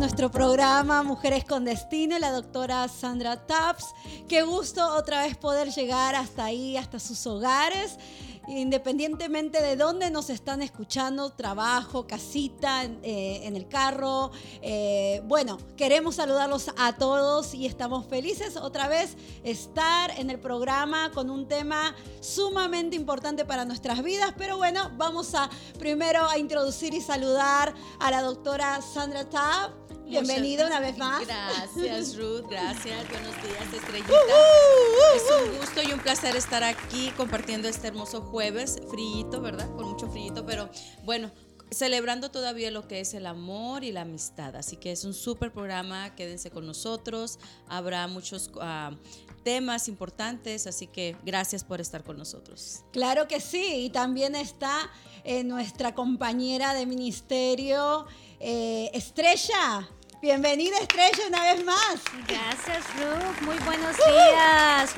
nuestro 0.00 0.30
programa 0.30 1.02
Mujeres 1.02 1.44
con 1.44 1.66
Destino, 1.66 2.18
la 2.18 2.32
doctora 2.32 2.88
Sandra 2.88 3.46
Taps. 3.46 3.84
Qué 4.26 4.40
gusto 4.40 4.82
otra 4.94 5.24
vez 5.24 5.36
poder 5.36 5.68
llegar 5.68 6.14
hasta 6.14 6.46
ahí, 6.46 6.78
hasta 6.78 6.98
sus 6.98 7.26
hogares 7.26 7.98
independientemente 8.48 9.62
de 9.62 9.76
dónde 9.76 10.10
nos 10.10 10.28
están 10.30 10.62
escuchando, 10.62 11.30
trabajo, 11.30 12.06
casita, 12.06 12.82
en, 12.82 12.98
eh, 13.02 13.46
el 13.46 13.68
carro. 13.68 14.32
Eh, 14.62 15.22
bueno, 15.26 15.58
queremos 15.76 16.16
saludarlos 16.16 16.70
a 16.76 16.96
todos 16.96 17.54
y 17.54 17.66
estamos 17.66 18.06
felices 18.06 18.56
otra 18.56 18.88
vez 18.88 19.16
estar 19.44 20.18
en 20.18 20.30
el 20.30 20.40
programa 20.40 21.12
con 21.12 21.30
un 21.30 21.46
tema 21.46 21.94
sumamente 22.20 22.96
importante 22.96 23.44
para 23.44 23.64
nuestras 23.64 24.02
vidas. 24.02 24.34
Pero 24.36 24.56
bueno, 24.56 24.90
vamos 24.96 25.34
a 25.34 25.48
primero 25.78 26.26
a 26.26 26.38
introducir 26.38 26.94
y 26.94 27.00
saludar 27.00 27.74
a 28.00 28.10
la 28.10 28.22
doctora 28.22 28.80
Sandra 28.82 29.28
Tabb. 29.28 29.79
Bienvenida 30.10 30.66
una 30.66 30.80
vez 30.80 30.98
más. 30.98 31.24
Gracias, 31.24 32.16
Ruth. 32.16 32.44
Gracias. 32.50 33.08
Buenos 33.08 33.34
días, 33.44 33.72
Estrellita. 33.72 34.12
es 35.14 35.22
un 35.40 35.56
gusto 35.56 35.82
y 35.82 35.92
un 35.92 36.00
placer 36.00 36.34
estar 36.34 36.64
aquí 36.64 37.12
compartiendo 37.16 37.68
este 37.68 37.86
hermoso 37.86 38.20
jueves, 38.20 38.80
frío, 38.90 39.40
¿verdad? 39.40 39.70
Con 39.76 39.88
mucho 39.88 40.10
frío, 40.10 40.44
pero 40.44 40.68
bueno, 41.04 41.30
celebrando 41.70 42.32
todavía 42.32 42.72
lo 42.72 42.88
que 42.88 42.98
es 42.98 43.14
el 43.14 43.24
amor 43.24 43.84
y 43.84 43.92
la 43.92 44.00
amistad. 44.00 44.56
Así 44.56 44.76
que 44.76 44.90
es 44.90 45.04
un 45.04 45.14
súper 45.14 45.52
programa, 45.52 46.16
quédense 46.16 46.50
con 46.50 46.66
nosotros. 46.66 47.38
Habrá 47.68 48.08
muchos 48.08 48.50
uh, 48.56 48.96
temas 49.44 49.86
importantes, 49.86 50.66
así 50.66 50.88
que 50.88 51.16
gracias 51.24 51.62
por 51.62 51.80
estar 51.80 52.02
con 52.02 52.18
nosotros. 52.18 52.80
Claro 52.92 53.28
que 53.28 53.40
sí, 53.40 53.84
y 53.84 53.90
también 53.90 54.34
está 54.34 54.90
eh, 55.22 55.44
nuestra 55.44 55.94
compañera 55.94 56.74
de 56.74 56.84
ministerio, 56.84 58.06
eh, 58.40 58.90
Estrella. 58.92 59.88
Bienvenida 60.22 60.76
Estrella 60.78 61.28
una 61.28 61.54
vez 61.54 61.64
más. 61.64 62.02
Gracias 62.28 62.84
Ruth, 62.96 63.40
muy 63.40 63.56
buenos 63.64 63.96
días. 63.96 64.94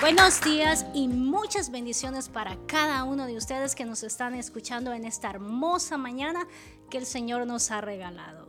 Buenos 0.00 0.40
días 0.40 0.84
y 0.92 1.06
muchas 1.06 1.70
bendiciones 1.70 2.28
para 2.28 2.56
cada 2.66 3.04
uno 3.04 3.26
de 3.26 3.36
ustedes 3.36 3.76
que 3.76 3.84
nos 3.84 4.02
están 4.02 4.34
escuchando 4.34 4.92
en 4.92 5.04
esta 5.04 5.30
hermosa 5.30 5.98
mañana 5.98 6.48
que 6.90 6.98
el 6.98 7.06
Señor 7.06 7.46
nos 7.46 7.70
ha 7.70 7.80
regalado. 7.80 8.41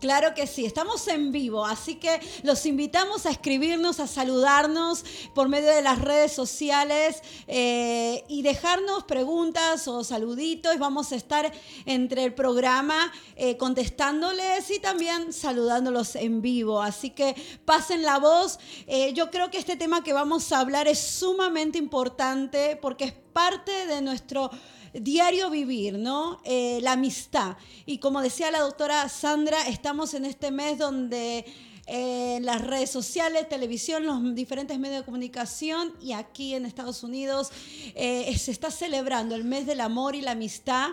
Claro 0.00 0.34
que 0.34 0.46
sí, 0.46 0.64
estamos 0.64 1.06
en 1.08 1.30
vivo, 1.30 1.66
así 1.66 1.96
que 1.96 2.20
los 2.42 2.64
invitamos 2.64 3.26
a 3.26 3.30
escribirnos, 3.30 4.00
a 4.00 4.06
saludarnos 4.06 5.04
por 5.34 5.50
medio 5.50 5.68
de 5.68 5.82
las 5.82 5.98
redes 6.00 6.32
sociales 6.32 7.22
eh, 7.46 8.24
y 8.26 8.40
dejarnos 8.40 9.04
preguntas 9.04 9.86
o 9.88 10.02
saluditos. 10.02 10.78
Vamos 10.78 11.12
a 11.12 11.16
estar 11.16 11.52
entre 11.84 12.24
el 12.24 12.32
programa 12.32 13.12
eh, 13.36 13.58
contestándoles 13.58 14.70
y 14.70 14.78
también 14.78 15.34
saludándolos 15.34 16.16
en 16.16 16.40
vivo. 16.40 16.80
Así 16.80 17.10
que 17.10 17.34
pasen 17.66 18.02
la 18.02 18.18
voz. 18.18 18.58
Eh, 18.86 19.12
yo 19.12 19.30
creo 19.30 19.50
que 19.50 19.58
este 19.58 19.76
tema 19.76 20.02
que 20.02 20.14
vamos 20.14 20.50
a 20.52 20.60
hablar 20.60 20.88
es 20.88 20.98
sumamente 20.98 21.76
importante 21.76 22.78
porque 22.80 23.04
es 23.04 23.12
parte 23.12 23.86
de 23.86 24.00
nuestro 24.00 24.50
diario 24.92 25.50
vivir, 25.50 25.98
¿no? 25.98 26.40
Eh, 26.44 26.80
la 26.82 26.92
amistad. 26.92 27.56
Y 27.86 27.98
como 27.98 28.20
decía 28.20 28.50
la 28.50 28.60
doctora 28.60 29.08
Sandra, 29.08 29.68
estamos 29.68 30.14
en 30.14 30.24
este 30.24 30.50
mes 30.50 30.78
donde 30.78 31.44
eh, 31.86 32.38
las 32.42 32.60
redes 32.60 32.90
sociales, 32.90 33.48
televisión, 33.48 34.06
los 34.06 34.34
diferentes 34.34 34.78
medios 34.78 35.00
de 35.00 35.04
comunicación 35.04 35.94
y 36.00 36.12
aquí 36.12 36.54
en 36.54 36.66
Estados 36.66 37.02
Unidos 37.02 37.50
eh, 37.94 38.36
se 38.38 38.50
está 38.50 38.70
celebrando 38.70 39.34
el 39.34 39.44
mes 39.44 39.66
del 39.66 39.80
amor 39.80 40.14
y 40.14 40.20
la 40.20 40.32
amistad. 40.32 40.90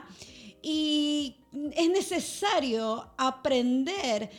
Y 0.62 1.36
es 1.76 1.90
necesario 1.90 3.12
aprender 3.18 4.30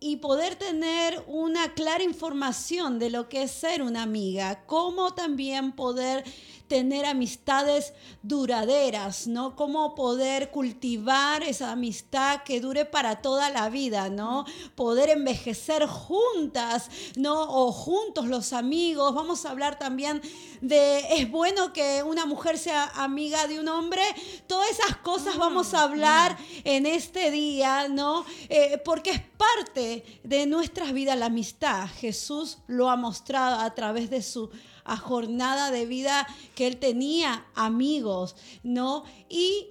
y 0.00 0.16
poder 0.16 0.54
tener 0.54 1.22
una 1.26 1.74
clara 1.74 2.02
información 2.02 2.98
de 2.98 3.10
lo 3.10 3.28
que 3.28 3.42
es 3.42 3.50
ser 3.50 3.82
una 3.82 4.02
amiga, 4.02 4.64
cómo 4.64 5.12
también 5.12 5.72
poder 5.72 6.24
tener 6.72 7.04
amistades 7.04 7.92
duraderas, 8.22 9.26
¿no? 9.26 9.56
Cómo 9.56 9.94
poder 9.94 10.50
cultivar 10.50 11.42
esa 11.42 11.70
amistad 11.70 12.44
que 12.44 12.62
dure 12.62 12.86
para 12.86 13.20
toda 13.20 13.50
la 13.50 13.68
vida, 13.68 14.08
¿no? 14.08 14.46
Poder 14.74 15.10
envejecer 15.10 15.86
juntas, 15.86 16.88
¿no? 17.14 17.42
O 17.42 17.72
juntos 17.72 18.26
los 18.26 18.54
amigos. 18.54 19.14
Vamos 19.14 19.44
a 19.44 19.50
hablar 19.50 19.78
también 19.78 20.22
de, 20.62 21.00
es 21.18 21.30
bueno 21.30 21.74
que 21.74 22.02
una 22.02 22.24
mujer 22.24 22.56
sea 22.56 22.86
amiga 22.94 23.46
de 23.48 23.60
un 23.60 23.68
hombre. 23.68 24.02
Todas 24.46 24.70
esas 24.70 24.96
cosas 24.96 25.36
vamos 25.36 25.74
a 25.74 25.86
mm, 25.86 25.90
hablar 25.90 26.38
mm. 26.40 26.44
en 26.64 26.86
este 26.86 27.30
día, 27.30 27.88
¿no? 27.88 28.24
Eh, 28.48 28.80
porque 28.82 29.10
es 29.10 29.20
parte 29.20 30.20
de 30.24 30.46
nuestras 30.46 30.94
vidas 30.94 31.18
la 31.18 31.26
amistad. 31.26 31.86
Jesús 32.00 32.60
lo 32.66 32.88
ha 32.88 32.96
mostrado 32.96 33.60
a 33.60 33.74
través 33.74 34.08
de 34.08 34.22
su 34.22 34.48
a 34.84 34.96
jornada 34.96 35.70
de 35.70 35.86
vida 35.86 36.26
que 36.54 36.66
él 36.66 36.78
tenía 36.78 37.46
amigos, 37.54 38.36
¿no? 38.62 39.04
Y 39.28 39.68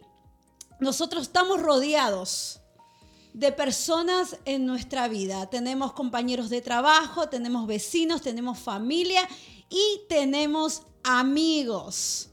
nosotros 0.79 1.23
estamos 1.23 1.61
rodeados 1.61 2.61
de 3.33 3.51
personas 3.51 4.37
en 4.45 4.65
nuestra 4.65 5.07
vida. 5.07 5.49
Tenemos 5.49 5.93
compañeros 5.93 6.49
de 6.49 6.61
trabajo, 6.61 7.29
tenemos 7.29 7.67
vecinos, 7.67 8.21
tenemos 8.21 8.59
familia 8.59 9.27
y 9.69 10.01
tenemos 10.09 10.83
amigos. 11.03 12.29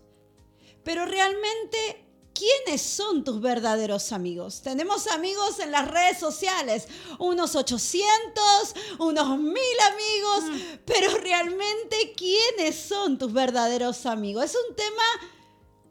Pero 0.83 1.05
realmente 1.07 2.08
¿quiénes 2.39 2.81
son 2.81 3.25
tus 3.25 3.41
verdaderos 3.41 4.13
amigos? 4.13 4.63
Tenemos 4.63 5.09
amigos 5.09 5.59
en 5.59 5.73
las 5.73 5.89
redes 5.89 6.19
sociales, 6.19 6.87
unos 7.19 7.57
800, 7.57 8.15
unos 8.99 9.39
mil 9.39 9.79
amigos, 9.93 10.45
mm. 10.45 10.79
pero 10.85 11.17
realmente 11.19 12.15
¿quiénes 12.17 12.77
son 12.77 13.19
tus 13.19 13.33
verdaderos 13.33 14.07
amigos? 14.07 14.45
Es 14.45 14.57
un 14.69 14.77
tema 14.77 15.03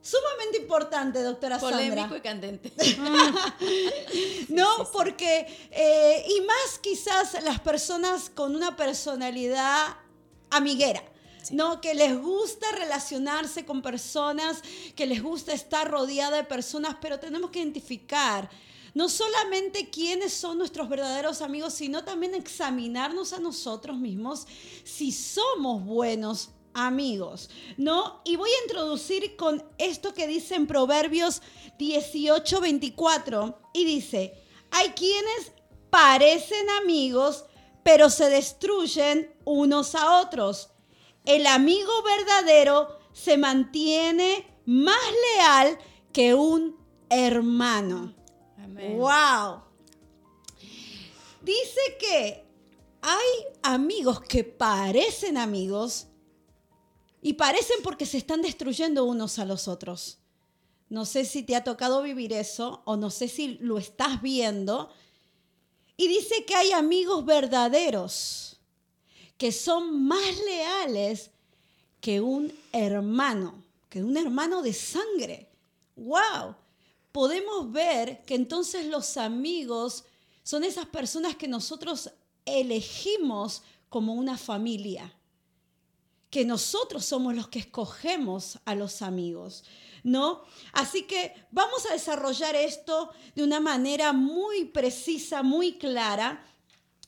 sumamente 0.01 0.57
importante, 0.59 1.21
doctora 1.21 1.59
Polémico 1.59 2.15
y 2.15 2.21
candente. 2.21 2.71
no, 4.47 4.89
porque, 4.93 5.47
eh, 5.71 6.25
y 6.29 6.41
más 6.41 6.79
quizás 6.81 7.43
las 7.43 7.59
personas 7.59 8.29
con 8.29 8.55
una 8.55 8.77
personalidad 8.77 9.97
amiguera 10.49 11.03
¿no? 11.51 11.81
Que 11.81 11.93
les 11.93 12.17
gusta 12.19 12.71
relacionarse 12.73 13.65
con 13.65 13.81
personas, 13.81 14.61
que 14.95 15.05
les 15.05 15.21
gusta 15.21 15.53
estar 15.53 15.89
rodeada 15.89 16.37
de 16.37 16.43
personas, 16.43 16.97
pero 17.01 17.19
tenemos 17.19 17.51
que 17.51 17.59
identificar 17.59 18.49
no 18.93 19.09
solamente 19.09 19.89
quiénes 19.91 20.33
son 20.33 20.57
nuestros 20.57 20.89
verdaderos 20.89 21.41
amigos, 21.41 21.75
sino 21.75 22.03
también 22.03 22.33
examinarnos 22.33 23.31
a 23.31 23.39
nosotros 23.39 23.97
mismos 23.97 24.47
si 24.83 25.11
somos 25.11 25.85
buenos 25.85 26.49
amigos, 26.73 27.49
¿no? 27.77 28.21
Y 28.23 28.35
voy 28.37 28.49
a 28.49 28.63
introducir 28.63 29.35
con 29.35 29.63
esto 29.77 30.13
que 30.13 30.25
dice 30.25 30.55
en 30.55 30.67
Proverbios 30.67 31.41
18, 31.77 32.59
24, 32.59 33.59
y 33.73 33.85
dice, 33.85 34.33
hay 34.71 34.89
quienes 34.89 35.51
parecen 35.89 36.67
amigos, 36.81 37.45
pero 37.83 38.09
se 38.09 38.29
destruyen 38.29 39.31
unos 39.45 39.95
a 39.95 40.21
otros 40.21 40.69
el 41.27 41.45
amigo 41.45 41.91
verdadero 42.03 42.97
se 43.11 43.37
mantiene 43.37 44.47
más 44.65 44.97
leal 45.35 45.77
que 46.13 46.33
un 46.33 46.77
hermano. 47.09 48.15
¡Wow! 48.95 49.61
Dice 51.41 51.97
que 51.99 52.45
hay 53.01 53.45
amigos 53.61 54.21
que 54.21 54.45
parecen 54.45 55.37
amigos 55.37 56.07
y 57.21 57.33
parecen 57.33 57.77
porque 57.83 58.05
se 58.05 58.17
están 58.17 58.41
destruyendo 58.41 59.03
unos 59.03 59.37
a 59.37 59.45
los 59.45 59.67
otros. 59.67 60.19
No 60.87 61.03
sé 61.03 61.25
si 61.25 61.43
te 61.43 61.57
ha 61.57 61.63
tocado 61.65 62.01
vivir 62.03 62.31
eso 62.31 62.83
o 62.85 62.95
no 62.95 63.09
sé 63.09 63.27
si 63.27 63.57
lo 63.59 63.77
estás 63.77 64.21
viendo. 64.21 64.89
Y 65.97 66.07
dice 66.07 66.45
que 66.45 66.55
hay 66.55 66.71
amigos 66.71 67.25
verdaderos 67.25 68.46
que 69.37 69.51
son 69.51 70.03
más 70.05 70.37
leales 70.45 71.31
que 72.01 72.21
un 72.21 72.51
hermano, 72.71 73.63
que 73.89 74.03
un 74.03 74.17
hermano 74.17 74.61
de 74.61 74.73
sangre. 74.73 75.49
¡Wow! 75.95 76.55
Podemos 77.11 77.71
ver 77.71 78.23
que 78.25 78.35
entonces 78.35 78.85
los 78.85 79.17
amigos 79.17 80.03
son 80.43 80.63
esas 80.63 80.85
personas 80.85 81.35
que 81.35 81.47
nosotros 81.47 82.11
elegimos 82.45 83.63
como 83.89 84.13
una 84.13 84.37
familia, 84.37 85.13
que 86.29 86.45
nosotros 86.45 87.05
somos 87.05 87.35
los 87.35 87.47
que 87.47 87.59
escogemos 87.59 88.59
a 88.65 88.75
los 88.75 89.01
amigos, 89.01 89.63
¿no? 90.03 90.43
Así 90.73 91.03
que 91.03 91.33
vamos 91.51 91.85
a 91.85 91.93
desarrollar 91.93 92.55
esto 92.55 93.11
de 93.35 93.43
una 93.43 93.59
manera 93.59 94.13
muy 94.13 94.65
precisa, 94.65 95.43
muy 95.43 95.77
clara, 95.77 96.45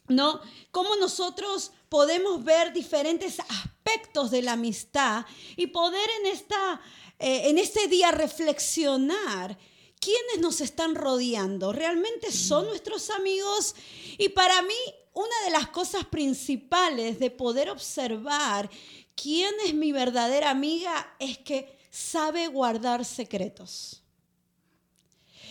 ¿no? 0.09 0.41
Cómo 0.71 0.95
nosotros 0.97 1.71
podemos 1.87 2.43
ver 2.43 2.73
diferentes 2.73 3.39
aspectos 3.39 4.29
de 4.31 4.41
la 4.41 4.53
amistad 4.53 5.25
y 5.55 5.67
poder 5.67 6.09
en, 6.19 6.27
esta, 6.27 6.81
eh, 7.17 7.49
en 7.49 7.57
este 7.57 7.87
día 7.87 8.11
reflexionar 8.11 9.57
¿quiénes 9.99 10.39
nos 10.39 10.61
están 10.61 10.95
rodeando? 10.95 11.71
¿Realmente 11.73 12.31
son 12.31 12.65
nuestros 12.67 13.09
amigos? 13.09 13.75
Y 14.17 14.29
para 14.29 14.61
mí, 14.61 14.75
una 15.13 15.43
de 15.45 15.51
las 15.51 15.69
cosas 15.69 16.05
principales 16.05 17.19
de 17.19 17.31
poder 17.31 17.69
observar 17.69 18.69
quién 19.15 19.53
es 19.65 19.73
mi 19.73 19.91
verdadera 19.91 20.49
amiga 20.49 21.15
es 21.19 21.37
que 21.37 21.77
sabe 21.89 22.47
guardar 22.47 23.05
secretos. 23.05 23.98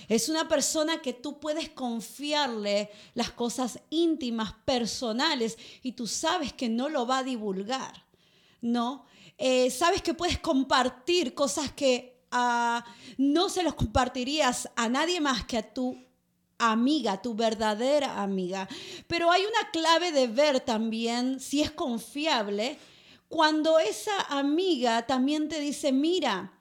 Es 0.08 0.28
una 0.28 0.48
persona 0.48 1.02
que 1.02 1.12
tú 1.12 1.38
puedes 1.38 1.68
confiarle 1.68 2.90
las 3.14 3.30
cosas 3.30 3.80
íntimas, 3.90 4.54
personales, 4.64 5.58
y 5.82 5.92
tú 5.92 6.06
sabes 6.06 6.52
que 6.52 6.68
no 6.68 6.88
lo 6.88 7.06
va 7.06 7.18
a 7.18 7.24
divulgar, 7.24 8.04
¿no? 8.60 9.04
Eh, 9.36 9.70
sabes 9.70 10.02
que 10.02 10.14
puedes 10.14 10.38
compartir 10.38 11.34
cosas 11.34 11.72
que 11.72 12.22
ah, 12.30 12.84
no 13.18 13.48
se 13.48 13.62
los 13.62 13.74
compartirías 13.74 14.68
a 14.74 14.88
nadie 14.88 15.20
más 15.20 15.44
que 15.44 15.58
a 15.58 15.74
tu 15.74 15.96
amiga, 16.58 17.22
tu 17.22 17.34
verdadera 17.34 18.20
amiga. 18.20 18.68
Pero 19.06 19.30
hay 19.30 19.42
una 19.42 19.70
clave 19.70 20.10
de 20.10 20.26
ver 20.26 20.60
también 20.60 21.38
si 21.38 21.62
es 21.62 21.70
confiable 21.70 22.78
cuando 23.28 23.78
esa 23.78 24.22
amiga 24.22 25.06
también 25.06 25.48
te 25.48 25.60
dice, 25.60 25.92
mira, 25.92 26.57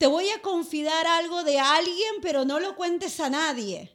te 0.00 0.06
voy 0.06 0.30
a 0.30 0.40
confiar 0.40 1.06
algo 1.06 1.44
de 1.44 1.58
alguien, 1.58 2.14
pero 2.22 2.46
no 2.46 2.58
lo 2.58 2.74
cuentes 2.74 3.20
a 3.20 3.28
nadie. 3.28 3.94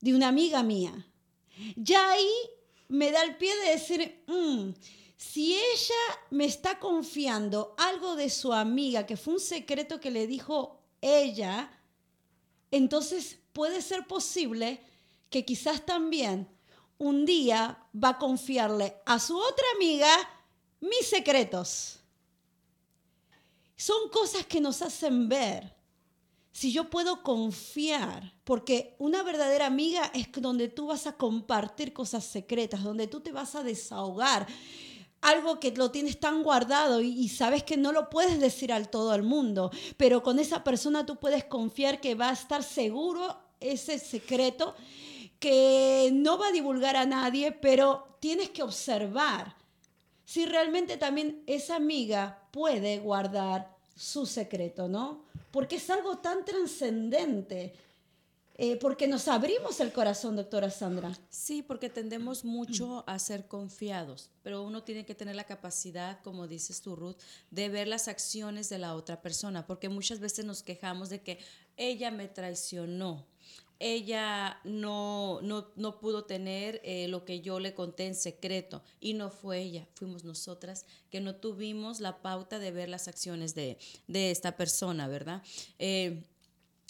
De 0.00 0.12
una 0.12 0.26
amiga 0.26 0.64
mía. 0.64 1.06
Ya 1.76 2.10
ahí 2.10 2.32
me 2.88 3.12
da 3.12 3.22
el 3.22 3.36
pie 3.36 3.54
de 3.58 3.70
decir, 3.70 4.24
mm, 4.26 4.70
si 5.16 5.54
ella 5.54 6.18
me 6.30 6.46
está 6.46 6.80
confiando 6.80 7.76
algo 7.78 8.16
de 8.16 8.28
su 8.28 8.52
amiga, 8.52 9.06
que 9.06 9.16
fue 9.16 9.34
un 9.34 9.40
secreto 9.40 10.00
que 10.00 10.10
le 10.10 10.26
dijo 10.26 10.82
ella, 11.00 11.70
entonces 12.72 13.38
puede 13.52 13.82
ser 13.82 14.08
posible 14.08 14.82
que 15.30 15.44
quizás 15.44 15.86
también 15.86 16.48
un 16.98 17.24
día 17.24 17.86
va 17.94 18.08
a 18.08 18.18
confiarle 18.18 18.96
a 19.06 19.20
su 19.20 19.38
otra 19.38 19.66
amiga 19.76 20.10
mis 20.80 21.06
secretos. 21.06 22.01
Son 23.82 24.10
cosas 24.10 24.46
que 24.46 24.60
nos 24.60 24.80
hacen 24.80 25.28
ver 25.28 25.74
si 26.52 26.72
yo 26.72 26.88
puedo 26.88 27.24
confiar, 27.24 28.32
porque 28.44 28.94
una 29.00 29.24
verdadera 29.24 29.66
amiga 29.66 30.08
es 30.14 30.28
donde 30.40 30.68
tú 30.68 30.86
vas 30.86 31.08
a 31.08 31.16
compartir 31.16 31.92
cosas 31.92 32.22
secretas, 32.22 32.84
donde 32.84 33.08
tú 33.08 33.18
te 33.22 33.32
vas 33.32 33.56
a 33.56 33.64
desahogar, 33.64 34.46
algo 35.20 35.58
que 35.58 35.72
lo 35.72 35.90
tienes 35.90 36.20
tan 36.20 36.44
guardado 36.44 37.00
y, 37.00 37.28
sabes 37.28 37.64
que 37.64 37.76
no 37.76 37.90
lo 37.90 38.08
puedes 38.08 38.38
decir 38.38 38.72
al 38.72 38.88
todo 38.88 39.16
el 39.16 39.24
mundo, 39.24 39.72
pero 39.96 40.22
con 40.22 40.38
esa 40.38 40.62
persona 40.62 41.04
tú 41.04 41.16
puedes 41.16 41.42
confiar 41.42 42.00
que 42.00 42.14
va 42.14 42.28
a 42.28 42.34
estar 42.34 42.62
seguro 42.62 43.36
ese 43.58 43.98
secreto, 43.98 44.76
que 45.40 46.08
no 46.12 46.38
va 46.38 46.46
a 46.46 46.52
divulgar 46.52 46.94
a 46.94 47.04
nadie, 47.04 47.50
pero 47.50 48.16
tienes 48.20 48.50
que 48.50 48.62
observar 48.62 49.56
si 50.24 50.46
realmente 50.46 50.98
también 50.98 51.42
esa 51.48 51.74
amiga 51.74 52.48
puede 52.52 53.00
guardar 53.00 53.71
su 53.96 54.26
secreto, 54.26 54.88
¿no? 54.88 55.24
Porque 55.50 55.76
es 55.76 55.90
algo 55.90 56.18
tan 56.18 56.44
trascendente. 56.44 57.74
Eh, 58.56 58.76
porque 58.76 59.08
nos 59.08 59.28
abrimos 59.28 59.80
el 59.80 59.92
corazón, 59.92 60.36
doctora 60.36 60.70
Sandra. 60.70 61.10
Sí, 61.30 61.62
porque 61.62 61.88
tendemos 61.88 62.44
mucho 62.44 63.02
a 63.06 63.18
ser 63.18 63.48
confiados, 63.48 64.30
pero 64.42 64.62
uno 64.62 64.82
tiene 64.82 65.06
que 65.06 65.14
tener 65.14 65.34
la 65.36 65.44
capacidad, 65.44 66.20
como 66.20 66.46
dices 66.46 66.82
tú, 66.82 66.94
Ruth, 66.94 67.16
de 67.50 67.70
ver 67.70 67.88
las 67.88 68.08
acciones 68.08 68.68
de 68.68 68.78
la 68.78 68.94
otra 68.94 69.22
persona, 69.22 69.66
porque 69.66 69.88
muchas 69.88 70.20
veces 70.20 70.44
nos 70.44 70.62
quejamos 70.62 71.08
de 71.08 71.22
que 71.22 71.38
ella 71.78 72.10
me 72.10 72.28
traicionó, 72.28 73.26
ella 73.78 74.60
no, 74.64 75.40
no, 75.42 76.00
pudo 76.00 76.24
tener 76.24 76.80
eh, 76.84 77.08
lo 77.08 77.24
que 77.24 77.40
yo 77.40 77.60
le 77.60 77.74
conté 77.74 78.06
en 78.06 78.14
secreto 78.14 78.82
y 79.00 79.14
no 79.14 79.30
fue 79.30 79.60
ella, 79.60 79.86
fuimos 79.94 80.24
nosotras 80.24 80.86
que 81.10 81.20
no 81.20 81.34
tuvimos 81.36 82.00
la 82.00 82.22
pauta 82.22 82.58
de 82.58 82.70
ver 82.70 82.88
las 82.88 83.08
acciones 83.08 83.54
de, 83.54 83.78
esta 84.08 84.56
persona, 84.56 85.08
¿verdad? 85.08 85.42
Eh, 85.78 86.22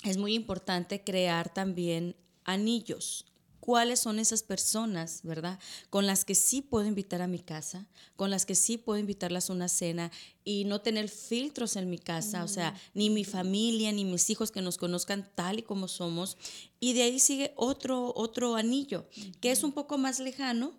es 0.04 0.16
muy 0.16 0.34
importante 0.34 1.02
crear 1.02 1.52
también 1.52 2.16
anillos, 2.44 3.31
cuáles 3.62 4.00
son 4.00 4.18
esas 4.18 4.42
personas, 4.42 5.20
¿verdad? 5.22 5.56
Con 5.88 6.04
las 6.04 6.24
que 6.24 6.34
sí 6.34 6.62
puedo 6.62 6.84
invitar 6.84 7.22
a 7.22 7.28
mi 7.28 7.38
casa, 7.38 7.86
con 8.16 8.28
las 8.28 8.44
que 8.44 8.56
sí 8.56 8.76
puedo 8.76 8.98
invitarlas 8.98 9.48
a 9.48 9.52
una 9.52 9.68
cena 9.68 10.10
y 10.42 10.64
no 10.64 10.80
tener 10.80 11.08
filtros 11.08 11.76
en 11.76 11.88
mi 11.88 11.98
casa, 11.98 12.42
o 12.42 12.48
sea, 12.48 12.74
ni 12.92 13.08
mi 13.08 13.22
familia, 13.22 13.92
ni 13.92 14.04
mis 14.04 14.28
hijos 14.30 14.50
que 14.50 14.62
nos 14.62 14.78
conozcan 14.78 15.30
tal 15.36 15.60
y 15.60 15.62
como 15.62 15.86
somos. 15.86 16.36
Y 16.80 16.94
de 16.94 17.04
ahí 17.04 17.20
sigue 17.20 17.52
otro, 17.54 18.12
otro 18.16 18.56
anillo, 18.56 19.06
que 19.40 19.52
es 19.52 19.62
un 19.62 19.70
poco 19.70 19.96
más 19.96 20.18
lejano, 20.18 20.72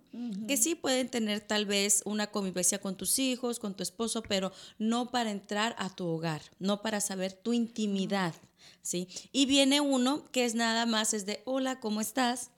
que 0.46 0.58
sí 0.58 0.76
pueden 0.76 1.08
tener 1.08 1.40
tal 1.40 1.66
vez 1.66 2.02
una 2.04 2.32
convivencia 2.32 2.82
con 2.82 2.98
tus 2.98 3.18
hijos, 3.18 3.60
con 3.60 3.78
tu 3.78 3.84
esposo, 3.84 4.24
pero 4.24 4.52
no 4.78 5.10
para 5.10 5.32
entrar 5.32 5.74
a 5.80 5.90
tu 5.90 6.06
hogar, 6.06 6.42
no 6.60 6.82
para 6.82 7.00
saber 7.00 7.32
tu 7.32 7.54
intimidad. 7.54 8.36
¿Sí? 8.82 9.08
Y 9.32 9.46
viene 9.46 9.80
uno 9.80 10.30
que 10.32 10.44
es 10.44 10.56
nada 10.56 10.86
más, 10.86 11.14
es 11.14 11.26
de, 11.26 11.42
hola, 11.46 11.80
¿cómo 11.80 12.02
estás? 12.02 12.50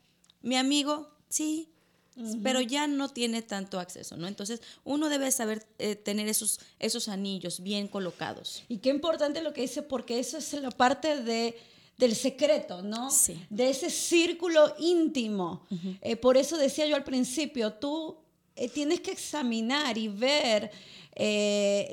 Mi 0.45 0.57
amigo, 0.57 1.09
sí, 1.27 1.67
pero 2.43 2.61
ya 2.61 2.85
no 2.85 3.09
tiene 3.09 3.41
tanto 3.41 3.79
acceso, 3.79 4.15
¿no? 4.15 4.27
Entonces, 4.27 4.61
uno 4.83 5.09
debe 5.09 5.31
saber 5.31 5.65
eh, 5.79 5.95
tener 5.95 6.27
esos, 6.27 6.59
esos 6.79 7.09
anillos 7.09 7.61
bien 7.61 7.87
colocados. 7.87 8.63
Y 8.69 8.77
qué 8.77 8.89
importante 8.89 9.41
lo 9.41 9.53
que 9.53 9.61
dice, 9.61 9.81
porque 9.81 10.19
eso 10.19 10.37
es 10.37 10.53
la 10.53 10.71
parte 10.71 11.21
de 11.21 11.57
del 11.97 12.13
secreto, 12.13 12.81
¿no? 12.81 13.09
Sí. 13.09 13.41
De 13.49 13.69
ese 13.69 13.89
círculo 13.89 14.75
íntimo. 14.79 15.65
Eh, 16.01 16.17
por 16.17 16.35
eso 16.35 16.57
decía 16.57 16.85
yo 16.85 16.95
al 16.97 17.05
principio, 17.05 17.71
tú 17.71 18.17
eh, 18.57 18.67
tienes 18.67 18.99
que 18.99 19.11
examinar 19.11 19.97
y 19.97 20.09
ver 20.09 20.71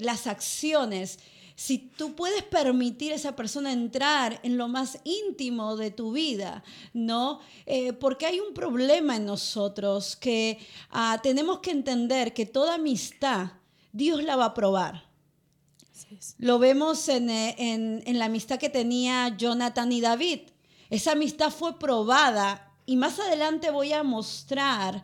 las 0.01 0.27
acciones 0.27 1.21
si 1.55 1.79
tú 1.79 2.15
puedes 2.15 2.43
permitir 2.43 3.13
a 3.13 3.17
esa 3.17 3.37
persona 3.37 3.73
entrar 3.73 4.41
en 4.43 4.57
lo 4.57 4.69
más 4.69 4.99
íntimo 5.05 5.77
de 5.77 5.91
tu 5.91 6.13
vida, 6.13 6.63
¿no? 6.93 7.41
Eh, 7.67 7.93
porque 7.93 8.27
hay 8.27 8.41
un 8.41 8.55
problema 8.55 9.17
en 9.17 9.27
nosotros 9.27 10.17
que 10.17 10.59
ah, 10.91 11.21
tenemos 11.23 11.61
que 11.61 11.71
entender 11.71 12.35
que 12.35 12.47
toda 12.47 12.75
amistad 12.75 13.53
Dios 13.93 14.23
la 14.23 14.37
va 14.37 14.47
a 14.47 14.55
probar. 14.55 15.11
Lo 16.39 16.59
vemos 16.59 17.09
eh, 17.09 17.17
en, 17.17 18.03
en, 18.05 18.19
la 18.19 18.27
amistad 18.27 18.59
que 18.59 18.69
tenía 18.69 19.35
Jonathan 19.37 19.93
y 19.93 20.01
David. 20.01 20.41
Esa 20.91 21.13
amistad 21.13 21.51
fue 21.51 21.79
probada 21.79 22.73
y 22.87 22.97
más 22.97 23.19
adelante 23.19 23.71
voy 23.71 23.93
a 23.93 24.03
mostrar 24.03 25.03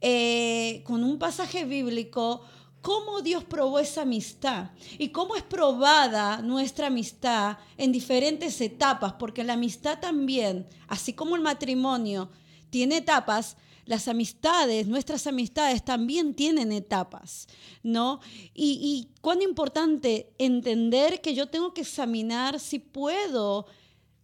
eh, 0.00 0.82
con 0.84 1.02
un 1.02 1.18
pasaje 1.18 1.64
bíblico 1.64 2.42
cómo 2.84 3.22
Dios 3.22 3.44
probó 3.44 3.78
esa 3.78 4.02
amistad 4.02 4.72
y 4.98 5.08
cómo 5.08 5.36
es 5.36 5.42
probada 5.42 6.42
nuestra 6.42 6.88
amistad 6.88 7.56
en 7.78 7.92
diferentes 7.92 8.60
etapas, 8.60 9.14
porque 9.14 9.42
la 9.42 9.54
amistad 9.54 10.00
también, 10.00 10.66
así 10.86 11.14
como 11.14 11.34
el 11.34 11.40
matrimonio 11.40 12.28
tiene 12.68 12.98
etapas, 12.98 13.56
las 13.86 14.06
amistades, 14.06 14.86
nuestras 14.86 15.26
amistades 15.26 15.82
también 15.82 16.34
tienen 16.34 16.72
etapas, 16.72 17.48
¿no? 17.82 18.20
Y, 18.52 19.08
cuán 19.22 19.40
importante 19.40 20.34
entender 20.36 21.22
que 21.22 21.34
yo 21.34 21.48
tengo 21.48 21.72
que 21.72 21.80
examinar 21.80 22.60
si 22.60 22.80
puedo 22.80 23.64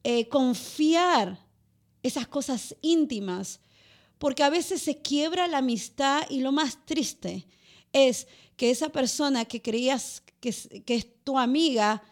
eh, 0.05 0.29
confiar 0.29 1.47
esas 2.03 2.29
cosas 2.29 2.77
íntimas, 2.83 3.61
porque 4.19 4.43
a 4.43 4.51
veces 4.51 4.83
se 4.83 5.01
quiebra 5.01 5.47
la 5.47 5.59
amistad 5.59 6.27
y 6.29 6.41
lo 6.41 6.53
más 6.53 6.85
triste 6.85 7.47
es 7.93 8.27
que 8.57 8.71
esa 8.71 8.91
persona 8.91 9.45
que 9.45 9.63
creías 9.63 10.23
que, 10.41 10.53
que 10.85 10.95
es 10.95 11.07
tu 11.25 11.39
amiga 11.39 12.03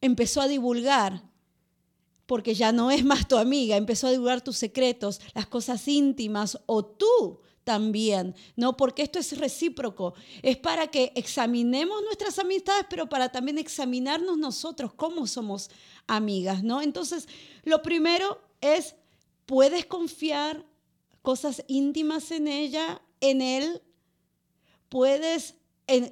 empezó 0.00 0.40
a 0.40 0.48
divulgar, 0.48 1.22
porque 2.26 2.54
ya 2.54 2.72
no 2.72 2.90
es 2.90 3.04
más 3.04 3.28
tu 3.28 3.36
amiga, 3.36 3.76
empezó 3.76 4.08
a 4.08 4.10
divulgar 4.10 4.42
tus 4.42 4.56
secretos, 4.56 5.20
las 5.34 5.46
cosas 5.46 5.86
íntimas, 5.88 6.58
o 6.66 6.84
tú 6.84 7.40
también, 7.66 8.36
¿no? 8.54 8.76
Porque 8.76 9.02
esto 9.02 9.18
es 9.18 9.36
recíproco, 9.36 10.14
es 10.40 10.56
para 10.56 10.86
que 10.86 11.12
examinemos 11.16 12.00
nuestras 12.04 12.38
amistades, 12.38 12.86
pero 12.88 13.08
para 13.08 13.30
también 13.30 13.58
examinarnos 13.58 14.38
nosotros, 14.38 14.94
cómo 14.94 15.26
somos 15.26 15.68
amigas, 16.06 16.62
¿no? 16.62 16.80
Entonces, 16.80 17.26
lo 17.64 17.82
primero 17.82 18.40
es, 18.60 18.94
puedes 19.46 19.84
confiar 19.84 20.64
cosas 21.22 21.64
íntimas 21.66 22.30
en 22.30 22.46
ella, 22.46 23.02
en 23.20 23.42
él, 23.42 23.82
puedes 24.88 25.54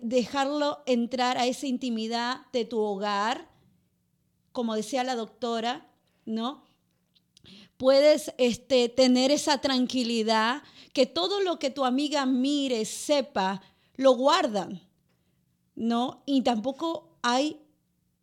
dejarlo 0.02 0.82
entrar 0.86 1.36
a 1.38 1.46
esa 1.46 1.66
intimidad 1.66 2.46
de 2.52 2.64
tu 2.64 2.78
hogar, 2.80 3.48
como 4.52 4.74
decía 4.76 5.02
la 5.04 5.16
doctora, 5.16 5.90
¿no? 6.24 6.64
Puedes 7.76 8.32
este, 8.38 8.88
tener 8.88 9.30
esa 9.32 9.58
tranquilidad, 9.60 10.62
que 10.92 11.06
todo 11.06 11.40
lo 11.40 11.58
que 11.58 11.70
tu 11.70 11.84
amiga 11.84 12.24
mire, 12.24 12.84
sepa, 12.84 13.60
lo 13.96 14.12
guardan, 14.12 14.80
¿no? 15.74 16.22
Y 16.24 16.42
tampoco 16.42 17.18
hay 17.22 17.60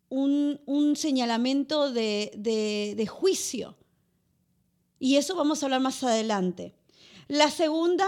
un, 0.08 0.60
un 0.64 0.96
señalamiento 0.96 1.92
de, 1.92 2.32
de- 2.36 2.94
de 2.96 3.06
juicio. 3.06 3.76
Y 4.98 5.16
eso 5.16 5.34
vamos 5.34 5.62
a 5.62 5.66
hablar 5.66 5.80
más 5.80 6.02
adelante. 6.02 6.74
La 7.28 7.50
segunda 7.50 8.06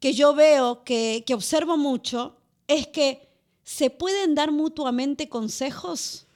que 0.00 0.14
yo 0.14 0.34
veo, 0.34 0.82
que, 0.82 1.22
que 1.26 1.34
observo 1.34 1.76
mucho, 1.76 2.36
es 2.66 2.88
que 2.88 3.28
se 3.62 3.90
pueden 3.90 4.34
dar 4.34 4.50
mutuamente 4.50 5.28
consejos. 5.28 6.26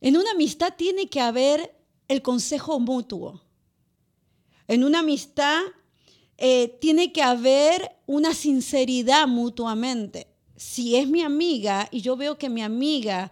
En 0.00 0.16
una 0.16 0.30
amistad 0.30 0.74
tiene 0.76 1.08
que 1.08 1.20
haber 1.20 1.74
el 2.08 2.22
consejo 2.22 2.78
mutuo. 2.80 3.42
En 4.68 4.84
una 4.84 5.00
amistad 5.00 5.60
eh, 6.36 6.78
tiene 6.80 7.12
que 7.12 7.22
haber 7.22 7.96
una 8.06 8.34
sinceridad 8.34 9.26
mutuamente. 9.26 10.26
Si 10.56 10.96
es 10.96 11.08
mi 11.08 11.22
amiga 11.22 11.88
y 11.90 12.00
yo 12.00 12.16
veo 12.16 12.38
que 12.38 12.48
mi 12.48 12.62
amiga 12.62 13.30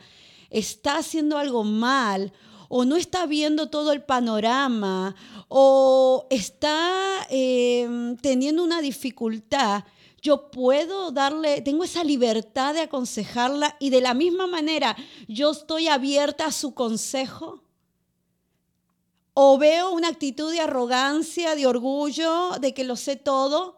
está 0.50 0.98
haciendo 0.98 1.38
algo 1.38 1.64
mal 1.64 2.32
o 2.74 2.86
no 2.86 2.96
está 2.96 3.26
viendo 3.26 3.68
todo 3.68 3.92
el 3.92 4.02
panorama 4.02 5.14
o 5.48 6.26
está 6.30 7.26
eh, 7.28 8.16
teniendo 8.22 8.64
una 8.64 8.80
dificultad, 8.80 9.84
yo 10.22 10.50
puedo 10.50 11.10
darle, 11.10 11.60
tengo 11.60 11.84
esa 11.84 12.02
libertad 12.02 12.72
de 12.72 12.80
aconsejarla 12.80 13.76
y 13.78 13.90
de 13.90 14.00
la 14.00 14.14
misma 14.14 14.46
manera 14.46 14.96
yo 15.28 15.50
estoy 15.50 15.88
abierta 15.88 16.46
a 16.46 16.50
su 16.50 16.72
consejo. 16.72 17.62
O 19.34 19.58
veo 19.58 19.92
una 19.92 20.08
actitud 20.08 20.50
de 20.50 20.60
arrogancia, 20.60 21.54
de 21.54 21.66
orgullo, 21.66 22.52
de 22.58 22.72
que 22.72 22.84
lo 22.84 22.96
sé 22.96 23.16
todo. 23.16 23.76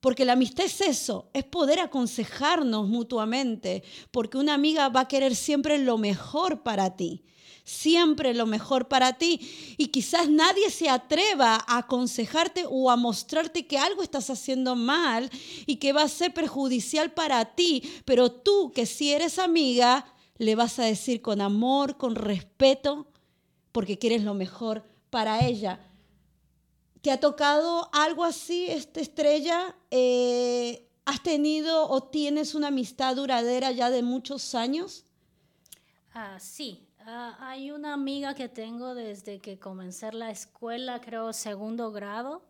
Porque 0.00 0.26
la 0.26 0.34
amistad 0.34 0.66
es 0.66 0.82
eso, 0.82 1.30
es 1.32 1.44
poder 1.44 1.80
aconsejarnos 1.80 2.88
mutuamente. 2.88 3.82
Porque 4.10 4.36
una 4.36 4.52
amiga 4.52 4.90
va 4.90 5.00
a 5.00 5.08
querer 5.08 5.34
siempre 5.34 5.78
lo 5.78 5.96
mejor 5.96 6.62
para 6.62 6.94
ti. 6.94 7.24
Siempre 7.68 8.32
lo 8.32 8.46
mejor 8.46 8.88
para 8.88 9.18
ti. 9.18 9.74
Y 9.76 9.88
quizás 9.88 10.30
nadie 10.30 10.70
se 10.70 10.88
atreva 10.88 11.62
a 11.66 11.78
aconsejarte 11.78 12.64
o 12.66 12.90
a 12.90 12.96
mostrarte 12.96 13.66
que 13.66 13.76
algo 13.76 14.02
estás 14.02 14.30
haciendo 14.30 14.74
mal 14.74 15.30
y 15.66 15.76
que 15.76 15.92
va 15.92 16.02
a 16.02 16.08
ser 16.08 16.32
perjudicial 16.32 17.12
para 17.12 17.44
ti. 17.54 17.82
Pero 18.06 18.32
tú, 18.32 18.72
que 18.74 18.86
si 18.86 19.12
eres 19.12 19.38
amiga, 19.38 20.06
le 20.38 20.54
vas 20.54 20.78
a 20.78 20.84
decir 20.84 21.20
con 21.20 21.42
amor, 21.42 21.98
con 21.98 22.14
respeto, 22.14 23.06
porque 23.70 23.98
quieres 23.98 24.24
lo 24.24 24.32
mejor 24.32 24.82
para 25.10 25.44
ella. 25.44 25.78
¿Te 27.02 27.10
ha 27.10 27.20
tocado 27.20 27.90
algo 27.92 28.24
así, 28.24 28.64
esta 28.70 29.00
estrella? 29.00 29.76
Eh, 29.90 30.88
¿Has 31.04 31.22
tenido 31.22 31.86
o 31.86 32.02
tienes 32.02 32.54
una 32.54 32.68
amistad 32.68 33.14
duradera 33.16 33.72
ya 33.72 33.90
de 33.90 34.02
muchos 34.02 34.54
años? 34.54 35.04
Ah, 36.14 36.38
sí, 36.40 36.87
Ah, 37.10 37.38
hay 37.40 37.70
una 37.70 37.94
amiga 37.94 38.34
que 38.34 38.50
tengo 38.50 38.94
desde 38.94 39.38
que 39.38 39.58
comencé 39.58 40.12
la 40.12 40.30
escuela, 40.30 41.00
creo 41.00 41.32
segundo 41.32 41.90
grado, 41.90 42.42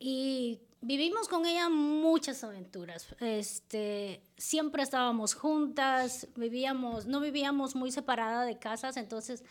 y 0.00 0.58
vivimos 0.80 1.28
con 1.28 1.46
ella 1.46 1.68
muchas 1.68 2.42
aventuras. 2.42 3.06
Este, 3.20 4.20
siempre 4.36 4.82
estábamos 4.82 5.34
juntas, 5.34 6.26
vivíamos, 6.34 7.06
no 7.06 7.20
vivíamos 7.20 7.76
muy 7.76 7.92
separada 7.92 8.44
de 8.44 8.58
casas, 8.58 8.96
entonces 8.96 9.44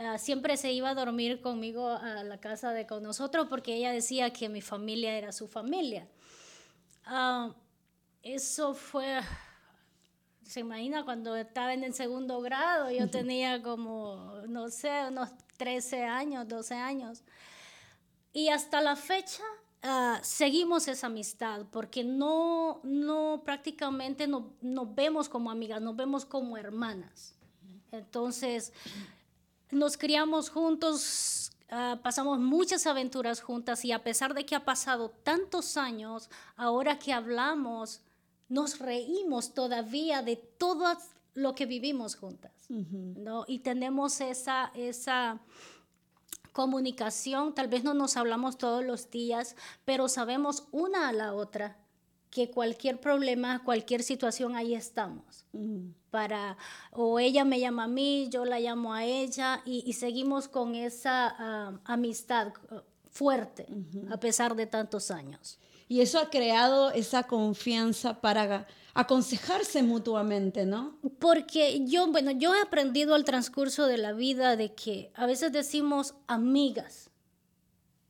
ah, 0.00 0.18
siempre 0.18 0.56
se 0.56 0.72
iba 0.72 0.90
a 0.90 0.94
dormir 0.96 1.40
conmigo 1.40 1.90
a 1.90 2.24
la 2.24 2.40
casa 2.40 2.72
de 2.72 2.88
con 2.88 3.04
nosotros 3.04 3.46
porque 3.48 3.76
ella 3.76 3.92
decía 3.92 4.32
que 4.32 4.48
mi 4.48 4.62
familia 4.62 5.16
era 5.16 5.30
su 5.30 5.46
familia. 5.46 6.08
Ah, 7.04 7.54
eso 8.24 8.74
fue 8.74 9.20
se 10.50 10.60
imagina 10.60 11.04
cuando 11.04 11.36
estaba 11.36 11.72
en 11.74 11.84
el 11.84 11.94
segundo 11.94 12.40
grado, 12.40 12.90
yo 12.90 13.08
tenía 13.08 13.62
como, 13.62 14.42
no 14.48 14.68
sé, 14.68 14.90
unos 15.08 15.28
13 15.56 16.02
años, 16.04 16.48
12 16.48 16.74
años. 16.74 17.22
Y 18.32 18.48
hasta 18.48 18.80
la 18.80 18.96
fecha 18.96 19.44
ah, 19.82 20.18
seguimos 20.22 20.88
esa 20.88 21.06
amistad 21.06 21.66
porque 21.70 22.02
no, 22.02 22.80
no 22.82 23.42
prácticamente 23.44 24.26
no- 24.26 24.52
nos 24.60 24.92
vemos 24.92 25.28
como 25.28 25.52
amigas, 25.52 25.80
nos 25.80 25.94
vemos 25.94 26.24
como 26.24 26.56
hermanas. 26.56 27.34
Entonces, 27.92 28.72
nos 29.70 29.96
criamos 29.96 30.50
juntos, 30.50 31.52
ah, 31.70 32.00
pasamos 32.02 32.40
muchas 32.40 32.88
aventuras 32.88 33.40
juntas 33.40 33.84
y 33.84 33.92
a 33.92 34.02
pesar 34.02 34.34
de 34.34 34.44
que 34.44 34.56
ha 34.56 34.64
pasado 34.64 35.10
tantos 35.22 35.76
años, 35.76 36.28
ahora 36.56 36.98
que 36.98 37.12
hablamos, 37.12 38.00
nos 38.50 38.80
reímos 38.80 39.54
todavía 39.54 40.22
de 40.22 40.36
todo 40.36 40.84
lo 41.34 41.54
que 41.54 41.64
vivimos 41.64 42.16
juntas, 42.16 42.52
¿no? 42.68 43.44
Y 43.46 43.60
tenemos 43.60 44.20
esa, 44.20 44.72
esa 44.74 45.40
comunicación, 46.52 47.54
tal 47.54 47.68
vez 47.68 47.84
no 47.84 47.94
nos 47.94 48.16
hablamos 48.16 48.58
todos 48.58 48.84
los 48.84 49.08
días, 49.08 49.56
pero 49.84 50.08
sabemos 50.08 50.64
una 50.72 51.08
a 51.08 51.12
la 51.12 51.32
otra 51.32 51.78
que 52.28 52.50
cualquier 52.50 53.00
problema, 53.00 53.62
cualquier 53.64 54.02
situación, 54.02 54.56
ahí 54.56 54.74
estamos. 54.74 55.46
Para, 56.10 56.56
o 56.90 57.20
ella 57.20 57.44
me 57.44 57.60
llama 57.60 57.84
a 57.84 57.88
mí, 57.88 58.28
yo 58.30 58.44
la 58.44 58.58
llamo 58.58 58.94
a 58.94 59.04
ella 59.04 59.62
y, 59.64 59.84
y 59.86 59.92
seguimos 59.92 60.48
con 60.48 60.74
esa 60.74 61.34
ah, 61.38 61.80
amistad 61.84 62.52
ah, 62.70 62.82
fuerte 63.10 63.66
a 64.10 64.18
pesar 64.18 64.56
de 64.56 64.66
tantos 64.66 65.12
años. 65.12 65.58
Y 65.90 66.02
eso 66.02 66.20
ha 66.20 66.30
creado 66.30 66.92
esa 66.92 67.24
confianza 67.24 68.20
para 68.20 68.68
aconsejarse 68.94 69.82
mutuamente, 69.82 70.64
¿no? 70.64 71.00
Porque 71.18 71.84
yo, 71.84 72.06
bueno, 72.06 72.30
yo 72.30 72.54
he 72.54 72.62
aprendido 72.62 73.16
al 73.16 73.24
transcurso 73.24 73.88
de 73.88 73.98
la 73.98 74.12
vida 74.12 74.54
de 74.54 74.72
que 74.72 75.10
a 75.16 75.26
veces 75.26 75.50
decimos 75.50 76.14
amigas, 76.28 77.10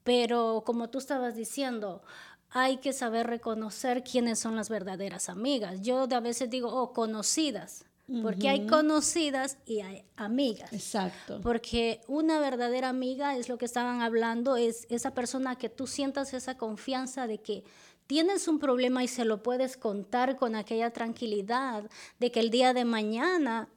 pero 0.04 0.62
como 0.66 0.90
tú 0.90 0.99
estabas 0.99 1.34
diciendo, 1.34 2.02
hay 2.50 2.76
que 2.76 2.92
saber 2.92 3.26
reconocer 3.28 4.04
quiénes 4.04 4.38
son 4.38 4.56
las 4.56 4.68
verdaderas 4.68 5.30
amigas. 5.30 5.80
Yo 5.80 6.02
a 6.02 6.20
veces 6.20 6.50
digo, 6.50 6.68
oh, 6.68 6.92
conocidas, 6.92 7.87
porque 8.23 8.49
hay 8.49 8.67
conocidas 8.67 9.59
y 9.67 9.81
hay 9.81 10.05
amigas. 10.17 10.73
Exacto. 10.73 11.40
Porque 11.43 12.00
una 12.09 12.40
verdadera 12.40 12.88
amiga 12.88 13.37
es 13.37 13.49
lo 13.49 13.59
que 13.59 13.64
estaban 13.64 14.02
hablando, 14.02 14.57
es 14.57 14.87
esa 14.90 15.14
persona 15.14 15.57
que 15.57 15.69
tú 15.69 15.87
sientas 15.87 16.35
esa 16.35 16.57
confianza 16.57 17.26
de 17.26 17.38
que 17.38 17.64
tienes 18.07 18.49
un 18.49 18.59
problema 18.59 19.05
y 19.05 19.09
se 19.09 19.25
lo 19.25 19.43
puedes 19.43 19.76
contar 19.76 20.37
con 20.37 20.57
aquella 20.57 20.90
tranquilidad 20.90 21.88
de 22.19 22.33
que 22.33 22.40
el 22.40 22.50
día 22.50 22.75
de 22.75 22.85
mañana 22.85 23.69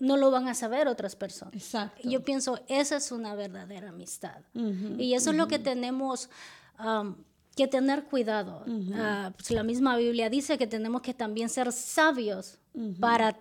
no 0.00 0.16
lo 0.16 0.32
van 0.32 0.48
a 0.48 0.54
saber 0.54 0.88
otras 0.88 1.14
personas. 1.14 1.54
Exacto. 1.54 2.08
Yo 2.08 2.24
pienso, 2.24 2.58
esa 2.66 2.96
es 2.96 3.12
una 3.12 3.36
verdadera 3.36 3.90
amistad. 3.90 4.40
Ujú, 4.54 4.96
Y 4.98 5.14
eso 5.14 5.30
es 5.30 5.36
lo 5.36 5.46
que 5.46 5.60
tenemos 5.60 6.28
um, 6.84 7.14
que 7.54 7.68
tener 7.68 8.04
cuidado. 8.04 8.64
Ah, 8.94 9.32
pues 9.36 9.52
la 9.52 9.62
misma 9.62 9.96
Biblia 9.96 10.28
dice 10.28 10.58
que 10.58 10.66
tenemos 10.66 11.02
que 11.02 11.14
también 11.14 11.48
ser 11.48 11.70
sabios 11.70 12.58
para 12.98 13.38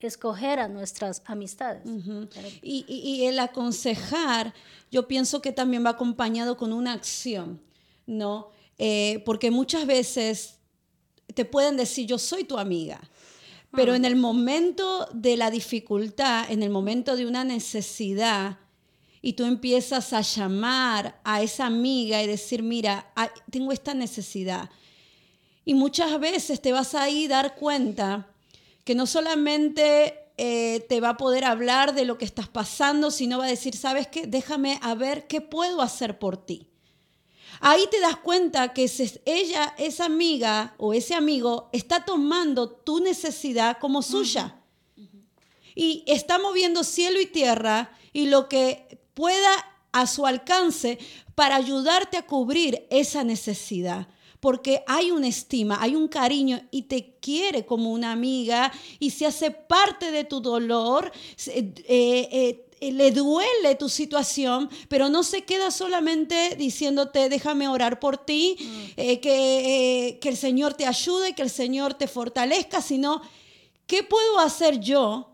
escoger 0.00 0.58
a 0.60 0.68
nuestras 0.68 1.22
amistades. 1.24 1.82
Y, 2.62 2.84
y- 2.88 2.98
y 2.98 3.24
el 3.26 3.38
aconsejar, 3.38 4.52
yo 4.90 5.08
pienso 5.08 5.40
que 5.40 5.52
también 5.52 5.84
va 5.84 5.90
acompañado 5.90 6.56
con 6.56 6.72
una 6.72 6.92
acción, 6.92 7.60
¿no? 8.06 8.50
Eh, 8.78 9.22
porque 9.24 9.50
muchas 9.50 9.86
veces 9.86 10.58
te 11.34 11.44
pueden 11.44 11.76
decir, 11.76 12.06
yo 12.06 12.18
soy 12.18 12.44
tu 12.44 12.58
amiga, 12.58 13.00
pero 13.72 13.94
en 13.94 14.04
el 14.04 14.16
momento 14.16 15.08
de 15.12 15.36
la 15.36 15.50
dificultad, 15.50 16.50
en 16.50 16.62
el 16.62 16.70
momento 16.70 17.16
de 17.16 17.26
una 17.26 17.44
necesidad, 17.44 18.58
y 19.22 19.32
tú 19.32 19.44
empiezas 19.44 20.12
a 20.12 20.20
llamar 20.20 21.20
a 21.24 21.42
esa 21.42 21.66
amiga 21.66 22.22
y 22.22 22.26
decir, 22.26 22.62
mira, 22.62 23.10
ah, 23.16 23.28
tengo 23.50 23.72
esta 23.72 23.92
necesidad. 23.92 24.70
Y 25.64 25.74
muchas 25.74 26.20
veces 26.20 26.60
te 26.62 26.70
vas 26.70 26.94
a 26.94 27.08
ir 27.10 27.30
dar 27.30 27.56
cuenta 27.56 28.28
que 28.86 28.94
no 28.94 29.06
solamente 29.06 30.30
eh, 30.36 30.86
te 30.88 31.00
va 31.00 31.10
a 31.10 31.16
poder 31.16 31.44
hablar 31.44 31.92
de 31.92 32.04
lo 32.04 32.18
que 32.18 32.24
estás 32.24 32.46
pasando, 32.46 33.10
sino 33.10 33.38
va 33.38 33.46
a 33.46 33.48
decir, 33.48 33.76
¿sabes 33.76 34.06
qué? 34.06 34.28
Déjame 34.28 34.78
a 34.80 34.94
ver 34.94 35.26
qué 35.26 35.40
puedo 35.40 35.82
hacer 35.82 36.20
por 36.20 36.36
ti. 36.36 36.68
Ahí 37.58 37.84
te 37.90 37.98
das 37.98 38.16
cuenta 38.18 38.72
que 38.72 38.88
ella, 39.24 39.74
esa 39.76 40.04
amiga 40.04 40.76
o 40.78 40.94
ese 40.94 41.16
amigo, 41.16 41.68
está 41.72 42.04
tomando 42.04 42.70
tu 42.70 43.00
necesidad 43.00 43.78
como 43.80 44.02
suya. 44.02 44.54
Y 45.74 46.04
está 46.06 46.38
moviendo 46.38 46.84
cielo 46.84 47.20
y 47.20 47.26
tierra 47.26 47.90
y 48.12 48.26
lo 48.26 48.48
que 48.48 49.00
pueda 49.14 49.50
a 49.90 50.06
su 50.06 50.26
alcance 50.26 51.00
para 51.34 51.56
ayudarte 51.56 52.18
a 52.18 52.26
cubrir 52.26 52.86
esa 52.90 53.24
necesidad. 53.24 54.06
Porque 54.40 54.82
hay 54.86 55.10
una 55.10 55.28
estima, 55.28 55.78
hay 55.80 55.94
un 55.94 56.08
cariño 56.08 56.60
y 56.70 56.82
te 56.82 57.14
quiere 57.20 57.64
como 57.66 57.90
una 57.92 58.12
amiga 58.12 58.72
y 58.98 59.10
se 59.10 59.26
hace 59.26 59.50
parte 59.50 60.10
de 60.10 60.24
tu 60.24 60.40
dolor, 60.40 61.10
eh, 61.46 61.72
eh, 61.88 62.62
eh, 62.80 62.92
le 62.92 63.10
duele 63.10 63.74
tu 63.76 63.88
situación, 63.88 64.68
pero 64.88 65.08
no 65.08 65.22
se 65.22 65.44
queda 65.44 65.70
solamente 65.70 66.54
diciéndote, 66.56 67.30
déjame 67.30 67.68
orar 67.68 67.98
por 67.98 68.18
ti, 68.18 68.56
Mm. 68.60 68.84
eh, 68.98 69.20
que, 69.20 70.08
eh, 70.08 70.18
que 70.18 70.28
el 70.28 70.36
Señor 70.36 70.74
te 70.74 70.84
ayude, 70.86 71.34
que 71.34 71.42
el 71.42 71.50
Señor 71.50 71.94
te 71.94 72.06
fortalezca, 72.06 72.82
sino, 72.82 73.22
¿qué 73.86 74.02
puedo 74.02 74.38
hacer 74.40 74.78
yo 74.80 75.30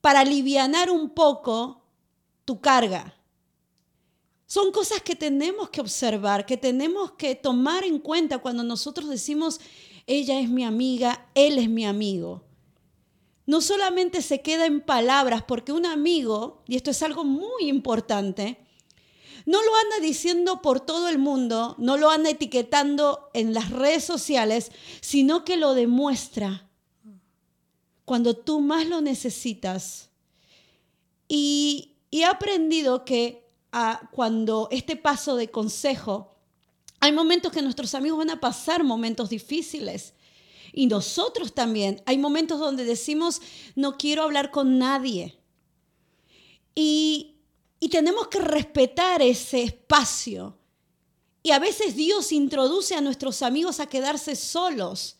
para 0.00 0.20
alivianar 0.20 0.90
un 0.90 1.10
poco 1.10 1.80
tu 2.44 2.60
carga? 2.60 3.14
Son 4.52 4.70
cosas 4.70 5.00
que 5.00 5.16
tenemos 5.16 5.70
que 5.70 5.80
observar, 5.80 6.44
que 6.44 6.56
tenemos 6.56 7.12
que 7.12 7.34
tomar 7.34 7.84
en 7.84 7.98
cuenta 7.98 8.38
cuando 8.38 8.62
nosotros 8.62 9.08
decimos, 9.08 9.60
ella 10.06 10.38
es 10.40 10.48
mi 10.48 10.64
amiga, 10.64 11.26
él 11.34 11.58
es 11.58 11.70
mi 11.70 11.86
amigo 11.86 12.44
no 13.44 13.60
solamente 13.60 14.22
se 14.22 14.40
queda 14.40 14.66
en 14.66 14.80
palabras, 14.80 15.42
porque 15.42 15.72
un 15.72 15.86
amigo, 15.86 16.62
y 16.66 16.76
esto 16.76 16.90
es 16.90 17.02
algo 17.02 17.24
muy 17.24 17.68
importante, 17.68 18.58
no 19.44 19.62
lo 19.62 19.76
anda 19.76 19.98
diciendo 20.00 20.62
por 20.62 20.80
todo 20.80 21.08
el 21.08 21.18
mundo, 21.18 21.74
no 21.78 21.96
lo 21.96 22.10
anda 22.10 22.30
etiquetando 22.30 23.28
en 23.34 23.52
las 23.52 23.70
redes 23.70 24.04
sociales, 24.04 24.70
sino 25.00 25.44
que 25.44 25.56
lo 25.56 25.74
demuestra 25.74 26.68
cuando 28.04 28.36
tú 28.36 28.60
más 28.60 28.86
lo 28.86 29.00
necesitas. 29.00 30.10
Y, 31.28 31.88
he 32.14 32.26
aprendido 32.26 33.06
que 33.06 33.41
cuando 34.10 34.68
este 34.70 34.96
paso 34.96 35.36
de 35.36 35.50
consejo, 35.50 36.34
hay 37.00 37.12
momentos 37.12 37.52
que 37.52 37.62
nuestros 37.62 37.94
amigos 37.94 38.18
van 38.18 38.30
a 38.30 38.40
pasar 38.40 38.84
momentos 38.84 39.30
difíciles. 39.30 40.14
Y 40.72 40.86
nosotros 40.86 41.52
también. 41.52 42.02
Hay 42.06 42.16
momentos 42.16 42.58
donde 42.58 42.84
decimos, 42.84 43.40
no 43.74 43.96
quiero 43.98 44.22
hablar 44.22 44.50
con 44.50 44.78
nadie. 44.78 45.38
Y, 46.74 47.36
y 47.80 47.88
tenemos 47.88 48.28
que 48.28 48.38
respetar 48.38 49.20
ese 49.20 49.62
espacio. 49.62 50.56
Y 51.42 51.50
a 51.50 51.58
veces 51.58 51.96
Dios 51.96 52.30
introduce 52.30 52.94
a 52.94 53.00
nuestros 53.00 53.42
amigos 53.42 53.80
a 53.80 53.86
quedarse 53.86 54.36
solos. 54.36 55.16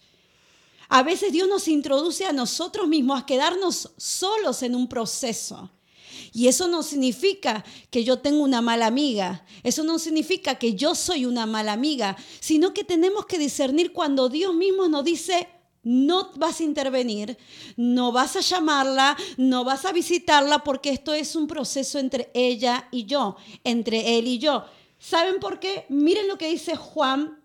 A 0.88 1.02
veces 1.02 1.32
Dios 1.32 1.48
nos 1.48 1.68
introduce 1.68 2.26
a 2.26 2.32
nosotros 2.32 2.86
mismos 2.86 3.20
a 3.20 3.26
quedarnos 3.26 3.92
solos 3.96 4.62
en 4.62 4.74
un 4.74 4.88
proceso. 4.88 5.70
Y 6.32 6.48
eso 6.48 6.68
no 6.68 6.82
significa 6.82 7.64
que 7.90 8.04
yo 8.04 8.18
tengo 8.18 8.42
una 8.42 8.62
mala 8.62 8.86
amiga, 8.86 9.44
eso 9.62 9.84
no 9.84 9.98
significa 9.98 10.56
que 10.56 10.74
yo 10.74 10.94
soy 10.94 11.26
una 11.26 11.46
mala 11.46 11.72
amiga, 11.72 12.16
sino 12.40 12.72
que 12.74 12.84
tenemos 12.84 13.26
que 13.26 13.38
discernir 13.38 13.92
cuando 13.92 14.28
Dios 14.28 14.54
mismo 14.54 14.88
nos 14.88 15.04
dice, 15.04 15.48
no 15.82 16.30
vas 16.36 16.60
a 16.60 16.64
intervenir, 16.64 17.36
no 17.76 18.12
vas 18.12 18.36
a 18.36 18.40
llamarla, 18.40 19.16
no 19.36 19.64
vas 19.64 19.84
a 19.84 19.92
visitarla, 19.92 20.62
porque 20.62 20.90
esto 20.90 21.12
es 21.12 21.34
un 21.34 21.46
proceso 21.46 21.98
entre 21.98 22.30
ella 22.34 22.88
y 22.90 23.04
yo, 23.04 23.36
entre 23.64 24.18
él 24.18 24.28
y 24.28 24.38
yo. 24.38 24.64
¿Saben 24.98 25.40
por 25.40 25.58
qué? 25.58 25.86
Miren 25.88 26.28
lo 26.28 26.38
que 26.38 26.48
dice 26.48 26.76
Juan 26.76 27.42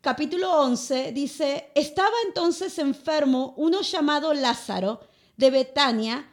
capítulo 0.00 0.60
11, 0.62 1.12
dice, 1.12 1.70
estaba 1.74 2.14
entonces 2.26 2.78
enfermo 2.78 3.54
uno 3.56 3.82
llamado 3.82 4.32
Lázaro 4.32 5.00
de 5.36 5.50
Betania, 5.50 6.28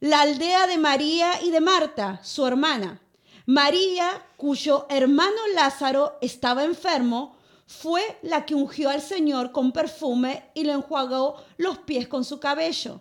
la 0.00 0.20
aldea 0.20 0.66
de 0.66 0.78
María 0.78 1.42
y 1.42 1.50
de 1.50 1.60
Marta, 1.60 2.20
su 2.22 2.46
hermana. 2.46 3.00
María, 3.46 4.26
cuyo 4.36 4.86
hermano 4.90 5.36
Lázaro 5.54 6.18
estaba 6.20 6.64
enfermo, 6.64 7.36
fue 7.66 8.02
la 8.22 8.46
que 8.46 8.54
ungió 8.54 8.90
al 8.90 9.02
Señor 9.02 9.52
con 9.52 9.72
perfume 9.72 10.50
y 10.54 10.64
le 10.64 10.72
enjuagó 10.72 11.42
los 11.56 11.78
pies 11.78 12.08
con 12.08 12.24
su 12.24 12.40
cabello. 12.40 13.00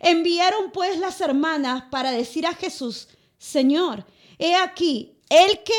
Enviaron 0.00 0.70
pues 0.72 0.98
las 0.98 1.20
hermanas 1.20 1.84
para 1.90 2.10
decir 2.10 2.46
a 2.46 2.54
Jesús, 2.54 3.08
Señor, 3.38 4.04
he 4.38 4.54
aquí, 4.56 5.18
el 5.28 5.62
que 5.62 5.74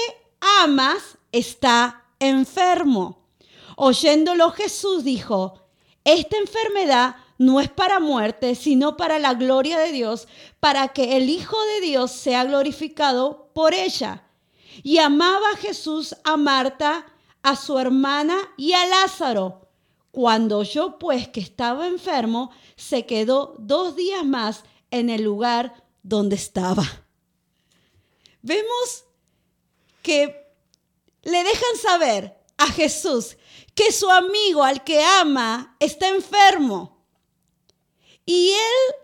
amas 0.62 1.18
está 1.32 2.06
enfermo. 2.20 3.28
Oyéndolo 3.76 4.52
Jesús 4.52 5.04
dijo, 5.04 5.66
esta 6.04 6.38
enfermedad 6.38 7.16
no 7.40 7.62
es 7.62 7.70
para 7.70 8.02
muerte, 8.02 8.54
sino 8.54 8.98
para 8.98 9.18
la 9.18 9.34
gloria 9.34 9.80
de 9.80 9.94
Dios, 9.94 10.28
para 10.60 10.90
que 10.90 11.16
el 11.16 11.30
Hijo 11.30 11.58
de 11.74 11.88
Dios 11.88 12.12
sea 12.12 12.44
glorificado 12.44 13.50
por 13.56 13.74
ella. 13.74 14.28
Y 14.84 15.00
amaba 15.00 15.56
Jesús 15.58 16.16
a 16.26 16.36
Marta, 16.36 17.06
a 17.42 17.56
su 17.56 17.80
hermana 17.80 18.38
y 18.58 18.74
a 18.74 18.86
Lázaro. 18.86 19.70
Cuando 20.12 20.58
oyó 20.58 21.00
pues 21.00 21.30
que 21.30 21.40
estaba 21.40 21.88
enfermo, 21.88 22.52
se 22.76 23.06
quedó 23.06 23.56
dos 23.58 23.96
días 23.96 24.26
más 24.26 24.64
en 24.92 25.10
el 25.10 25.24
lugar 25.24 25.86
donde 26.04 26.36
estaba. 26.36 26.84
Vemos 28.42 29.06
que 30.02 30.46
le 31.24 31.44
dejan 31.44 31.78
saber 31.82 32.38
a 32.58 32.68
Jesús 32.68 33.38
que 33.74 33.94
su 33.94 34.10
amigo 34.10 34.62
al 34.62 34.84
que 34.84 35.02
ama 35.02 35.78
está 35.80 36.10
enfermo. 36.10 36.99
Y 38.30 38.52
él 38.52 38.96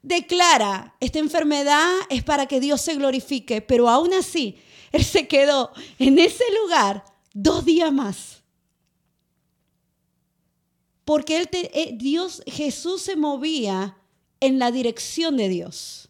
declara, 0.00 0.96
esta 0.98 1.18
enfermedad 1.18 1.86
es 2.08 2.24
para 2.24 2.46
que 2.46 2.60
Dios 2.60 2.80
se 2.80 2.94
glorifique, 2.94 3.60
pero 3.60 3.90
aún 3.90 4.14
así, 4.14 4.56
él 4.92 5.04
se 5.04 5.28
quedó 5.28 5.70
en 5.98 6.18
ese 6.18 6.44
lugar 6.62 7.04
dos 7.34 7.66
días 7.66 7.92
más. 7.92 8.42
Porque 11.04 11.36
él 11.36 11.48
eh, 11.52 11.94
Dios, 11.94 12.42
Jesús 12.46 13.02
se 13.02 13.16
movía 13.16 13.98
en 14.40 14.58
la 14.58 14.70
dirección 14.70 15.36
de 15.36 15.50
Dios. 15.50 16.08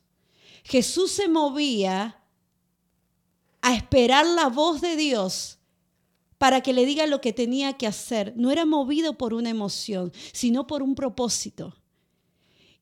Jesús 0.62 1.11
se 1.11 1.27
movía 1.27 2.23
a 3.62 3.75
esperar 3.75 4.27
la 4.27 4.49
voz 4.49 4.81
de 4.81 4.95
Dios 4.95 5.59
para 6.38 6.61
que 6.61 6.73
le 6.73 6.87
diga 6.87 7.09
lo 7.09 7.21
que 7.21 7.33
tenía 7.33 7.73
que 7.73 7.88
hacer. 7.88 8.33
No 8.37 8.53
era 8.53 8.64
movido 8.64 9.19
por 9.19 9.35
una 9.35 9.51
emoción, 9.51 10.12
sino 10.33 10.69
por 10.69 10.85
un 10.85 10.95
propósito. 10.95 11.75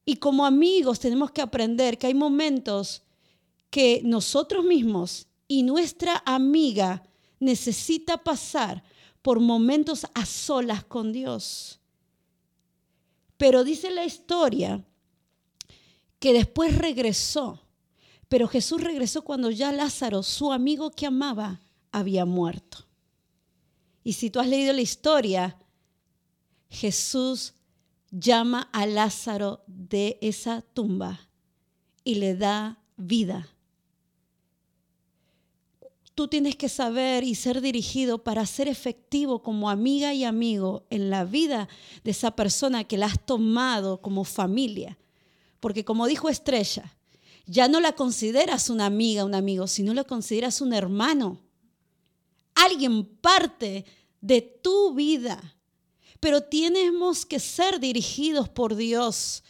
Y 0.05 0.17
como 0.17 0.45
amigos 0.45 0.99
tenemos 0.99 1.31
que 1.31 1.43
aprender 1.43 1.99
que 1.99 2.09
hay 2.09 2.15
momentos 2.15 3.03
que 3.71 4.03
nosotros 4.05 4.65
mismos 4.65 5.27
y 5.47 5.63
nuestra 5.63 6.23
amiga 6.27 7.03
necesita 7.39 8.19
pasar 8.19 8.83
por 9.23 9.41
momentos 9.41 10.07
a 10.15 10.27
solas 10.27 10.85
con 10.85 11.13
Dios. 11.13 11.81
Pero 13.37 13.65
dice 13.65 13.91
la 13.91 14.05
historia 14.05 14.85
que 16.19 16.33
después 16.33 16.77
regresó, 16.77 17.61
pero 18.29 18.49
Jesús 18.49 18.81
regresó 18.81 19.23
cuando 19.23 19.51
ya 19.51 19.73
Lázaro, 19.73 20.23
su 20.23 20.53
amigo 20.53 20.91
que 20.91 21.07
amaba, 21.07 21.61
había 21.91 22.25
muerto. 22.25 22.87
Y 24.05 24.15
si 24.15 24.31
tú 24.31 24.41
has 24.41 24.49
leído 24.49 24.73
la 24.73 24.81
historia, 24.81 25.59
Jesús 26.69 27.55
llama 28.13 28.69
a 28.73 28.87
Lázaro 28.87 29.65
de 29.67 30.19
esa 30.21 30.61
tumba 30.61 31.29
y 32.05 32.17
le 32.17 32.37
da 32.37 32.79
vida. 32.97 33.49
Tú 36.15 36.29
tienes 36.29 36.57
que 36.57 36.69
saber 36.69 37.25
y 37.25 37.35
ser 37.35 37.63
dirigido 37.63 38.23
para 38.23 38.45
ser 38.45 38.69
efectivo 38.69 39.43
como 39.43 39.71
amiga 39.71 40.13
y 40.13 40.25
amigo 40.25 40.85
en 40.91 41.09
la 41.09 41.25
vida 41.25 41.69
de 42.05 42.11
esa 42.11 42.37
persona 42.37 42.85
que 42.85 42.99
la 42.99 43.07
has 43.07 43.25
tomado 43.25 44.03
como 44.03 44.25
familia. 44.25 44.99
Porque 45.59 45.87
como 45.87 46.07
dijo 46.07 46.29
Estrella, 46.29 46.95
ya 47.47 47.67
no 47.67 47.81
la 47.81 47.93
consideras 47.93 48.69
una 48.69 48.87
amiga, 48.87 49.25
un 49.25 49.35
amigo, 49.35 49.67
sino 49.67 49.95
la 49.95 50.05
consideras 50.05 50.61
un 50.61 50.75
hermano. 50.75 51.41
Alguien 52.55 53.07
parte 53.07 53.87
de 54.21 54.43
tu 54.43 54.95
vida. 54.95 55.57
Pero 56.23 56.41
tenemos 56.41 57.27
que 57.27 57.41
ser 57.41 57.81
dirigidos 57.81 58.49
por 58.49 58.77
Dios 58.77 59.43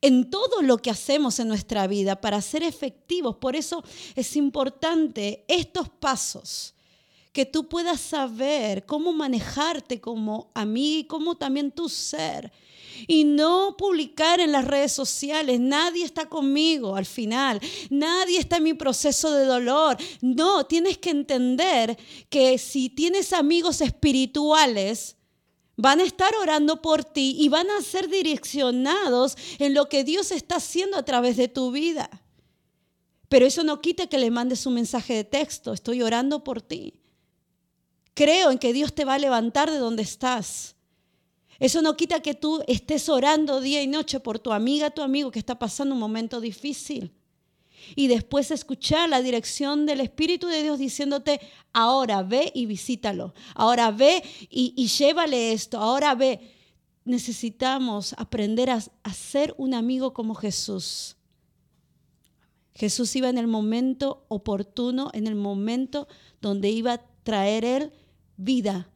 en 0.00 0.30
todo 0.30 0.62
lo 0.62 0.78
que 0.78 0.88
hacemos 0.88 1.38
en 1.38 1.48
nuestra 1.48 1.86
vida 1.86 2.18
para 2.18 2.40
ser 2.40 2.62
efectivos. 2.62 3.36
Por 3.36 3.54
eso 3.54 3.84
es 4.14 4.34
importante 4.34 5.44
estos 5.48 5.90
pasos, 5.90 6.74
que 7.30 7.44
tú 7.44 7.68
puedas 7.68 8.00
saber 8.00 8.86
cómo 8.86 9.12
manejarte 9.12 10.00
como 10.00 10.50
amigo 10.54 11.00
y 11.00 11.04
cómo 11.04 11.34
también 11.34 11.70
tú 11.70 11.90
ser. 11.90 12.50
Y 13.06 13.24
no 13.24 13.76
publicar 13.76 14.40
en 14.40 14.52
las 14.52 14.64
redes 14.64 14.92
sociales, 14.92 15.60
nadie 15.60 16.06
está 16.06 16.26
conmigo 16.26 16.96
al 16.96 17.04
final, 17.04 17.60
nadie 17.90 18.38
está 18.38 18.56
en 18.56 18.62
mi 18.62 18.72
proceso 18.72 19.30
de 19.30 19.44
dolor. 19.44 19.98
No, 20.22 20.64
tienes 20.64 20.96
que 20.96 21.10
entender 21.10 21.98
que 22.30 22.56
si 22.56 22.88
tienes 22.88 23.34
amigos 23.34 23.82
espirituales, 23.82 25.16
Van 25.76 26.00
a 26.00 26.04
estar 26.04 26.34
orando 26.36 26.80
por 26.80 27.04
ti 27.04 27.36
y 27.38 27.48
van 27.48 27.70
a 27.70 27.82
ser 27.82 28.08
direccionados 28.08 29.36
en 29.58 29.74
lo 29.74 29.88
que 29.88 30.04
Dios 30.04 30.30
está 30.30 30.56
haciendo 30.56 30.96
a 30.96 31.04
través 31.04 31.36
de 31.36 31.48
tu 31.48 31.72
vida. 31.72 32.08
Pero 33.28 33.46
eso 33.46 33.64
no 33.64 33.80
quita 33.80 34.06
que 34.06 34.18
le 34.18 34.30
mandes 34.30 34.66
un 34.66 34.74
mensaje 34.74 35.14
de 35.14 35.24
texto. 35.24 35.72
Estoy 35.72 36.02
orando 36.02 36.44
por 36.44 36.62
ti. 36.62 36.94
Creo 38.14 38.52
en 38.52 38.58
que 38.58 38.72
Dios 38.72 38.94
te 38.94 39.04
va 39.04 39.14
a 39.14 39.18
levantar 39.18 39.70
de 39.70 39.78
donde 39.78 40.02
estás. 40.02 40.76
Eso 41.58 41.82
no 41.82 41.96
quita 41.96 42.20
que 42.20 42.34
tú 42.34 42.62
estés 42.68 43.08
orando 43.08 43.60
día 43.60 43.82
y 43.82 43.88
noche 43.88 44.20
por 44.20 44.38
tu 44.38 44.52
amiga, 44.52 44.90
tu 44.90 45.02
amigo 45.02 45.30
que 45.30 45.38
está 45.38 45.58
pasando 45.58 45.94
un 45.94 46.00
momento 46.00 46.40
difícil. 46.40 47.12
Y 47.94 48.08
después 48.08 48.50
escuchar 48.50 49.08
la 49.08 49.22
dirección 49.22 49.86
del 49.86 50.00
Espíritu 50.00 50.46
de 50.46 50.62
Dios 50.62 50.78
diciéndote, 50.78 51.40
ahora 51.72 52.22
ve 52.22 52.50
y 52.54 52.66
visítalo, 52.66 53.34
ahora 53.54 53.90
ve 53.90 54.22
y, 54.50 54.86
llévale 54.86 55.52
esto, 55.52 55.78
ahora 55.78 56.14
ve. 56.14 56.40
Necesitamos 57.04 58.14
aprender 58.16 58.70
a, 58.70 58.82
a 59.02 59.12
ser 59.12 59.54
un 59.58 59.74
amigo 59.74 60.14
como 60.14 60.34
Jesús. 60.34 61.16
Jesús 62.74 63.14
iba 63.14 63.28
en 63.28 63.38
el 63.38 63.46
momento 63.46 64.24
oportuno, 64.28 65.10
en 65.12 65.26
el 65.26 65.34
momento 65.34 66.08
donde 66.40 66.70
iba 66.70 66.94
a 66.94 67.06
traer 67.22 67.64
Él 67.64 67.92
vida. 68.36 68.88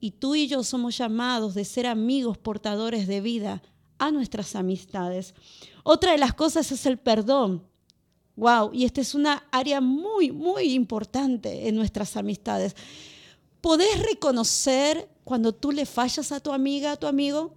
Y 0.00 0.12
tú 0.12 0.34
y 0.34 0.48
yo 0.48 0.64
somos 0.64 0.98
llamados 0.98 1.54
de 1.54 1.64
ser 1.64 1.86
amigos 1.86 2.36
portadores 2.36 3.06
de 3.06 3.20
vida 3.20 3.62
a 3.98 4.10
nuestras 4.10 4.56
amistades. 4.56 5.34
Otra 5.84 6.12
de 6.12 6.18
las 6.18 6.34
cosas 6.34 6.72
es 6.72 6.86
el 6.86 6.98
perdón. 6.98 7.64
Wow, 8.36 8.70
y 8.72 8.84
esta 8.84 9.00
es 9.00 9.14
una 9.14 9.44
área 9.50 9.80
muy, 9.80 10.32
muy 10.32 10.72
importante 10.72 11.68
en 11.68 11.76
nuestras 11.76 12.16
amistades. 12.16 12.74
¿Podés 13.60 14.02
reconocer 14.02 15.08
cuando 15.24 15.52
tú 15.54 15.70
le 15.70 15.86
fallas 15.86 16.32
a 16.32 16.40
tu 16.40 16.52
amiga, 16.52 16.92
a 16.92 16.96
tu 16.96 17.06
amigo? 17.06 17.54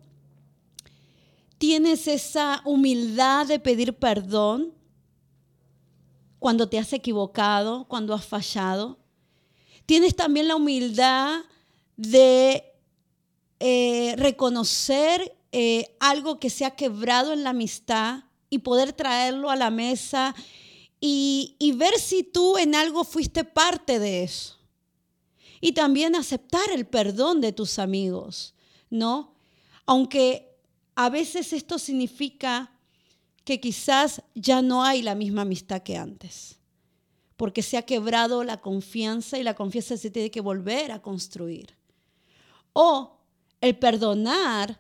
¿Tienes 1.58 2.08
esa 2.08 2.62
humildad 2.66 3.48
de 3.48 3.60
pedir 3.60 3.94
perdón 3.94 4.74
cuando 6.40 6.68
te 6.68 6.78
has 6.78 6.92
equivocado, 6.92 7.86
cuando 7.88 8.14
has 8.14 8.26
fallado? 8.26 9.00
¿Tienes 9.86 10.16
también 10.16 10.50
la 10.50 10.58
humildad 10.58 11.40
de 11.96 12.74
eh, 13.60 14.14
reconocer 14.18 15.38
eh, 15.54 15.96
algo 16.02 16.38
que 16.38 16.50
se 16.50 16.66
ha 16.66 16.72
quebrado 16.72 17.32
en 17.32 17.46
la 17.46 17.52
amistad 17.52 18.26
y 18.50 18.60
poder 18.60 18.92
traerlo 18.92 19.50
a 19.50 19.56
la 19.56 19.70
mesa 19.70 20.36
y, 21.08 21.72
ver 21.74 22.00
si 22.00 22.24
tú 22.24 22.58
en 22.58 22.74
algo 22.74 23.04
fuiste 23.04 23.44
parte 23.44 24.00
de 24.00 24.24
eso. 24.24 24.58
Y 25.62 25.74
también 25.74 26.16
aceptar 26.16 26.70
el 26.74 26.86
perdón 26.88 27.42
de 27.42 27.52
tus 27.52 27.80
amigos, 27.80 28.56
¿no? 28.90 29.36
Aunque 29.86 30.58
a 30.96 31.10
veces 31.10 31.54
esto 31.54 31.78
significa 31.80 32.72
que 33.44 33.60
quizás 33.60 34.22
ya 34.34 34.62
no 34.62 34.84
hay 34.84 35.02
la 35.02 35.16
misma 35.16 35.44
amistad 35.44 35.84
que 35.84 35.98
antes, 35.98 36.58
porque 37.38 37.62
se 37.62 37.78
ha 37.78 37.84
quebrado 37.84 38.44
la 38.44 38.62
confianza 38.62 39.38
y 39.38 39.44
la 39.44 39.54
confianza 39.54 39.98
se 39.98 40.10
tiene 40.10 40.32
que 40.32 40.42
volver 40.42 40.92
a 40.92 41.02
construir. 41.02 41.76
O 42.74 43.20
el 43.62 43.78
perdonar 43.78 44.80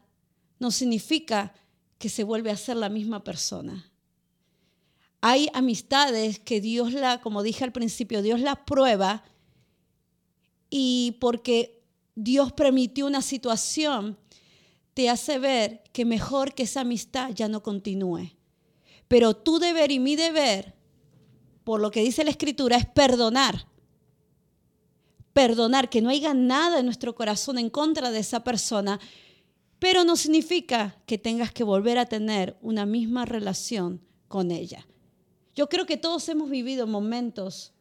no 0.60 0.72
significa 0.72 1.54
que 2.00 2.10
se 2.10 2.24
vuelve 2.24 2.50
a 2.50 2.58
ser 2.58 2.78
la 2.78 2.90
misma 2.90 3.24
persona. 3.24 3.92
Hay 5.28 5.50
amistades 5.54 6.38
que 6.38 6.62
Dios 6.62 6.94
la, 6.94 7.20
como 7.20 7.42
dije 7.42 7.64
al 7.64 7.72
principio, 7.72 8.22
Dios 8.22 8.40
las 8.42 8.60
prueba 8.60 9.24
y 10.70 11.18
porque 11.20 11.82
Dios 12.14 12.54
permitió 12.54 13.08
una 13.08 13.24
situación, 13.24 14.20
te 14.94 15.10
hace 15.10 15.40
ver 15.40 15.82
que 15.94 16.06
mejor 16.06 16.54
que 16.54 16.62
esa 16.62 16.82
amistad 16.82 17.32
ya 17.34 17.48
no 17.48 17.64
continúe. 17.64 18.34
Pero 19.08 19.36
tu 19.36 19.58
deber 19.58 19.92
y 19.92 19.98
mi 19.98 20.16
deber, 20.16 20.76
por 21.64 21.82
lo 21.82 21.90
que 21.90 22.04
dice 22.04 22.24
la 22.24 22.30
Escritura, 22.30 22.78
es 22.78 22.86
perdonar. 22.86 23.66
Perdonar, 25.34 25.90
que 25.90 26.04
no 26.04 26.10
haya 26.10 26.36
nada 26.36 26.78
en 26.78 26.86
nuestro 26.86 27.16
corazón 27.16 27.58
en 27.58 27.72
contra 27.72 28.12
de 28.12 28.20
esa 28.20 28.44
persona, 28.44 29.00
pero 29.80 30.04
no 30.04 30.18
significa 30.18 31.02
que 31.08 31.18
tengas 31.18 31.52
que 31.52 31.64
volver 31.64 31.98
a 31.98 32.06
tener 32.06 32.60
una 32.62 32.86
misma 32.86 33.26
relación 33.26 34.02
con 34.28 34.52
ella. 34.52 34.86
Yo 35.56 35.70
creo 35.70 35.86
que 35.86 35.98
todos 35.98 36.28
hemos 36.30 36.50
vivido 36.50 36.86
momentos 36.86 37.74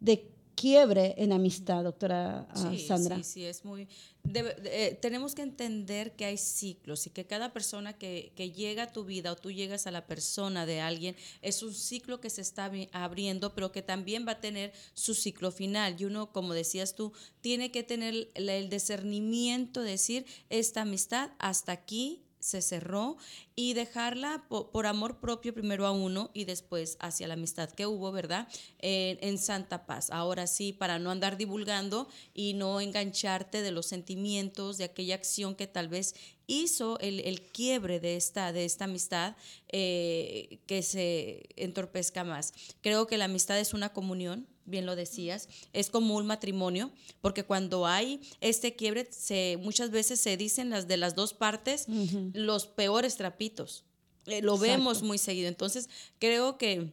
de 0.00 0.30
quiebre 0.60 1.14
en 1.16 1.32
amistad, 1.32 1.82
doctora 1.84 2.46
ah, 2.50 2.72
Sandra. 2.86 3.16
Sí, 3.16 3.24
sí, 3.24 3.44
es 3.46 3.64
muy... 3.64 3.88
Eh, 4.34 4.98
tenemos 5.00 5.34
que 5.34 5.40
entender 5.40 6.14
que 6.14 6.26
hay 6.26 6.36
ciclos 6.36 7.06
y 7.06 7.10
que 7.10 7.24
cada 7.24 7.54
persona 7.54 7.94
que, 7.94 8.32
que, 8.36 8.50
llega 8.50 8.82
a 8.82 8.92
tu 8.92 9.04
vida 9.04 9.32
o 9.32 9.36
tú 9.36 9.50
llegas 9.50 9.86
a 9.86 9.90
la 9.90 10.06
persona 10.06 10.66
de 10.66 10.82
alguien 10.82 11.16
es 11.40 11.62
un 11.62 11.72
ciclo 11.72 12.20
que 12.20 12.28
se 12.28 12.42
está 12.42 12.70
abriendo, 12.92 13.54
pero 13.54 13.72
que 13.72 13.80
también 13.80 14.26
va 14.28 14.32
a 14.32 14.40
tener 14.40 14.74
su 14.92 15.14
ciclo 15.14 15.50
final. 15.50 15.96
Y 15.98 16.04
uno, 16.04 16.30
como 16.30 16.52
decías 16.52 16.94
tú, 16.94 17.14
tiene 17.40 17.70
que 17.70 17.82
tener 17.82 18.28
el 18.34 18.68
discernimiento 18.68 19.80
de 19.80 19.92
decir, 19.92 20.26
esta 20.50 20.82
amistad 20.82 21.30
hasta 21.38 21.72
aquí 21.72 22.26
se 22.40 22.62
cerró 22.62 23.16
y 23.54 23.74
dejarla 23.74 24.44
por, 24.48 24.86
amor 24.86 25.20
propio 25.20 25.54
primero 25.54 25.86
a 25.86 25.92
uno 25.92 26.30
y 26.34 26.44
después 26.44 26.96
hacia 27.00 27.28
la 27.28 27.34
amistad 27.34 27.70
que 27.70 27.86
hubo, 27.86 28.10
¿verdad? 28.10 28.48
en 28.78 29.38
santa 29.38 29.86
paz. 29.86 30.10
Ahora 30.10 30.46
sí, 30.46 30.72
para 30.72 30.98
no 30.98 31.10
andar 31.10 31.36
divulgando 31.36 32.08
y 32.34 32.54
no 32.54 32.80
engancharte 32.80 33.62
de 33.62 33.70
los 33.70 33.86
sentimientos, 33.86 34.78
de 34.78 34.84
aquella 34.84 35.14
acción 35.14 35.54
que 35.54 35.66
tal 35.66 35.88
vez 35.88 36.14
hizo 36.50 36.98
el, 36.98 37.42
quiebre 37.52 38.00
de 38.00 38.16
esta, 38.16 38.52
de 38.52 38.64
esta 38.64 38.86
amistad 38.86 39.36
eh, 39.68 40.58
que 40.66 40.82
se 40.82 41.48
entorpezca 41.56 42.24
más. 42.24 42.52
Creo 42.80 43.06
que 43.06 43.18
la 43.18 43.26
amistad 43.26 43.58
es 43.58 43.72
una 43.72 43.92
comunión, 43.92 44.48
bien 44.70 44.86
lo 44.86 44.96
decías, 44.96 45.48
es 45.72 45.90
como 45.90 46.16
un 46.16 46.26
matrimonio, 46.26 46.90
porque 47.20 47.44
cuando 47.44 47.86
hay 47.86 48.20
este 48.40 48.74
quiebre, 48.76 49.08
se, 49.10 49.58
muchas 49.60 49.90
veces 49.90 50.20
se 50.20 50.36
dicen 50.36 50.70
las 50.70 50.88
de 50.88 50.96
las 50.96 51.14
dos 51.14 51.34
partes 51.34 51.86
los 52.32 52.66
peores 52.66 53.16
trapitos. 53.16 53.84
Eh, 54.26 54.42
lo 54.42 54.58
vemos 54.58 55.02
muy 55.02 55.18
seguido. 55.18 55.48
Entonces, 55.48 55.88
creo 56.18 56.58
que 56.58 56.92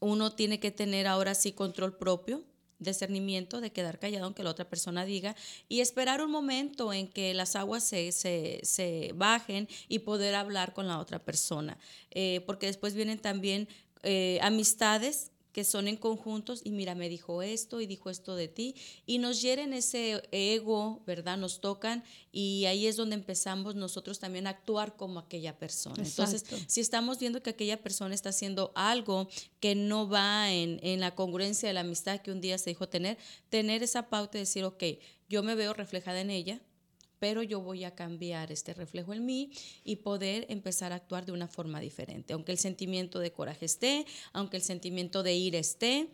uno 0.00 0.32
tiene 0.32 0.60
que 0.60 0.70
tener 0.70 1.06
ahora 1.06 1.34
sí 1.34 1.52
control 1.52 1.96
propio, 1.96 2.44
discernimiento 2.78 3.60
de 3.60 3.70
quedar 3.70 3.98
callado 3.98 4.24
aunque 4.24 4.42
la 4.42 4.50
otra 4.50 4.68
persona 4.68 5.04
diga 5.04 5.36
y 5.68 5.80
esperar 5.80 6.22
un 6.22 6.30
momento 6.30 6.92
en 6.94 7.08
que 7.08 7.34
las 7.34 7.54
aguas 7.54 7.84
se, 7.84 8.10
se, 8.10 9.12
bajen 9.14 9.68
y 9.86 10.00
poder 10.00 10.34
hablar 10.34 10.72
con 10.72 10.88
la 10.88 10.98
otra 10.98 11.18
persona. 11.18 11.78
Eh, 12.10 12.42
porque 12.46 12.66
después 12.66 12.94
vienen 12.94 13.18
también 13.18 13.68
eh, 14.02 14.38
amistades 14.42 15.29
que 15.52 15.64
son 15.64 15.88
en 15.88 15.96
conjuntos 15.96 16.60
y 16.64 16.70
mira, 16.70 16.94
me 16.94 17.08
dijo 17.08 17.42
esto 17.42 17.80
y 17.80 17.86
dijo 17.86 18.10
esto 18.10 18.34
de 18.34 18.48
ti 18.48 18.74
y 19.06 19.18
nos 19.18 19.42
hieren 19.42 19.72
ese 19.72 20.22
ego, 20.32 21.02
¿verdad? 21.06 21.36
Nos 21.36 21.60
tocan 21.60 22.04
y 22.32 22.66
ahí 22.66 22.86
es 22.86 22.96
donde 22.96 23.14
empezamos 23.14 23.74
nosotros 23.74 24.18
también 24.18 24.46
a 24.46 24.50
actuar 24.50 24.96
como 24.96 25.18
aquella 25.18 25.58
persona. 25.58 26.02
Entonces, 26.02 26.44
si 26.66 26.80
estamos 26.80 27.18
viendo 27.18 27.42
que 27.42 27.50
aquella 27.50 27.82
persona 27.82 28.14
está 28.14 28.30
haciendo 28.30 28.72
algo 28.74 29.28
que 29.58 29.74
no 29.74 30.08
va 30.08 30.52
en, 30.52 30.80
en 30.82 31.00
la 31.00 31.14
congruencia 31.14 31.68
de 31.68 31.74
la 31.74 31.80
amistad 31.80 32.20
que 32.20 32.32
un 32.32 32.40
día 32.40 32.58
se 32.58 32.70
dijo 32.70 32.88
tener, 32.88 33.18
tener 33.48 33.82
esa 33.82 34.08
pauta 34.08 34.32
de 34.32 34.40
decir, 34.40 34.64
ok, 34.64 34.84
yo 35.28 35.42
me 35.42 35.54
veo 35.54 35.72
reflejada 35.74 36.20
en 36.20 36.30
ella, 36.30 36.60
pero 37.20 37.44
yo 37.44 37.60
voy 37.60 37.84
a 37.84 37.94
cambiar 37.94 38.50
este 38.50 38.74
reflejo 38.74 39.12
en 39.14 39.24
mí 39.24 39.52
y 39.84 39.96
poder 39.96 40.46
empezar 40.48 40.92
a 40.92 40.96
actuar 40.96 41.24
de 41.26 41.32
una 41.32 41.46
forma 41.46 41.78
diferente. 41.78 42.32
Aunque 42.32 42.50
el 42.50 42.58
sentimiento 42.58 43.20
de 43.20 43.30
coraje 43.30 43.66
esté, 43.66 44.06
aunque 44.32 44.56
el 44.56 44.62
sentimiento 44.64 45.22
de 45.22 45.34
ira 45.34 45.58
esté, 45.58 46.08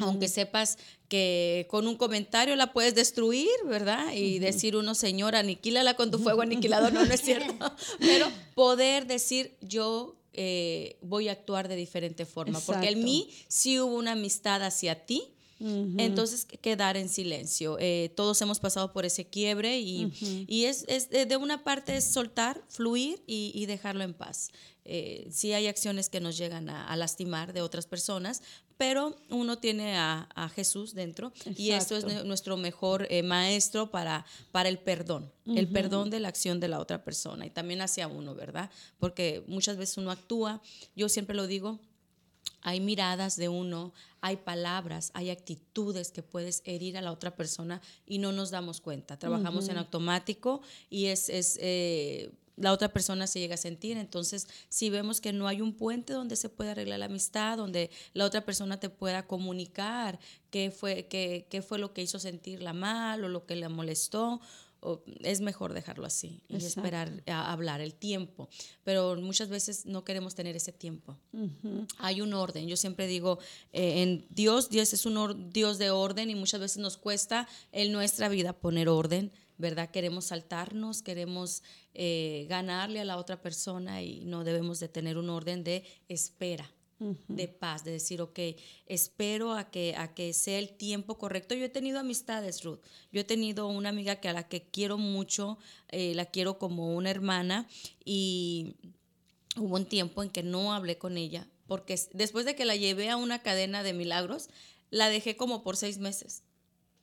aunque 0.00 0.28
sepas 0.28 0.78
que 1.08 1.66
con 1.68 1.86
un 1.86 1.96
comentario 1.96 2.56
la 2.56 2.72
puedes 2.72 2.94
destruir, 2.94 3.50
¿verdad? 3.66 4.12
Y 4.14 4.38
decir 4.38 4.74
uno, 4.74 4.94
Señor, 4.94 5.36
aniquílala 5.36 5.94
con 5.94 6.10
tu 6.10 6.18
fuego 6.18 6.40
aniquilador, 6.40 6.92
no, 6.94 7.04
no 7.04 7.12
es 7.12 7.20
cierto. 7.20 7.54
Pero 7.98 8.26
poder 8.54 9.06
decir, 9.06 9.54
yo 9.60 10.16
eh, 10.32 10.96
voy 11.02 11.28
a 11.28 11.32
actuar 11.32 11.68
de 11.68 11.76
diferente 11.76 12.24
forma, 12.24 12.60
porque 12.60 12.88
en 12.88 13.04
mí 13.04 13.30
sí 13.48 13.78
hubo 13.80 13.96
una 13.96 14.12
amistad 14.12 14.62
hacia 14.62 15.04
ti, 15.04 15.35
entonces, 15.58 16.44
quedar 16.44 16.96
en 16.96 17.08
silencio. 17.08 17.78
Eh, 17.80 18.12
todos 18.14 18.40
hemos 18.42 18.60
pasado 18.60 18.92
por 18.92 19.06
ese 19.06 19.26
quiebre 19.26 19.80
y, 19.80 20.64
es, 20.64 20.86
de 21.10 21.36
una 21.36 21.64
parte 21.64 21.96
es 21.96 22.04
soltar, 22.04 22.62
fluir 22.68 23.22
y, 23.26 23.64
dejarlo 23.66 24.04
en 24.04 24.14
paz. 24.14 24.50
Eh, 24.84 25.28
sí 25.32 25.52
hay 25.52 25.66
acciones 25.66 26.08
que 26.08 26.20
nos 26.20 26.36
llegan 26.36 26.68
a, 26.68 26.94
lastimar 26.96 27.52
de 27.52 27.62
otras 27.62 27.86
personas, 27.86 28.42
pero 28.76 29.16
uno 29.30 29.58
tiene 29.58 29.96
a, 29.96 30.50
Jesús 30.54 30.94
dentro 30.94 31.32
y 31.56 31.70
esto 31.70 31.96
es 31.96 32.24
nuestro 32.24 32.56
mejor 32.56 33.06
eh, 33.10 33.22
maestro 33.22 33.90
para, 33.90 34.24
para 34.52 34.68
el 34.68 34.78
perdón, 34.78 35.32
el 35.46 35.68
perdón 35.68 36.10
de 36.10 36.20
la 36.20 36.28
acción 36.28 36.60
de 36.60 36.68
la 36.68 36.78
otra 36.78 37.02
persona 37.02 37.46
y 37.46 37.50
también 37.50 37.80
hacia 37.80 38.06
uno, 38.06 38.34
¿verdad? 38.34 38.70
Porque 38.98 39.42
muchas 39.48 39.76
veces 39.76 39.96
uno 39.96 40.10
actúa, 40.10 40.62
yo 40.94 41.08
siempre 41.08 41.34
lo 41.34 41.46
digo, 41.46 41.80
hay 42.62 42.80
miradas 42.80 43.36
de 43.36 43.48
uno, 43.48 43.92
hay 44.26 44.38
palabras, 44.38 45.12
hay 45.14 45.30
actitudes 45.30 46.10
que 46.10 46.20
puedes 46.20 46.62
herir 46.64 46.98
a 46.98 47.00
la 47.00 47.12
otra 47.12 47.36
persona 47.36 47.80
y 48.04 48.18
no 48.18 48.32
nos 48.32 48.50
damos 48.50 48.80
cuenta. 48.80 49.16
Trabajamos 49.16 49.68
en 49.68 49.78
automático 49.78 50.62
y 50.90 51.06
es, 51.06 51.28
eh, 51.30 52.32
la 52.56 52.72
otra 52.72 52.92
persona 52.92 53.28
se 53.28 53.38
llega 53.38 53.54
a 53.54 53.58
sentir. 53.58 53.96
Entonces, 53.98 54.48
si 54.68 54.90
vemos 54.90 55.20
que 55.20 55.32
no 55.32 55.46
hay 55.46 55.60
un 55.60 55.74
puente 55.74 56.12
donde 56.12 56.34
se 56.34 56.48
pueda 56.48 56.72
arreglar 56.72 56.98
la 56.98 57.06
amistad, 57.06 57.56
donde 57.56 57.88
la 58.14 58.24
otra 58.24 58.44
persona 58.44 58.80
te 58.80 58.90
pueda 58.90 59.28
comunicar 59.28 60.18
qué 60.50 60.72
fue, 60.72 61.06
qué, 61.06 61.46
qué 61.48 61.62
fue 61.62 61.78
lo 61.78 61.92
que 61.92 62.02
hizo 62.02 62.18
sentirla 62.18 62.72
mal 62.72 63.22
o 63.22 63.28
lo 63.28 63.46
que 63.46 63.54
le 63.54 63.68
molestó, 63.68 64.40
es 65.20 65.40
mejor 65.40 65.72
dejarlo 65.72 66.06
así 66.06 66.42
y 66.48 66.56
esperar 66.56 67.22
a 67.26 67.52
hablar 67.52 67.80
el 67.80 67.94
tiempo. 67.94 68.48
Pero 68.84 69.16
muchas 69.16 69.48
veces 69.48 69.86
no 69.86 70.04
queremos 70.04 70.34
tener 70.34 70.56
ese 70.56 70.72
tiempo. 70.72 71.18
Hay 71.98 72.20
un 72.20 72.34
orden. 72.34 72.68
Yo 72.68 72.76
siempre 72.76 73.06
digo, 73.06 73.38
eh, 73.72 74.02
en 74.02 74.26
Dios, 74.30 74.70
Dios 74.70 74.92
es 74.92 75.06
un 75.06 75.50
Dios 75.50 75.78
de 75.78 75.90
orden 75.90 76.30
y 76.30 76.34
muchas 76.34 76.60
veces 76.60 76.78
nos 76.78 76.96
cuesta 76.96 77.48
en 77.72 77.92
nuestra 77.92 78.28
vida 78.28 78.52
poner 78.52 78.88
orden. 78.88 79.32
¿verdad? 79.58 79.90
Queremos 79.90 80.26
saltarnos, 80.26 81.00
queremos 81.00 81.62
eh, 81.94 82.44
ganarle 82.46 83.00
a 83.00 83.06
la 83.06 83.16
otra 83.16 83.40
persona 83.40 84.02
y 84.02 84.26
no 84.26 84.44
debemos 84.44 84.80
de 84.80 84.88
tener 84.88 85.16
un 85.16 85.30
orden 85.30 85.64
de 85.64 85.82
espera 86.08 86.70
de 86.98 87.48
paz, 87.48 87.84
de 87.84 87.92
decir, 87.92 88.22
ok, 88.22 88.38
espero 88.86 89.52
a 89.52 89.70
que, 89.70 89.94
a 89.96 90.14
que 90.14 90.32
sea 90.32 90.58
el 90.58 90.70
tiempo 90.70 91.18
correcto. 91.18 91.54
Yo 91.54 91.64
he 91.64 91.68
tenido 91.68 91.98
amistades, 91.98 92.64
Ruth. 92.64 92.80
Yo 93.12 93.20
he 93.20 93.24
tenido 93.24 93.68
una 93.68 93.90
amiga 93.90 94.16
que 94.16 94.28
a 94.28 94.32
la 94.32 94.48
que 94.48 94.62
quiero 94.62 94.96
mucho, 94.96 95.58
eh, 95.88 96.14
la 96.14 96.26
quiero 96.26 96.58
como 96.58 96.94
una 96.94 97.10
hermana 97.10 97.68
y 98.04 98.76
hubo 99.56 99.76
un 99.76 99.86
tiempo 99.86 100.22
en 100.22 100.30
que 100.30 100.42
no 100.42 100.72
hablé 100.72 100.96
con 100.98 101.16
ella, 101.18 101.48
porque 101.66 102.00
después 102.12 102.46
de 102.46 102.54
que 102.54 102.64
la 102.64 102.76
llevé 102.76 103.10
a 103.10 103.16
una 103.16 103.42
cadena 103.42 103.82
de 103.82 103.92
milagros, 103.92 104.48
la 104.90 105.08
dejé 105.08 105.36
como 105.36 105.62
por 105.62 105.76
seis 105.76 105.98
meses. 105.98 106.42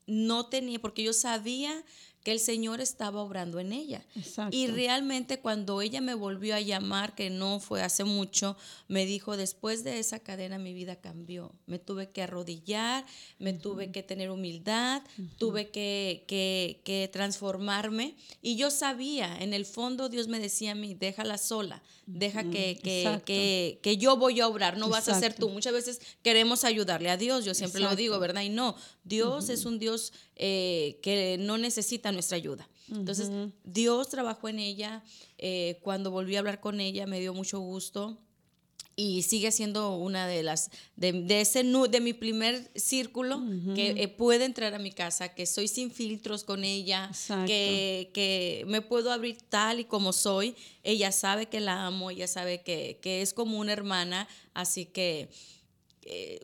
No 0.06 0.48
tenía, 0.48 0.80
porque 0.80 1.04
yo 1.04 1.14
sabía 1.14 1.84
que 2.24 2.32
el 2.32 2.40
Señor 2.40 2.80
estaba 2.80 3.22
obrando 3.22 3.60
en 3.60 3.74
ella. 3.74 4.06
Y 4.50 4.68
realmente 4.68 5.40
cuando 5.40 5.82
ella 5.82 6.00
me 6.00 6.14
volvió 6.14 6.56
a 6.56 6.62
llamar, 6.62 7.16
que 7.16 7.30
no 7.30 7.60
fue 7.60 7.82
hace 7.82 8.06
mucho, 8.06 8.56
me 8.88 9.06
dijo, 9.06 9.36
después 9.36 9.84
de 9.84 10.00
esa 10.00 10.20
cadena 10.20 10.58
mi 10.58 10.74
vida 10.74 10.96
cambió. 10.96 11.52
Me 11.66 11.80
tuve 11.80 12.12
que 12.12 12.22
arrodillar, 12.22 13.06
me 13.40 13.52
tuve 13.52 13.92
que 13.92 14.04
tener 14.04 14.32
humildad, 14.32 15.04
tuve 15.38 15.70
que, 15.70 16.24
que, 16.26 17.10
transformarme. 17.12 18.16
Y 18.42 18.56
yo 18.56 18.72
sabía, 18.72 19.38
en 19.42 19.54
el 19.54 19.66
fondo 19.66 20.08
Dios 20.08 20.30
me 20.30 20.40
decía 20.40 20.72
a 20.72 20.76
mí, 20.76 20.94
déjala 20.94 21.38
sola, 21.38 21.84
deja 22.06 22.44
que, 22.44 22.80
que, 22.82 23.80
que, 23.82 23.98
yo 23.98 24.16
voy 24.16 24.40
a 24.40 24.48
obrar, 24.48 24.78
no 24.78 24.88
vas 24.88 25.10
a 25.10 25.20
ser 25.20 25.34
tú. 25.34 25.50
Muchas 25.50 25.74
veces 25.74 26.00
queremos 26.22 26.64
ayudarle 26.64 27.10
a 27.10 27.18
Dios, 27.18 27.44
yo 27.44 27.54
siempre 27.54 27.82
lo 27.82 27.98
digo, 27.98 28.18
¿verdad? 28.20 28.44
Y 28.44 28.50
no, 28.50 28.78
Dios 29.04 29.50
es 29.50 29.66
un 29.66 29.78
Dios 29.78 30.14
eh, 30.36 31.00
que 31.04 31.38
no 31.40 31.58
necesita 31.58 32.12
nuestra 32.12 32.38
ayuda. 32.38 32.68
Entonces, 32.92 33.30
Dios 33.64 34.10
trabajó 34.10 34.50
en 34.50 34.60
ella. 34.60 35.04
Eh, 35.38 35.80
cuando 35.82 36.12
volví 36.12 36.36
a 36.36 36.40
hablar 36.40 36.60
con 36.60 36.80
ella, 36.80 37.06
me 37.06 37.20
dio 37.20 37.34
mucho 37.34 37.60
gusto 37.60 38.18
y 38.96 39.24
sigue 39.24 39.52
siendo 39.52 39.96
una 39.96 40.28
de 40.28 40.44
las 40.44 40.70
de, 40.96 41.42
ese 41.42 41.64
de 41.64 42.00
mi 42.00 42.14
primer 42.14 42.70
círculo 42.76 43.42
que 43.74 43.90
eh, 43.92 44.08
puede 44.08 44.46
entrar 44.46 44.76
a 44.76 44.78
mi 44.78 44.92
casa 44.92 45.30
que 45.30 45.48
soy 45.48 45.68
sin 45.68 45.90
filtros 45.90 46.44
con 46.44 46.64
ella 46.64 47.10
que, 47.48 48.12
que, 48.14 48.64
me 48.68 48.82
puedo 48.82 49.12
abrir 49.12 49.38
tal 49.50 49.80
y 49.80 49.86
como 49.86 50.14
soy 50.14 50.56
ella 50.84 51.12
sabe 51.12 51.48
que 51.48 51.60
la 51.60 51.88
amo 51.88 52.12
ella 52.12 52.28
sabe 52.28 52.62
que, 52.62 53.00
que 53.02 53.24
es 53.24 53.34
como 53.34 53.58
una 53.58 53.74
hermana 53.74 54.28
así 54.54 54.86
que 54.86 55.28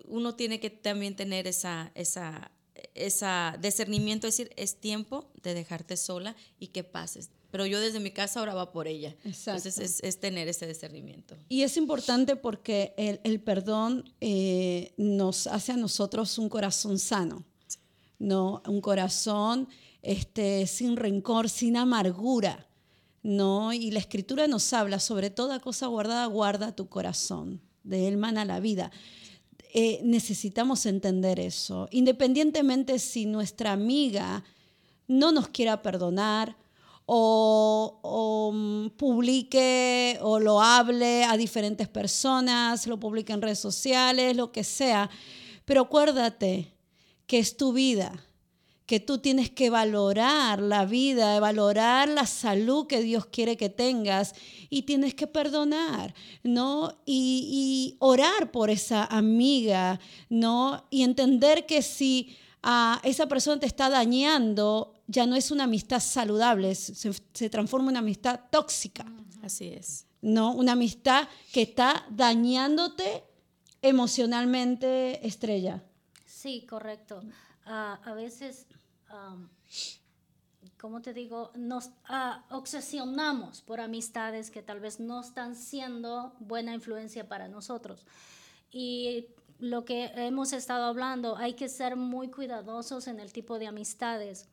uno 0.07 0.33
tiene 0.33 0.59
que 0.59 0.71
también 0.71 1.15
tener 1.15 1.45
esa 1.45 1.91
esa 1.93 2.51
ese 2.95 3.25
discernimiento, 3.61 4.27
es 4.27 4.37
decir, 4.37 4.53
es 4.55 4.79
tiempo 4.79 5.31
de 5.43 5.53
dejarte 5.53 5.97
sola 5.97 6.35
y 6.59 6.67
que 6.67 6.83
pases. 6.83 7.29
Pero 7.51 7.65
yo 7.65 7.79
desde 7.79 7.99
mi 7.99 8.11
casa 8.11 8.41
oraba 8.41 8.71
por 8.71 8.87
ella. 8.87 9.15
Entonces 9.23 10.01
es, 10.01 10.19
tener 10.19 10.47
ese 10.47 10.67
discernimiento. 10.67 11.35
Y 11.47 11.63
es 11.63 11.77
importante 11.77 12.35
porque 12.35 12.93
el, 12.97 13.41
perdón 13.41 14.13
eh, 14.21 14.93
nos 14.97 15.47
hace 15.47 15.71
a 15.71 15.77
nosotros 15.77 16.37
un 16.37 16.49
corazón 16.49 16.99
sano, 16.99 17.45
¿no? 18.19 18.61
Un 18.67 18.81
corazón 18.81 19.67
este, 20.01 20.67
sin 20.67 20.95
rencor, 20.95 21.49
sin 21.49 21.75
amargura, 21.75 22.67
¿no? 23.23 23.73
Y 23.73 23.91
la 23.91 23.99
escritura 23.99 24.47
nos 24.47 24.71
habla 24.73 24.99
sobre 24.99 25.31
toda 25.31 25.59
cosa 25.59 25.87
guardada, 25.87 26.25
guarda 26.27 26.75
tu 26.75 26.87
corazón. 26.87 27.61
De 27.83 28.07
él 28.07 28.17
mana 28.17 28.45
la 28.45 28.59
vida. 28.59 28.91
Eh, 29.71 29.99
necesitamos 30.03 30.87
entender 30.87 31.39
eso, 31.39 31.87
independientemente 31.91 32.97
si 32.97 33.27
nuestra 33.27 33.71
amiga 33.71 34.43
no 35.07 35.31
nos 35.31 35.47
quiera 35.49 35.83
perdonar 35.83 36.57
o, 37.05 38.51
mm, 38.53 38.89
publique 38.97 40.17
o 40.21 40.39
lo 40.39 40.59
hable 40.61 41.23
a 41.23 41.37
diferentes 41.37 41.87
personas, 41.87 42.87
lo 42.87 42.99
publique 42.99 43.31
en 43.31 43.41
redes 43.41 43.59
sociales, 43.59 44.35
lo 44.35 44.51
que 44.51 44.63
sea. 44.63 45.09
Pero 45.65 45.81
acuérdate 45.81 46.73
que 47.27 47.39
es 47.39 47.55
tu 47.55 47.73
vida 47.73 48.11
que 48.89 48.99
tú 48.99 49.19
tienes 49.19 49.51
que 49.51 49.69
valorar 49.69 50.59
la 50.59 50.83
vida, 50.83 51.39
valorar 51.39 52.09
la 52.09 52.25
salud 52.25 52.87
que 52.87 53.03
Dios 53.03 53.27
quiere 53.27 53.55
que 53.55 53.69
tengas 53.69 54.33
y 54.67 54.81
tienes 54.81 55.13
que 55.13 55.27
perdonar, 55.27 56.15
¿no? 56.41 56.97
Y, 57.05 57.97
orar 57.99 58.49
por 58.49 58.71
esa 58.71 59.05
amiga, 59.05 59.99
¿no? 60.27 60.87
Y 60.89 61.03
entender 61.03 61.67
que 61.67 61.83
si 61.83 62.35
a 62.63 62.99
esa 63.03 63.27
persona 63.27 63.59
te 63.59 63.67
está 63.67 63.91
dañando, 63.91 64.95
ya 65.05 65.27
no 65.27 65.35
es 65.35 65.51
una 65.51 65.65
amistad 65.65 65.99
saludable, 65.99 66.73
se, 66.73 67.11
se 67.31 67.49
transforma 67.51 67.89
en 67.89 67.89
una 67.89 67.99
amistad 67.99 68.39
tóxica. 68.49 69.05
Así 69.43 69.67
es. 69.67 70.07
¿No? 70.23 70.51
Una 70.55 70.71
amistad 70.71 71.27
que 71.53 71.61
está 71.61 72.07
dañándote 72.09 73.23
emocionalmente, 73.83 75.27
estrella. 75.27 75.83
Sí, 76.25 76.65
correcto. 76.67 77.21
Ah, 77.71 78.01
a 78.03 78.15
veces 78.15 78.65
como 80.79 81.01
te 81.01 81.13
digo? 81.13 81.51
Nos 81.55 81.89
ah, 82.05 82.45
obsesionamos 82.49 83.61
por 83.61 83.81
amistades 83.81 84.49
que 84.49 84.63
tal 84.63 84.79
vez 84.79 84.99
no 84.99 85.21
están 85.21 85.55
siendo 85.55 86.33
buena 86.39 86.73
influencia 86.73 87.27
para 87.27 87.47
nosotros. 87.47 88.05
Y 88.71 89.27
lo 89.59 89.83
que 89.83 90.05
hemos 90.15 90.53
estado 90.53 90.85
hablando, 90.85 91.35
hay 91.35 91.53
que 91.53 91.69
ser 91.69 91.95
muy 91.95 92.29
cuidadosos 92.29 93.07
en 93.07 93.19
el 93.19 93.33
tipo 93.33 93.59
de 93.59 93.67
amistades. 93.67 94.47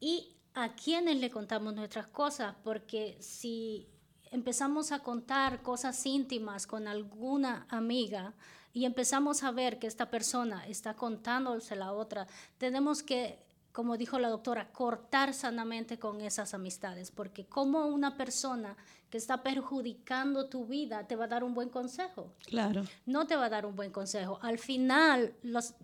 Y 0.00 0.36
a 0.54 0.74
quienes 0.74 1.18
le 1.18 1.30
contamos 1.30 1.74
nuestras 1.74 2.08
cosas, 2.08 2.56
porque 2.64 3.16
si 3.20 3.88
empezamos 4.32 4.90
a 4.90 5.00
contar 5.00 5.62
cosas 5.62 6.04
íntimas 6.04 6.66
con 6.66 6.88
alguna 6.88 7.66
amiga, 7.68 8.34
y 8.72 8.84
empezamos 8.86 9.42
a 9.42 9.50
ver 9.50 9.78
que 9.78 9.86
esta 9.86 10.10
persona 10.10 10.66
está 10.66 10.94
contándose 10.94 11.76
la 11.76 11.92
otra, 11.92 12.26
tenemos 12.58 13.02
que, 13.02 13.38
como 13.72 13.96
dijo 13.96 14.18
la 14.18 14.28
doctora, 14.28 14.72
cortar 14.72 15.34
sanamente 15.34 15.98
con 15.98 16.20
esas 16.20 16.54
amistades, 16.54 17.10
porque 17.10 17.44
como 17.44 17.86
una 17.86 18.16
persona 18.16 18.76
que 19.10 19.18
está 19.18 19.42
perjudicando 19.42 20.48
tu 20.48 20.66
vida 20.66 21.06
te 21.06 21.16
va 21.16 21.26
a 21.26 21.28
dar 21.28 21.44
un 21.44 21.52
buen 21.52 21.68
consejo. 21.68 22.32
Claro. 22.46 22.84
No 23.04 23.26
te 23.26 23.36
va 23.36 23.46
a 23.46 23.50
dar 23.50 23.66
un 23.66 23.76
buen 23.76 23.90
consejo. 23.90 24.38
Al 24.40 24.58
final, 24.58 25.34
los, 25.42 25.74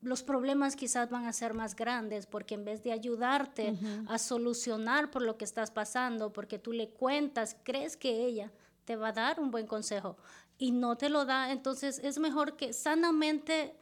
los 0.00 0.22
problemas 0.22 0.76
quizás 0.76 1.10
van 1.10 1.26
a 1.26 1.32
ser 1.32 1.52
más 1.54 1.74
grandes 1.74 2.26
porque 2.26 2.54
en 2.54 2.64
vez 2.64 2.84
de 2.84 2.92
ayudarte 2.92 3.76
a 4.06 4.18
solucionar 4.18 5.10
por 5.10 5.22
lo 5.22 5.36
que 5.36 5.44
estás 5.44 5.72
pasando, 5.72 6.32
porque 6.32 6.60
tú 6.60 6.72
le 6.72 6.90
cuentas, 6.90 7.56
crees 7.64 7.96
que 7.96 8.24
ella 8.24 8.52
te 8.84 8.94
va 8.94 9.08
a 9.08 9.12
dar 9.12 9.40
un 9.40 9.50
buen 9.50 9.66
consejo 9.66 10.16
y 10.58 10.72
no 10.72 10.96
te 10.96 11.08
lo 11.08 11.24
da, 11.24 11.52
entonces 11.52 12.00
es 12.02 12.18
mejor 12.18 12.56
que 12.56 12.72
sanamente 12.72 13.76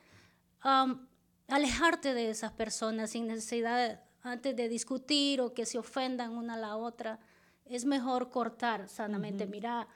alejarte 1.49 2.13
de 2.13 2.31
esas 2.31 2.53
personas 2.53 3.11
sin 3.11 3.27
necesidad 3.27 4.03
antes 4.23 4.55
de 4.55 4.69
discutir 4.69 5.41
o 5.41 5.55
que 5.55 5.65
se 5.65 5.79
ofendan 5.79 6.33
una 6.33 6.55
a 6.55 6.59
la 6.59 6.77
otra. 6.77 7.19
Es 7.65 7.85
mejor 7.85 8.31
cortar 8.31 8.89
sanamente. 8.89 9.47
Mira, 9.47 9.89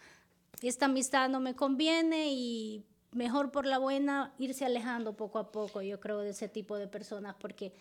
esta 0.63 0.87
amistad 0.87 1.29
no 1.29 1.39
me 1.41 1.55
conviene 1.55 2.33
y 2.33 2.85
mejor 3.13 3.51
por 3.51 3.67
la 3.67 3.79
buena 3.79 4.33
irse 4.39 4.65
alejando 4.65 5.17
poco 5.17 5.39
a 5.39 5.53
poco, 5.53 5.83
yo 5.83 6.01
creo, 6.01 6.21
de 6.21 6.31
ese 6.31 6.49
tipo 6.49 6.79
de 6.79 6.87
personas, 6.87 7.35
porque, 7.39 7.75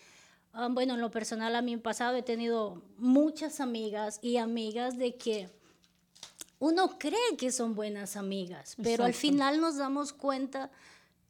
bueno, 0.71 0.95
en 0.95 1.01
lo 1.01 1.11
personal 1.11 1.55
a 1.55 1.61
mí 1.61 1.73
en 1.73 1.81
pasado 1.81 2.17
he 2.17 2.23
tenido 2.23 2.81
muchas 2.97 3.59
amigas 3.59 4.19
y 4.21 4.37
amigas 4.37 4.97
de 4.97 5.15
que 5.15 5.49
uno 6.59 6.99
cree 6.99 7.37
que 7.37 7.51
son 7.51 7.73
buenas 7.73 8.17
amigas, 8.17 8.75
pero 8.83 9.05
al 9.05 9.13
final 9.13 9.61
nos 9.61 9.77
damos 9.77 10.13
cuenta 10.13 10.69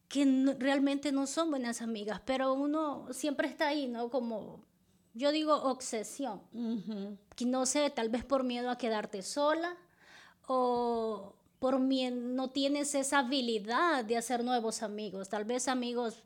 que 0.08 0.56
realmente 0.58 1.12
no 1.12 1.28
son 1.28 1.52
buenas 1.52 1.82
amigas, 1.84 2.20
pero 2.26 2.54
uno 2.54 3.08
siempre 3.12 3.48
está 3.48 3.68
ahí, 3.68 3.88
¿no? 3.88 4.10
Como, 4.10 4.64
yo 5.14 5.32
digo 5.32 5.54
obsesión, 5.56 6.42
que 7.36 7.46
no 7.46 7.68
sé, 7.68 7.92
tal 7.92 8.10
vez 8.10 8.26
por 8.26 8.44
miedo 8.44 8.72
a 8.72 8.78
quedarte 8.78 9.22
sola 9.22 9.78
o 10.48 11.36
por 11.60 11.80
miedo, 11.80 12.16
no 12.16 12.50
tienes 12.50 12.96
esa 12.96 13.20
habilidad 13.20 14.04
de 14.04 14.18
hacer 14.18 14.44
nuevos 14.44 14.82
amigos, 14.82 15.30
tal 15.30 15.46
vez 15.46 15.68
amigos 15.68 16.24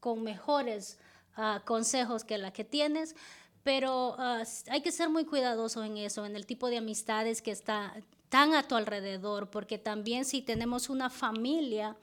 con 0.00 0.24
mejores 0.24 0.98
ah, 1.36 1.62
consejos 1.64 2.24
que 2.24 2.36
la 2.36 2.52
que 2.52 2.64
tienes, 2.64 3.14
pero 3.62 4.14
ah, 4.18 4.42
hay 4.70 4.80
que 4.80 4.92
ser 4.92 5.08
muy 5.08 5.24
cuidadoso 5.24 5.82
en 5.84 5.96
eso, 5.96 6.24
en 6.24 6.36
el 6.36 6.46
tipo 6.46 6.68
de 6.68 6.78
amistades 6.78 7.42
que 7.42 7.50
están 7.50 8.04
a 8.32 8.62
tu 8.62 8.74
alrededor, 8.74 9.50
porque 9.50 9.78
también 9.78 10.24
si 10.24 10.42
tenemos 10.42 10.88
una 10.88 11.10
familia, 11.10 11.96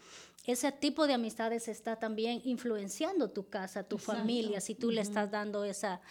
ese 0.45 0.71
tipo 0.71 1.07
de 1.07 1.13
amistades 1.13 1.67
está 1.67 1.95
también 1.95 2.41
influenciando 2.45 3.29
tu 3.29 3.49
casa, 3.49 3.83
tu 3.83 3.97
familia, 3.97 4.61
si 4.61 4.75
tú 4.75 4.91
le 4.91 5.01
estás 5.01 5.31
dando 5.31 5.63
esa 5.63 6.01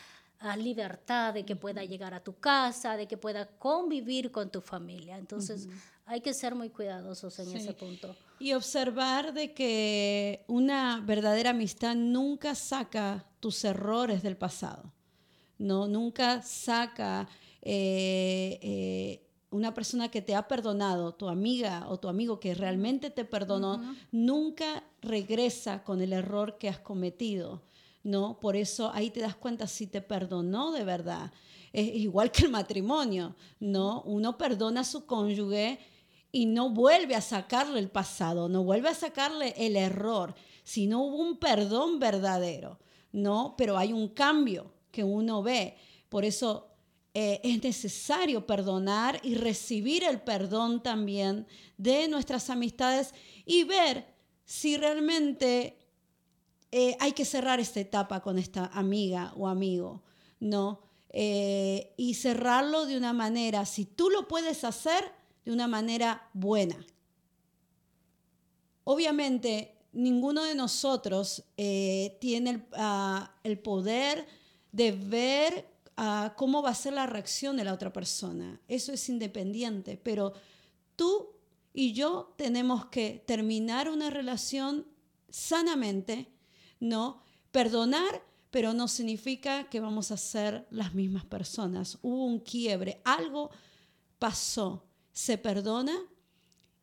a 0.40 0.57
libertad 0.57 1.33
de 1.33 1.44
que 1.44 1.57
pueda 1.57 1.85
llegar 1.85 2.12
a 2.12 2.22
tu 2.22 2.35
casa, 2.38 2.96
de 2.96 3.07
que 3.09 3.16
pueda 3.16 3.46
convivir 3.46 4.30
con 4.30 4.50
tu 4.50 4.61
familia. 4.61 5.16
Entonces, 5.16 5.68
hay 6.04 6.20
que 6.20 6.35
ser 6.35 6.54
muy 6.54 6.68
cuidadosos 6.68 7.38
en 7.38 7.57
ese 7.57 7.72
punto. 7.72 8.14
Y 8.38 8.52
observar 8.52 9.33
de 9.33 9.54
que 9.54 10.44
una 10.46 11.00
verdadera 11.00 11.50
amistad 11.50 11.94
nunca 11.94 12.54
saca 12.54 13.24
tus 13.40 13.64
errores 13.64 14.22
del 14.22 14.37
pasado, 14.37 14.92
¿no? 15.59 15.87
Nunca 15.88 16.43
saca 16.43 17.29
eh, 17.62 18.59
eh, 18.62 19.27
una 19.51 19.73
persona 19.75 20.11
que 20.11 20.23
te 20.23 20.35
ha 20.35 20.49
perdonado, 20.49 21.14
tu 21.14 21.29
amiga 21.29 21.87
o 21.88 21.99
tu 21.99 22.09
amigo 22.09 22.40
que 22.40 22.55
realmente 22.55 23.11
te 23.11 23.25
perdonó, 23.25 23.97
nunca 24.11 24.85
regresa 25.01 25.85
con 25.85 26.01
el 26.01 26.12
error 26.12 26.59
que 26.59 26.69
has 26.69 26.79
cometido 26.79 27.62
¿no? 28.05 28.38
Por 28.38 28.55
eso 28.55 28.93
ahí 28.95 29.11
te 29.11 29.21
das 29.21 29.35
cuenta 29.35 29.67
si 29.67 29.87
te 29.87 30.01
perdonó 30.01 30.71
de 30.71 30.85
verdad. 30.85 31.33
Es 31.73 31.97
igual 31.97 32.31
que 32.31 32.45
el 32.45 32.51
matrimonio, 32.51 33.35
¿no? 33.59 34.03
Uno 34.03 34.38
perdona 34.38 34.83
a 34.83 34.85
su 34.85 35.07
cónyuge 35.07 35.81
y 36.31 36.47
no 36.47 36.71
vuelve 36.71 37.17
a 37.17 37.21
sacarle 37.21 37.81
el 37.81 37.90
pasado, 37.90 38.49
no 38.49 38.62
vuelve 38.62 38.90
a 38.90 38.95
sacarle 38.95 39.55
el 39.57 39.75
error, 39.77 40.35
sino 40.62 41.03
hubo 41.03 41.17
un 41.17 41.38
perdón 41.38 41.99
verdadero, 41.99 42.79
¿no? 43.11 43.55
Pero 43.57 43.79
hay 43.79 43.93
un 43.93 44.09
cambio 44.09 44.73
que 44.94 45.02
uno 45.02 45.42
ve. 45.42 45.76
Por 46.09 46.24
eso 46.24 46.70
eh, 47.12 47.40
es 47.42 47.62
necesario 47.62 48.46
perdonar 48.46 49.20
y 49.24 49.35
recibir 49.35 50.04
el 50.04 50.20
perdón 50.20 50.83
también 50.83 51.46
de 51.76 52.07
nuestras 52.09 52.48
amistades 52.48 53.12
y 53.44 53.64
ver 53.64 54.07
si 54.44 54.76
realmente 54.76 55.76
eh, 56.70 56.96
hay 57.00 57.12
que 57.12 57.24
cerrar 57.24 57.59
esta 57.59 57.80
etapa 57.80 58.20
con 58.20 58.38
esta 58.38 58.66
amiga 58.66 59.33
o 59.37 59.48
amigo, 59.48 60.02
¿no? 60.38 60.80
Eh, 61.11 61.94
y 61.96 62.14
cerrarlo 62.14 62.87
de 62.87 62.96
una 62.96 63.12
manera, 63.12 63.66
si 63.66 63.85
tú 63.85 64.11
lo 64.11 64.28
puedes 64.28 64.64
hacer, 64.64 65.04
de 65.44 65.52
una 65.52 65.68
manera 65.68 66.30
buena. 66.33 66.85
Obviamente, 68.85 69.76
ninguno 69.92 70.42
de 70.42 70.54
nosotros 70.54 71.44
tiene 71.57 72.50
el, 72.50 72.66
ah, 72.72 73.37
el, 73.44 73.59
poder 73.59 74.26
de 74.74 74.92
ver 74.92 75.66
ah, 75.96 76.34
cómo 76.37 76.62
va 76.62 76.70
a 76.70 76.74
ser 76.74 76.94
la 76.94 77.06
reacción 77.06 77.56
de 77.56 77.64
la 77.64 77.72
otra 77.72 77.92
persona. 77.92 78.60
Eso 78.66 78.92
es 78.92 79.08
independiente, 79.08 80.00
pero 80.02 80.32
tú 80.96 81.30
y 81.72 81.92
yo 81.92 82.34
tenemos 82.37 82.87
que 82.87 83.22
terminar 83.26 83.88
una 83.88 84.10
relación 84.10 84.87
sanamente 85.30 86.34
¿no? 86.84 87.20
Perdonar, 87.50 88.22
pero 88.50 88.72
no 88.72 88.88
significa 88.88 89.68
que 89.68 89.80
vamos 89.80 90.10
a 90.10 90.16
ser 90.16 90.66
las 90.70 90.94
mismas 90.94 91.24
personas. 91.24 91.98
Hubo 92.02 92.26
un 92.26 92.40
quiebre, 92.40 93.00
algo 93.04 93.50
pasó, 94.18 94.87
se 95.12 95.38
perdona 95.38 95.96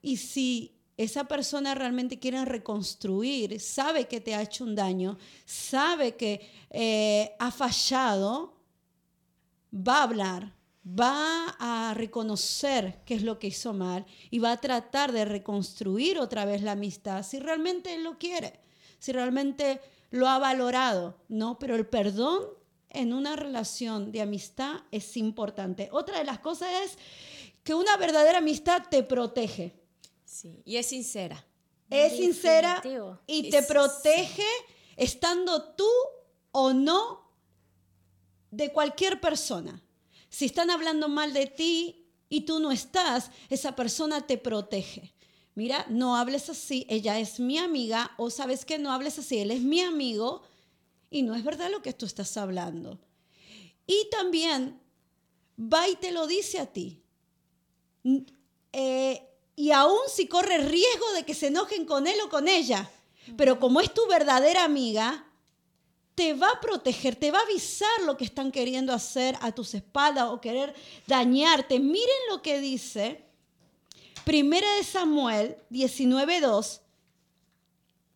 y 0.02 0.18
si 0.18 0.81
esa 1.04 1.26
persona 1.26 1.76
realmente 1.76 2.20
quiere 2.20 2.44
reconstruir, 2.46 3.60
sabe 3.60 4.08
que 4.08 4.22
te 4.22 4.36
ha 4.36 4.42
hecho 4.42 4.64
un 4.64 4.76
daño, 4.76 5.18
sabe 5.46 6.16
que 6.16 6.50
eh, 6.70 7.36
ha 7.40 7.52
fallado, 7.52 8.58
va 9.74 10.00
a 10.00 10.04
hablar, 10.04 10.54
va 10.86 11.56
a 11.60 11.94
reconocer 11.94 13.02
qué 13.06 13.16
es 13.16 13.24
lo 13.24 13.40
que 13.40 13.48
hizo 13.48 13.74
mal 13.74 14.06
y 14.30 14.40
va 14.40 14.54
a 14.54 14.62
tratar 14.62 15.12
de 15.12 15.26
reconstruir 15.26 16.20
otra 16.20 16.46
vez 16.46 16.62
la 16.64 16.72
amistad 16.72 17.24
si 17.24 17.40
realmente 17.40 17.94
él 17.94 18.04
lo 18.04 18.18
quiere 18.18 18.62
si 19.02 19.12
realmente 19.12 19.82
lo 20.12 20.28
ha 20.28 20.38
valorado, 20.38 21.18
¿no? 21.28 21.58
Pero 21.58 21.76
el 21.76 21.88
perdón 21.88 22.44
en 22.90 23.14
una 23.14 23.36
relación 23.36 24.12
de 24.12 24.22
amistad 24.22 24.82
es 24.92 25.18
importante. 25.18 25.90
Otra 25.92 26.20
de 26.20 26.24
las 26.24 26.38
cosas 26.38 26.70
es 26.86 26.98
que 27.64 27.74
una 27.74 27.98
verdadera 27.98 28.38
amistad 28.38 28.84
te 28.92 29.02
protege. 29.02 29.81
Sí, 30.32 30.62
y 30.66 30.78
es 30.78 30.88
sincera. 30.88 31.46
Es 31.90 32.16
sincera 32.16 32.82
y 33.28 33.50
te 33.50 33.64
protege 33.64 34.48
estando 34.96 35.74
tú 35.74 35.90
o 36.52 36.72
no 36.72 37.30
de 38.50 38.72
cualquier 38.72 39.20
persona. 39.20 39.84
Si 40.30 40.46
están 40.46 40.70
hablando 40.70 41.10
mal 41.10 41.34
de 41.34 41.48
ti 41.48 42.08
y 42.30 42.42
tú 42.42 42.60
no 42.60 42.72
estás, 42.72 43.30
esa 43.50 43.76
persona 43.76 44.26
te 44.26 44.38
protege 44.38 45.14
mira, 45.56 45.86
no 45.90 46.16
hables 46.16 46.50
así, 46.50 46.86
ella 46.90 47.20
es 47.20 47.40
mi 47.40 47.58
amiga, 47.58 48.12
o 48.18 48.30
sabes 48.30 48.66
que 48.66 48.80
no 48.80 48.92
hables 48.92 49.20
así, 49.20 49.40
él 49.40 49.52
es 49.52 49.62
mi 49.62 49.82
amigo, 49.82 50.44
y 51.10 51.24
no 51.24 51.36
es 51.36 51.44
verdad 51.44 51.70
lo 51.70 51.82
que 51.82 51.94
tú 51.94 52.06
estás 52.06 52.38
hablando. 52.38 53.00
Y 53.86 54.08
también 54.10 54.80
va 55.60 55.90
y 55.90 55.96
te 55.96 56.12
lo 56.12 56.26
dice 56.28 56.60
a 56.60 56.68
ti. 56.68 57.02
Eh, 58.72 59.28
y 59.62 59.70
aún 59.70 60.00
si 60.08 60.26
corre 60.28 60.58
riesgo 60.58 61.12
de 61.14 61.24
que 61.24 61.36
se 61.36 61.48
enojen 61.48 61.86
con 61.86 62.08
él 62.08 62.16
o 62.26 62.30
con 62.30 62.48
ella, 62.48 62.90
pero 63.38 63.60
como 63.60 63.80
es 63.80 63.94
tu 63.94 64.08
verdadera 64.08 64.64
amiga, 64.64 65.28
te 66.16 66.34
va 66.34 66.50
a 66.50 66.60
proteger, 66.60 67.16
te 67.16 67.30
va 67.30 67.38
a 67.38 67.44
avisar 67.44 68.02
lo 68.08 68.18
que 68.18 68.24
están 68.24 68.52
queriendo 68.52 68.92
hacer 68.92 69.38
a 69.40 69.52
tus 69.52 69.76
espaldas 69.76 70.30
o 70.30 70.42
querer 70.42 70.74
dañarte. 71.06 71.80
Miren 71.80 72.22
lo 72.32 72.42
que 72.42 72.60
dice 72.60 73.24
Primera 74.26 74.68
de 74.78 74.84
Samuel 74.84 75.56
19:2, 75.70 76.80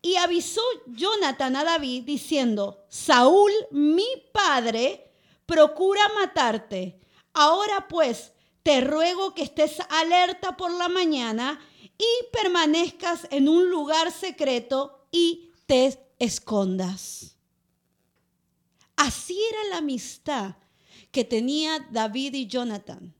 y 0.01 0.15
avisó 0.15 0.61
Jonathan 0.87 1.57
a 1.57 1.63
David 1.63 2.05
diciendo, 2.05 2.83
Saúl, 2.89 3.51
mi 3.69 4.07
padre, 4.31 5.11
procura 5.45 6.01
matarte. 6.15 6.99
Ahora 7.33 7.87
pues, 7.87 8.31
te 8.65 8.81
ruego 8.81 9.35
que 9.35 9.43
estés 9.43 9.77
alerta 9.91 10.57
por 10.57 10.71
la 10.71 10.89
mañana 10.89 11.59
y 11.99 12.31
permanezcas 12.33 13.27
en 13.29 13.47
un 13.47 13.69
lugar 13.69 14.11
secreto 14.11 15.05
y 15.11 15.51
te 15.67 15.99
escondas. 16.17 17.37
Así 18.95 19.39
era 19.51 19.69
la 19.69 19.77
amistad 19.77 20.55
que 21.11 21.23
tenía 21.23 21.77
David 21.91 22.33
y 22.33 22.47
Jonathan. 22.47 23.13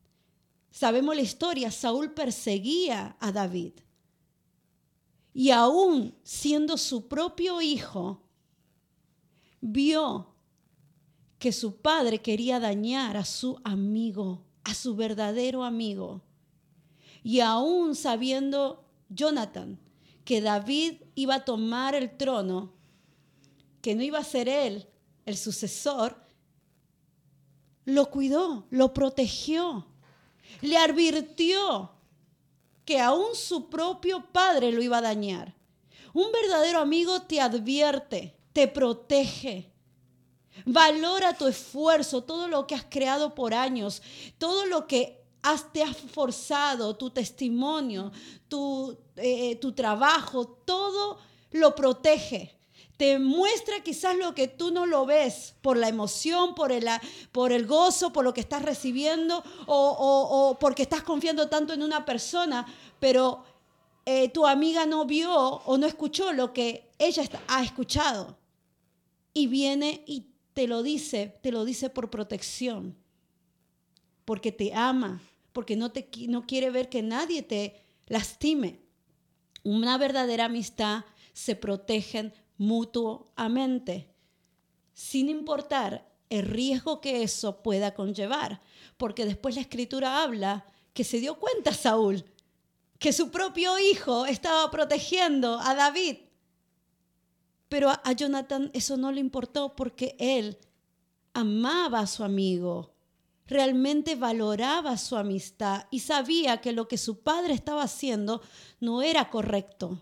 Sabemos 0.71 1.15
la 1.15 1.21
historia, 1.21 1.69
Saúl 1.69 2.12
perseguía 2.15 3.15
a 3.19 3.31
David. 3.31 3.73
Y 5.31 5.51
aún 5.51 6.17
siendo 6.23 6.75
su 6.75 7.08
propio 7.08 7.62
hijo, 7.62 8.23
vio 9.62 10.34
que 11.38 11.51
su 11.51 11.77
padre 11.84 12.23
quería 12.23 12.60
dañar 12.60 13.15
a 13.15 13.25
su 13.25 13.62
amigo, 13.63 14.44
a 14.65 14.73
su 14.73 14.95
verdadero 14.95 15.63
amigo. 15.63 16.21
Y 17.23 17.39
aún 17.39 17.96
sabiendo 17.96 18.83
Jonathan 19.08 19.79
que 20.25 20.42
David 20.42 20.96
iba 21.15 21.35
a 21.35 21.46
tomar 21.46 21.96
el 21.96 22.17
trono, 22.17 22.73
que 23.81 23.96
no 23.96 24.04
iba 24.04 24.19
a 24.19 24.23
ser 24.23 24.50
él 24.50 24.87
el 25.25 25.37
sucesor, 25.37 26.21
lo 27.85 28.12
cuidó, 28.12 28.67
lo 28.69 28.94
protegió 28.94 29.87
le 30.62 30.77
advirtió 30.77 31.92
que 32.83 33.00
aún 33.00 33.35
su 33.35 33.69
propio 33.69 34.31
padre 34.31 34.71
lo 34.71 34.81
iba 34.81 34.98
a 34.98 35.02
dañar. 35.02 35.56
Un 36.13 36.31
verdadero 36.31 36.79
amigo 36.79 37.23
te 37.23 37.42
advierte, 37.42 38.35
te 38.54 38.67
protege. 38.67 39.71
Valora 40.65 41.33
tu 41.33 41.47
esfuerzo, 41.47 42.23
todo 42.23 42.47
lo 42.47 42.67
que 42.67 42.75
has 42.75 42.85
creado 42.89 43.35
por 43.35 43.53
años, 43.53 44.01
todo 44.37 44.65
lo 44.65 44.87
que 44.87 45.21
has, 45.41 45.71
te 45.73 45.83
has 45.83 45.97
forzado, 45.97 46.95
tu 46.95 47.10
testimonio, 47.10 48.12
tu, 48.47 48.97
eh, 49.17 49.56
tu 49.58 49.73
trabajo, 49.73 50.47
todo 50.47 51.17
lo 51.51 51.75
protege 51.75 52.56
te 52.97 53.19
muestra 53.19 53.81
quizás 53.81 54.15
lo 54.15 54.33
que 54.33 54.47
tú 54.47 54.71
no 54.71 54.85
lo 54.85 55.06
ves 55.06 55.56
por 55.62 55.77
la 55.77 55.89
emoción, 55.89 56.56
por 56.56 56.71
el, 56.71 56.87
por 57.31 57.51
el 57.51 57.67
gozo, 57.67 58.13
por 58.13 58.23
lo 58.23 58.33
que 58.33 58.39
estás 58.41 58.62
recibiendo 58.62 59.43
o, 59.67 60.58
porque 60.60 60.83
estás 60.83 61.03
confiando 61.03 61.49
tanto 61.49 61.73
en 61.73 61.83
una 61.83 62.06
persona, 62.06 62.65
pero 62.99 63.43
eh, 64.06 64.29
tu 64.29 64.45
amiga 64.47 64.85
no 64.85 65.06
vio 65.06 65.33
o 65.33 65.77
no 65.77 65.87
escuchó 65.87 66.31
lo 66.31 66.53
que 66.53 66.89
ella 66.97 67.23
ha 67.47 67.63
escuchado. 67.63 68.37
Y 69.33 69.47
viene 69.47 70.03
y 70.08 70.27
te 70.56 70.67
lo 70.67 70.81
dice, 70.81 71.37
te 71.43 71.51
lo 71.51 71.65
dice 71.65 71.91
por 71.91 72.10
protección, 72.10 72.97
porque 74.23 74.51
te 74.51 74.73
ama, 74.73 75.21
porque 75.53 75.75
no, 75.75 75.91
te, 75.91 76.10
no 76.27 76.47
quiere 76.47 76.71
ver 76.71 76.89
que 76.89 77.03
nadie 77.03 77.43
te 77.43 77.83
lastime. 78.08 78.79
Una 79.63 79.97
verdadera 79.97 80.45
amistad 80.45 81.06
se 81.33 81.56
protegen 81.56 82.33
mutuamente, 82.58 84.10
sin 84.93 85.29
importar 85.29 86.10
el 86.29 86.45
riesgo 86.45 87.01
que 87.01 87.21
eso 87.21 87.62
pueda 87.62 87.93
conllevar, 87.93 88.62
porque 88.95 89.25
después 89.25 89.56
la 89.56 89.62
escritura 89.62 90.23
habla 90.23 90.65
que 90.93 91.03
se 91.03 91.19
dio 91.19 91.37
cuenta 91.37 91.73
Saúl 91.73 92.23
que 92.97 93.12
su 93.12 93.29
propio 93.29 93.77
hijo 93.77 94.25
estaba 94.25 94.71
protegiendo 94.71 95.60
a 95.60 95.75
David. 95.75 96.17
Pero 97.69 97.89
a 97.89 98.11
Jonathan 98.11 98.69
eso 98.73 98.97
no 98.97 99.11
le 99.11 99.19
importó 99.21 99.75
porque 99.75 100.15
él 100.19 100.57
amaba 101.33 101.99
a 102.01 102.07
su 102.07 102.23
amigo, 102.23 102.93
realmente 103.47 104.15
valoraba 104.15 104.97
su 104.97 105.15
amistad 105.17 105.85
y 105.91 105.99
sabía 105.99 106.61
que 106.61 106.71
lo 106.71 106.87
que 106.87 106.97
su 106.97 107.19
padre 107.19 107.53
estaba 107.53 107.83
haciendo 107.83 108.41
no 108.79 109.01
era 109.01 109.29
correcto. 109.29 109.99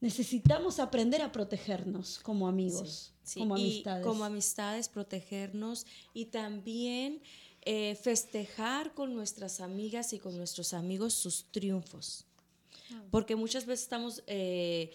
Necesitamos 0.00 0.78
aprender 0.78 1.22
a 1.22 1.32
protegernos 1.32 2.20
como 2.20 2.46
amigos, 2.46 3.12
Sí, 3.24 3.40
como 3.40 3.58
y 3.58 3.62
amistades. 3.62 4.06
como 4.06 4.24
amistades, 4.24 4.88
protegernos 4.88 5.86
y 6.14 6.26
también 6.26 7.20
eh, 7.62 7.96
festejar 7.96 8.94
con 8.94 9.14
nuestras 9.14 9.60
amigas 9.60 10.12
y 10.12 10.18
con 10.20 10.36
nuestros 10.36 10.72
amigos 10.72 11.14
sus 11.14 11.46
triunfos. 11.50 12.24
Porque 13.10 13.36
muchas 13.36 13.66
veces 13.66 13.82
estamos 13.82 14.22
eh, 14.26 14.92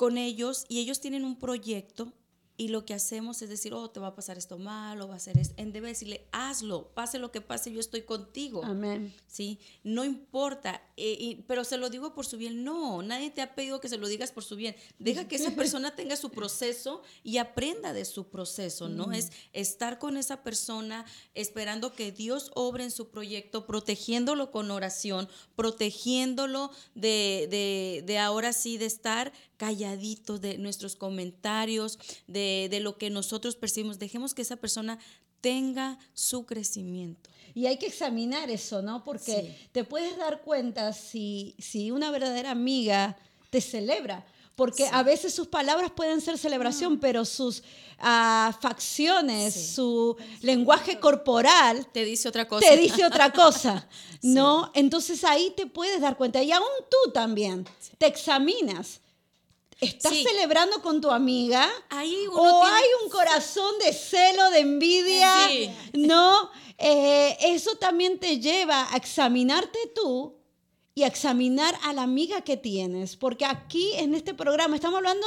con 0.00 0.16
ellos 0.16 0.64
y 0.70 0.78
ellos 0.80 0.98
tienen 1.00 1.26
un 1.26 1.38
proyecto 1.38 2.10
y 2.56 2.68
lo 2.68 2.84
que 2.84 2.92
hacemos 2.92 3.40
es 3.40 3.48
decir, 3.48 3.72
oh, 3.72 3.88
te 3.88 4.00
va 4.00 4.08
a 4.08 4.14
pasar 4.14 4.36
esto 4.36 4.58
mal 4.58 5.00
o 5.00 5.08
va 5.08 5.14
a 5.16 5.18
ser 5.18 5.38
esto. 5.38 5.54
En 5.56 5.72
vez 5.72 5.80
de 5.82 5.88
decirle, 5.88 6.26
hazlo, 6.30 6.88
pase 6.94 7.18
lo 7.18 7.32
que 7.32 7.40
pase, 7.40 7.72
yo 7.72 7.80
estoy 7.80 8.02
contigo. 8.02 8.62
Amén. 8.64 9.14
¿sí? 9.26 9.58
No 9.82 10.04
importa, 10.04 10.82
eh, 10.98 11.16
y- 11.18 11.34
pero 11.48 11.64
se 11.64 11.78
lo 11.78 11.88
digo 11.88 12.12
por 12.14 12.26
su 12.26 12.36
bien. 12.36 12.62
No, 12.62 13.00
nadie 13.02 13.30
te 13.30 13.40
ha 13.40 13.54
pedido 13.54 13.80
que 13.80 13.88
se 13.88 13.96
lo 13.96 14.08
digas 14.08 14.30
por 14.32 14.44
su 14.44 14.56
bien. 14.56 14.74
Deja 14.98 15.26
que 15.26 15.36
esa 15.36 15.50
persona 15.56 15.96
tenga 15.96 16.16
su 16.16 16.28
proceso 16.30 17.02
y 17.22 17.38
aprenda 17.38 17.94
de 17.94 18.04
su 18.04 18.28
proceso, 18.28 18.90
¿no? 18.90 19.12
Es 19.12 19.30
estar 19.54 19.98
con 19.98 20.18
esa 20.18 20.42
persona 20.42 21.06
esperando 21.34 21.94
que 21.94 22.12
Dios 22.12 22.50
obre 22.54 22.84
en 22.84 22.90
su 22.90 23.08
proyecto, 23.08 23.64
protegiéndolo 23.66 24.50
con 24.50 24.70
oración, 24.70 25.28
protegiéndolo 25.56 26.70
de, 26.94 27.48
de, 27.50 28.02
de 28.06 28.18
ahora 28.18 28.52
sí, 28.52 28.76
de 28.76 28.84
estar 28.86 29.32
calladitos 29.60 30.40
de 30.40 30.56
nuestros 30.56 30.96
comentarios, 30.96 31.98
de, 32.26 32.68
de 32.70 32.80
lo 32.80 32.96
que 32.96 33.10
nosotros 33.10 33.56
percibimos. 33.56 33.98
Dejemos 33.98 34.32
que 34.32 34.40
esa 34.40 34.56
persona 34.56 34.98
tenga 35.42 35.98
su 36.14 36.46
crecimiento. 36.46 37.28
Y 37.54 37.66
hay 37.66 37.76
que 37.76 37.86
examinar 37.88 38.48
eso, 38.48 38.80
¿no? 38.80 39.04
Porque 39.04 39.42
Sí. 39.58 39.68
te 39.72 39.84
puedes 39.84 40.16
dar 40.16 40.40
cuenta 40.40 40.94
si, 40.94 41.54
si 41.58 41.90
una 41.90 42.10
verdadera 42.10 42.52
amiga 42.52 43.18
te 43.50 43.60
celebra. 43.60 44.24
Porque 44.56 44.86
a 44.92 45.02
veces 45.02 45.34
sus 45.34 45.48
palabras 45.48 45.90
pueden 45.90 46.20
ser 46.22 46.38
celebración, 46.38 46.98
pero 46.98 47.24
sus 47.26 47.62
ah, 47.98 48.56
facciones, 48.62 49.52
Sí. 49.54 49.74
su 49.74 50.16
lenguaje 50.40 50.98
corporal 51.00 51.86
Te 51.92 52.04
dice 52.06 52.28
otra 52.28 52.48
cosa. 52.48 52.66
te 52.66 52.76
dice 52.78 53.04
otra 53.04 53.30
cosa, 53.30 53.86
¿no? 54.22 54.70
Entonces 54.74 55.22
ahí 55.24 55.52
te 55.54 55.66
puedes 55.66 56.00
dar 56.00 56.16
cuenta. 56.16 56.42
Y 56.42 56.50
aún 56.52 56.66
tú 56.90 57.10
también 57.12 57.66
te 57.98 58.06
examinas. 58.06 59.00
¿Estás 59.80 60.12
Sí. 60.12 60.24
celebrando 60.24 60.82
con 60.82 61.00
tu 61.00 61.10
amiga? 61.10 61.68
Ahí 61.88 62.26
uno 62.30 62.40
¿O 62.42 62.60
tiene- 62.62 62.76
hay 62.76 62.84
un 63.04 63.10
corazón 63.10 63.78
de 63.78 63.92
celo, 63.92 64.50
de 64.50 64.58
envidia? 64.60 65.48
Sí. 65.48 65.70
No, 65.94 66.50
Eh, 66.82 67.36
eso 67.42 67.74
también 67.76 68.18
te 68.18 68.38
lleva 68.40 68.90
a 68.90 68.96
examinarte 68.96 69.78
tú 69.94 70.34
y 70.94 71.02
a 71.02 71.08
examinar 71.08 71.78
a 71.82 71.92
la 71.92 72.04
amiga 72.04 72.40
que 72.40 72.56
tienes. 72.56 73.16
Porque 73.16 73.44
aquí 73.44 73.92
en 73.96 74.14
este 74.14 74.32
programa 74.32 74.76
estamos 74.76 74.96
hablando 74.96 75.26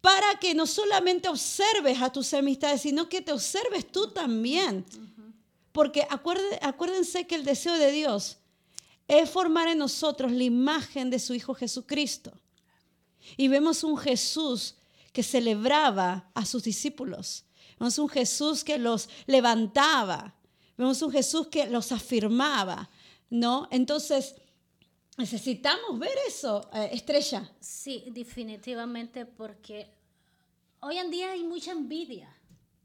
para 0.00 0.38
que 0.40 0.54
no 0.54 0.66
solamente 0.66 1.28
observes 1.28 2.00
a 2.00 2.10
tus 2.10 2.32
amistades, 2.32 2.80
sino 2.80 3.10
que 3.10 3.20
te 3.20 3.30
observes 3.30 3.92
tú 3.92 4.08
también. 4.08 4.86
Porque 5.72 6.06
acuerde- 6.08 6.58
acuérdense 6.62 7.26
que 7.26 7.34
el 7.34 7.44
deseo 7.44 7.74
de 7.76 7.92
Dios 7.92 8.38
es 9.06 9.28
formar 9.28 9.68
en 9.68 9.76
nosotros 9.76 10.32
la 10.32 10.44
imagen 10.44 11.10
de 11.10 11.18
su 11.18 11.34
Hijo 11.34 11.52
Jesucristo. 11.52 12.32
Y 13.36 13.48
vemos 13.48 13.84
un 13.84 13.96
Jesús 13.96 14.76
que 15.12 15.22
celebraba 15.22 16.30
a 16.34 16.44
sus 16.44 16.62
discípulos. 16.62 17.44
Vemos 17.78 17.98
un 17.98 18.08
Jesús 18.08 18.62
que 18.62 18.78
los 18.78 19.08
levantaba. 19.26 20.34
Vemos 20.76 21.02
un 21.02 21.10
Jesús 21.10 21.48
que 21.48 21.66
los 21.66 21.92
afirmaba, 21.92 22.88
¿no? 23.28 23.68
Entonces, 23.70 24.34
necesitamos 25.16 25.98
ver 25.98 26.16
eso, 26.26 26.68
eh, 26.72 26.90
Estrella. 26.92 27.50
Sí, 27.60 28.04
definitivamente, 28.08 29.26
porque 29.26 29.90
hoy 30.80 30.98
en 30.98 31.10
día 31.10 31.32
hay 31.32 31.44
mucha 31.44 31.72
envidia. 31.72 32.34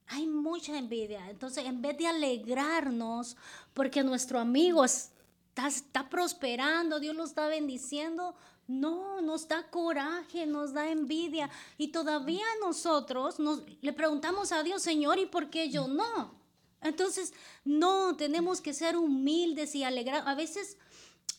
Hay 0.07 0.27
mucha 0.27 0.77
envidia. 0.77 1.29
Entonces, 1.29 1.65
en 1.65 1.81
vez 1.81 1.97
de 1.97 2.07
alegrarnos 2.07 3.35
porque 3.73 4.03
nuestro 4.03 4.39
amigo 4.39 4.85
está, 4.85 5.67
está 5.67 6.09
prosperando, 6.09 6.99
Dios 6.99 7.15
lo 7.15 7.23
está 7.23 7.47
bendiciendo, 7.47 8.35
no, 8.67 9.21
nos 9.21 9.47
da 9.47 9.63
coraje, 9.69 10.45
nos 10.45 10.73
da 10.73 10.89
envidia. 10.89 11.49
Y 11.77 11.89
todavía 11.89 12.45
nosotros 12.61 13.39
nos, 13.39 13.61
le 13.81 13.93
preguntamos 13.93 14.51
a 14.51 14.63
Dios, 14.63 14.81
Señor, 14.81 15.19
¿y 15.19 15.25
por 15.25 15.49
qué 15.49 15.69
yo 15.69 15.87
no? 15.87 16.33
Entonces, 16.81 17.33
no, 17.63 18.15
tenemos 18.15 18.61
que 18.61 18.73
ser 18.73 18.95
humildes 18.97 19.75
y 19.75 19.83
alegrar. 19.83 20.23
A 20.27 20.35
veces 20.35 20.77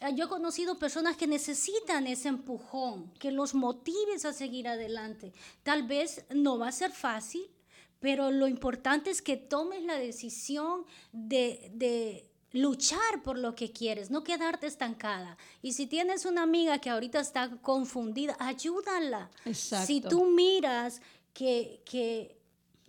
eh, 0.01 0.13
yo 0.15 0.27
he 0.27 0.29
conocido 0.29 0.79
personas 0.79 1.17
que 1.17 1.27
necesitan 1.27 2.07
ese 2.07 2.29
empujón, 2.29 3.13
que 3.19 3.31
los 3.31 3.55
motives 3.55 4.25
a 4.25 4.33
seguir 4.33 4.69
adelante. 4.69 5.33
Tal 5.63 5.85
vez 5.85 6.25
no 6.31 6.59
va 6.59 6.69
a 6.69 6.73
ser 6.73 6.93
fácil, 6.93 7.47
pero 8.01 8.31
lo 8.31 8.47
importante 8.47 9.11
es 9.11 9.23
que 9.23 9.37
tomes 9.37 9.83
la 9.85 9.97
decisión 9.97 10.85
de, 11.13 11.71
de 11.75 12.29
luchar 12.57 13.23
por 13.23 13.39
lo 13.39 13.55
que 13.55 13.71
quieres, 13.71 14.11
no 14.11 14.25
quedarte 14.25 14.67
estancada. 14.67 15.37
Y 15.63 15.73
si 15.73 15.87
tienes 15.87 16.25
una 16.25 16.43
amiga 16.43 16.79
que 16.79 16.91
ahorita 16.91 17.21
está 17.21 17.51
confundida, 17.63 18.37
ayúdala. 18.39 19.31
Exacto. 19.45 19.87
Si 19.87 20.01
tú 20.01 20.27
miras 20.27 21.01
que, 21.33 21.83
que 21.85 22.37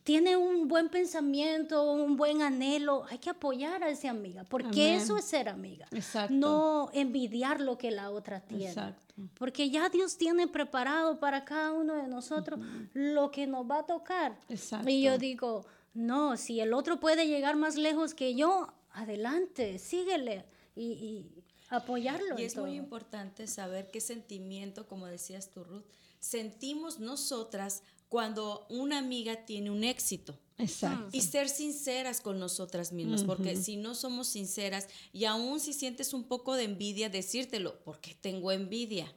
tiene 0.08 0.38
un 0.38 0.70
buen 0.70 0.88
pensamiento, 0.88 1.92
un 1.92 2.16
buen 2.16 2.42
anhelo, 2.42 3.04
hay 3.10 3.18
que 3.18 3.30
apoyar 3.30 3.84
a 3.84 3.90
esa 3.90 4.10
amiga, 4.10 4.46
porque 4.46 4.92
Amén. 4.92 5.02
eso 5.02 5.18
es 5.18 5.26
ser 5.26 5.50
amiga. 5.50 5.86
Exacto. 5.92 6.34
No 6.34 6.90
envidiar 6.94 7.60
lo 7.60 7.78
que 7.78 7.92
la 7.92 8.10
otra 8.10 8.40
tiene. 8.40 8.70
Exacto. 8.70 9.14
Porque 9.34 9.70
ya 9.70 9.90
Dios 9.90 10.18
tiene 10.18 10.48
preparado 10.48 11.20
para 11.20 11.44
cada 11.44 11.74
uno 11.74 11.96
de 11.96 12.08
nosotros 12.08 12.60
lo 12.94 13.32
que 13.32 13.48
nos 13.48 13.70
va 13.70 13.80
a 13.80 13.86
tocar. 13.86 14.40
Exacto. 14.48 14.90
Y 14.90 15.02
yo 15.02 15.18
digo, 15.18 15.66
no, 15.94 16.38
si 16.38 16.62
el 16.62 16.74
otro 16.74 17.02
puede 17.02 17.28
llegar 17.28 17.58
más 17.58 17.76
lejos 17.76 18.14
que 18.14 18.34
yo, 18.34 18.70
adelante, 18.98 19.80
síguele 19.80 20.46
y, 20.76 20.84
y 20.84 21.44
apoyarlo. 21.70 22.36
Y 22.38 22.42
en 22.42 22.48
es 22.48 22.56
muy 22.58 22.76
importante 22.76 23.48
saber 23.48 23.90
qué 23.92 24.02
sentimiento, 24.02 24.88
como 24.88 25.08
decías 25.08 25.50
tú, 25.50 25.64
Ruth, 25.64 25.86
sentimos 26.20 27.00
nosotras 27.00 27.84
cuando 28.10 28.66
una 28.70 28.98
amiga 28.98 29.46
tiene 29.46 29.70
un 29.70 29.84
éxito. 29.84 30.40
Exacto. 30.58 31.10
Y 31.12 31.22
ser 31.22 31.50
sinceras 31.50 32.20
con 32.20 32.40
nosotras 32.40 32.92
mismas, 32.92 33.24
porque 33.24 33.56
si 33.56 33.78
no 33.78 33.94
somos 33.94 34.28
sinceras 34.28 34.88
y 35.14 35.26
aún 35.26 35.60
si 35.60 35.72
sientes 35.72 36.14
un 36.14 36.24
poco 36.24 36.56
de 36.56 36.64
envidia, 36.64 37.10
decírtelo, 37.10 37.80
porque 37.84 38.16
tengo 38.16 38.52
envidia. 38.52 39.14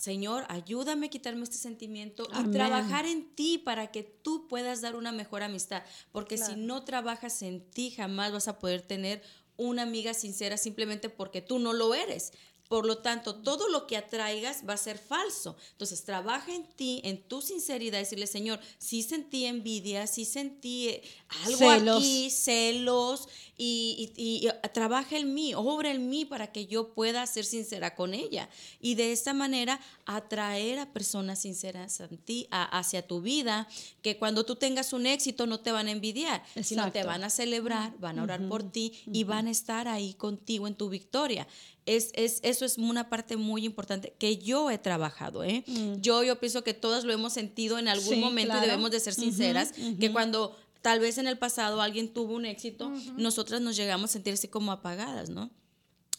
Señor, 0.00 0.46
ayúdame 0.48 1.06
a 1.06 1.10
quitarme 1.10 1.42
este 1.42 1.58
sentimiento 1.58 2.26
y 2.42 2.50
trabajar 2.52 3.04
en 3.04 3.34
ti 3.34 3.58
para 3.58 3.92
que 3.92 4.02
tú 4.02 4.48
puedas 4.48 4.80
dar 4.80 4.96
una 4.96 5.12
mejor 5.12 5.42
amistad, 5.42 5.82
porque 6.10 6.36
Claro. 6.36 6.54
si 6.54 6.58
no 6.58 6.84
trabajas 6.86 7.42
en 7.42 7.60
ti, 7.70 7.90
jamás 7.90 8.32
vas 8.32 8.48
a 8.48 8.58
poder 8.58 8.80
tener 8.80 9.20
una 9.58 9.82
amiga 9.82 10.14
sincera 10.14 10.56
simplemente 10.56 11.10
porque 11.10 11.42
tú 11.42 11.58
no 11.58 11.74
lo 11.74 11.92
eres. 11.92 12.32
Por 12.70 12.86
lo 12.86 12.98
tanto, 12.98 13.42
todo 13.42 13.68
lo 13.68 13.86
que 13.86 13.98
atraigas 13.98 14.62
va 14.66 14.74
a 14.74 14.78
ser 14.78 14.96
falso. 14.96 15.56
Entonces, 15.72 16.04
trabaja 16.04 16.54
en 16.54 16.64
ti, 16.64 17.02
en 17.04 17.20
tu 17.20 17.42
sinceridad, 17.42 17.98
decirle, 17.98 18.26
Señor, 18.26 18.58
sí 18.78 19.02
sentí 19.02 19.44
envidia, 19.44 20.06
sí 20.06 20.24
sentí 20.24 20.88
eh, 20.88 21.02
algo 21.44 21.58
Celos. 21.58 21.96
aquí, 21.98 22.30
celos, 22.30 23.28
y, 23.56 24.10
y- 24.16 24.46
y, 24.46 24.70
trabaja 24.72 25.18
en 25.18 25.34
mí, 25.34 25.52
obra 25.54 25.90
en 25.90 26.08
mí 26.08 26.24
para 26.24 26.50
que 26.50 26.66
yo 26.66 26.94
pueda 26.94 27.26
ser 27.26 27.44
sincera 27.44 27.94
con 27.94 28.14
ella. 28.14 28.48
Y 28.80 28.94
de 28.94 29.12
esta 29.12 29.34
manera, 29.34 29.78
atraer 30.06 30.78
a 30.78 30.92
personas 30.92 31.40
sinceras 31.40 32.00
a 32.00 32.08
ti, 32.08 32.48
a- 32.50 32.78
hacia 32.78 33.06
tu 33.06 33.20
vida, 33.20 33.68
que 34.00 34.16
cuando 34.16 34.44
tú 34.46 34.56
tengas 34.56 34.92
un 34.94 35.06
éxito 35.06 35.46
no 35.46 35.60
te 35.60 35.72
van 35.72 35.88
a 35.88 35.90
envidiar, 35.90 36.42
sino 36.62 36.90
te 36.90 37.04
van 37.04 37.22
a 37.22 37.28
celebrar, 37.30 37.92
van 37.98 38.18
a 38.18 38.22
orar 38.22 38.48
por 38.48 38.62
ti 38.62 38.92
y 39.12 39.24
van 39.24 39.46
a 39.46 39.50
estar 39.50 39.88
ahí 39.88 40.14
contigo 40.14 40.66
en 40.66 40.74
tu 40.74 40.88
victoria. 40.88 41.46
Es, 41.84 42.12
es, 42.14 42.40
eso 42.42 42.64
es 42.64 42.78
una 42.78 43.10
parte 43.10 43.36
muy 43.36 43.64
importante 43.66 44.14
que 44.18 44.38
yo 44.38 44.70
he 44.70 44.78
trabajado. 44.78 45.44
¿eh? 45.44 45.64
Yo, 46.00 46.22
yo 46.22 46.38
pienso 46.40 46.64
que 46.64 46.72
todas 46.72 47.04
lo 47.04 47.12
hemos 47.12 47.32
sentido 47.34 47.78
en 47.78 47.88
algún 47.88 48.14
Sí, 48.14 48.20
momento 48.20 48.56
y 48.56 48.60
debemos 48.60 48.90
de 48.90 49.00
ser 49.00 49.12
sinceras, 49.14 49.72
que 49.98 50.12
cuando 50.12 50.56
tal 50.82 51.00
vez 51.00 51.18
en 51.18 51.26
el 51.26 51.38
pasado 51.38 51.82
alguien 51.82 52.12
tuvo 52.12 52.34
un 52.34 52.46
éxito, 52.46 52.90
nosotras 53.16 53.60
nos 53.60 53.76
llegamos 53.76 54.10
a 54.10 54.12
sentir 54.14 54.34
así 54.34 54.48
como 54.48 54.72
apagadas, 54.72 55.30
¿no? 55.30 55.50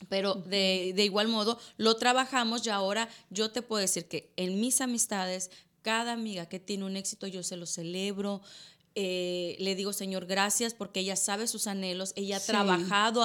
Pero 0.09 0.35
de, 0.35 0.93
de 0.95 1.03
igual 1.03 1.27
modo 1.27 1.59
lo 1.77 1.95
trabajamos 1.97 2.65
y 2.65 2.69
ahora 2.69 3.07
yo 3.29 3.51
te 3.51 3.61
puedo 3.61 3.81
decir 3.81 4.07
que 4.07 4.31
en 4.35 4.59
mis 4.59 4.81
amistades, 4.81 5.51
cada 5.81 6.13
amiga 6.13 6.47
que 6.47 6.59
tiene 6.59 6.85
un 6.85 6.95
éxito 6.95 7.27
yo 7.27 7.43
se 7.43 7.57
lo 7.57 7.65
celebro, 7.65 8.41
eh, 8.93 9.55
le 9.59 9.75
digo, 9.75 9.93
Señor, 9.93 10.25
gracias 10.25 10.73
porque 10.73 10.99
ella 10.99 11.15
sabe 11.15 11.47
sus 11.47 11.67
anhelos, 11.67 12.11
ella 12.17 12.37
ha 12.37 12.39
trabajado 12.41 13.23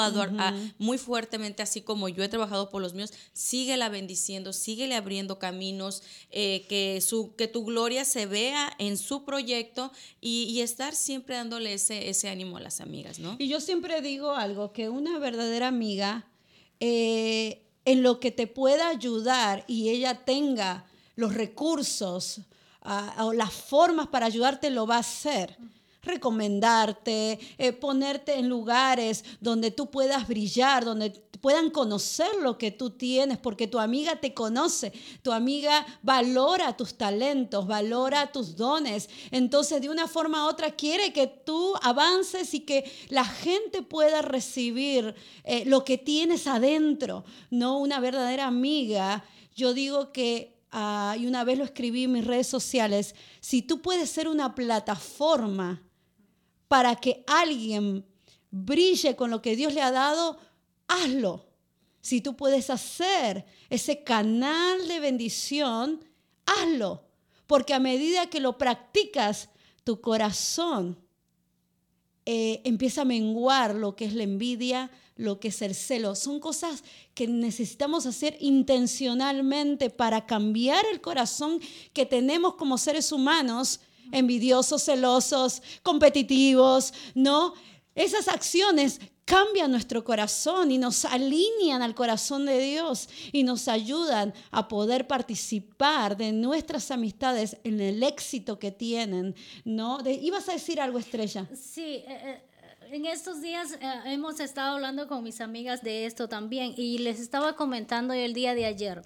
muy 0.79 0.97
fuertemente, 0.97 1.63
así 1.63 1.81
como 1.81 2.09
yo 2.09 2.23
he 2.23 2.29
trabajado 2.29 2.71
por 2.71 2.81
los 2.81 2.95
míos, 2.95 3.13
síguela 3.33 3.89
bendiciendo, 3.89 4.53
síguele 4.53 4.95
abriendo 4.95 5.41
caminos, 5.41 6.05
eh, 6.31 6.67
que, 6.69 7.01
su, 7.01 7.35
que 7.35 7.49
tu 7.49 7.65
gloria 7.65 8.05
se 8.05 8.27
vea 8.27 8.73
en 8.79 8.97
su 8.97 9.25
proyecto 9.25 9.91
y, 10.21 10.61
estar 10.61 10.95
siempre 10.95 11.37
dándole 11.37 11.75
ese, 11.75 12.09
ese 12.09 12.29
ánimo 12.29 12.57
a 12.57 12.61
las 12.61 12.81
amigas, 12.81 13.19
¿no? 13.19 13.37
Y 13.39 13.49
yo 13.49 13.61
siempre 13.61 14.01
digo 14.01 14.35
algo, 14.35 14.73
que 14.73 14.89
una 14.89 15.19
verdadera 15.19 15.69
amiga, 15.69 16.27
eh, 16.81 17.63
en 17.85 18.03
lo 18.03 18.21
que 18.21 18.31
te 18.31 18.47
pueda 18.47 18.89
ayudar 18.89 19.65
y 19.67 19.91
ella 19.91 20.25
tenga 20.25 20.87
los 21.15 21.35
recursos, 21.35 22.41
o 23.19 23.33
las 23.33 23.53
formas 23.53 24.09
para 24.09 24.27
ayudarte 24.27 24.71
lo 24.71 24.87
va 24.87 24.97
a 24.97 25.01
hacer. 25.01 25.57
Recomendarte, 26.03 27.41
eh, 27.59 27.73
ponerte 27.73 28.35
en 28.35 28.49
lugares 28.49 29.25
donde 29.41 29.73
tú 29.73 29.91
puedas 29.91 30.29
brillar, 30.29 30.85
donde 30.85 31.11
puedan 31.41 31.71
conocer 31.71 32.29
lo 32.43 32.59
que 32.59 32.71
tú 32.71 32.91
tienes, 32.91 33.39
porque 33.39 33.67
tu 33.67 33.81
amiga 33.81 34.17
te 34.17 34.33
conoce, 34.33 34.93
tu 35.23 35.33
amiga 35.33 35.85
valora 36.03 36.77
tus 36.77 36.95
talentos, 36.97 37.67
valora 37.67 38.31
tus 38.31 38.57
dones. 38.57 39.09
Entonces, 39.31 39.81
de 39.81 39.89
una 39.89 40.07
forma 40.07 40.45
u 40.45 40.49
otra, 40.49 40.71
quiere 40.71 41.13
que 41.13 41.27
tú 41.27 41.75
avances 41.83 42.55
y 42.55 42.61
que 42.61 42.91
la 43.09 43.25
gente 43.25 43.83
pueda 43.83 44.23
recibir 44.23 45.15
eh, 45.45 45.65
lo 45.67 45.85
que 45.85 45.99
tienes 45.99 46.47
adentro, 46.47 47.25
no 47.51 47.79
una 47.79 47.99
verdadera 47.99 48.47
amiga. 48.47 49.25
Yo 49.57 49.75
digo 49.75 50.13
que 50.13 50.56
Ah, 50.71 51.17
y 51.19 51.27
una 51.27 51.45
vez 51.45 51.59
lo 51.59 51.65
escribí 51.65 52.05
en 52.05 52.13
mis 52.13 52.27
redes 52.27 52.47
sociales, 52.47 53.15
si 53.41 53.63
tú 53.63 53.81
puedes 53.81 54.11
ser 54.11 54.29
una 54.29 54.55
plataforma 54.55 55.83
para 56.69 56.97
que 56.97 57.25
alguien 57.27 58.05
brille 58.51 59.17
con 59.17 59.31
lo 59.31 59.43
que 59.43 59.57
Dios 59.57 59.73
le 59.73 59.83
ha 59.83 59.91
dado, 59.91 60.39
hazlo. 60.89 61.47
Si 62.01 62.21
tú 62.21 62.37
puedes 62.37 62.71
hacer 62.71 63.45
ese 63.69 64.05
canal 64.05 64.87
de 64.87 65.01
bendición, 65.01 66.05
hazlo. 66.47 67.05
Porque 67.47 67.75
a 67.75 67.81
medida 67.81 68.27
que 68.27 68.41
lo 68.41 68.59
practicas, 68.59 69.51
tu 69.85 70.01
corazón 70.01 70.99
eh, 72.25 72.61
empieza 72.65 73.03
a 73.03 73.05
menguar 73.05 73.75
lo 73.75 73.95
que 73.95 74.05
es 74.05 74.15
la 74.15 74.25
envidia, 74.25 74.91
lo 75.17 75.41
que 75.41 75.49
es 75.49 75.63
el 75.63 75.75
celo. 75.75 76.15
Son 76.15 76.41
cosas 76.41 76.85
que 77.15 77.27
necesitamos 77.27 78.07
hacer 78.07 78.37
intencionalmente 78.41 79.91
para 79.91 80.27
cambiar 80.27 80.85
el 80.93 81.01
corazón 81.01 81.61
que 81.93 82.07
tenemos 82.07 82.55
como 82.55 82.79
seres 82.79 83.11
humanos, 83.13 83.81
envidiosos, 84.13 84.85
celosos, 84.85 85.63
competitivos, 85.83 86.93
¿no? 87.15 87.55
Esas 87.95 88.29
acciones 88.29 89.01
cambian 89.27 89.73
nuestro 89.73 90.05
corazón 90.05 90.71
y 90.71 90.79
nos 90.79 91.05
alinean 91.05 91.83
al 91.83 91.95
corazón 91.95 92.47
de 92.47 92.61
Dios 92.61 93.09
y 93.33 93.43
nos 93.43 93.67
ayudan 93.67 94.33
a 94.53 94.69
poder 94.69 95.07
participar 95.09 96.17
de 96.17 96.31
nuestras 96.31 96.91
amistades 96.93 97.57
en 97.65 97.81
el 97.81 98.03
éxito 98.05 98.59
que 98.59 98.71
tienen, 98.71 99.35
¿no? 99.65 99.99
¿Ibas 100.07 100.49
a 100.49 100.53
decir 100.53 100.81
algo, 100.81 100.99
Estrella? 100.99 101.49
Sí, 101.55 101.83
eh, 101.83 102.05
eh, 102.09 102.43
en 102.91 103.07
estos 103.07 103.41
días 103.41 103.73
eh, 103.73 104.01
hemos 104.07 104.41
estado 104.41 104.75
hablando 104.75 105.09
con 105.09 105.23
mis 105.23 105.41
amigas 105.41 105.83
de 105.83 106.07
esto 106.07 106.29
también 106.29 106.75
y 106.77 106.99
les 106.99 107.21
estaba 107.21 107.55
comentando 107.55 108.15
el 108.15 108.35
día 108.35 108.55
de 108.55 108.67
ayer. 108.67 109.03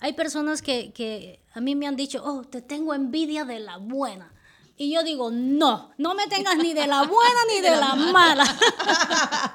Hay 0.00 0.12
personas 0.12 0.62
que, 0.62 0.92
que 0.92 1.40
a 1.52 1.60
mí 1.60 1.74
me 1.74 1.86
han 1.86 1.96
dicho, 1.96 2.22
oh, 2.24 2.42
te 2.42 2.62
tengo 2.62 2.94
envidia 2.94 3.44
de 3.44 3.60
la 3.60 3.78
buena. 3.78 4.33
Y 4.76 4.92
yo 4.92 5.04
digo, 5.04 5.30
no, 5.30 5.92
no 5.98 6.14
me 6.14 6.26
tengas 6.26 6.56
ni 6.56 6.74
de 6.74 6.88
la 6.88 7.02
buena 7.06 7.40
ni 7.48 7.60
de, 7.60 7.76
la, 7.76 7.94
mala. 7.94 8.44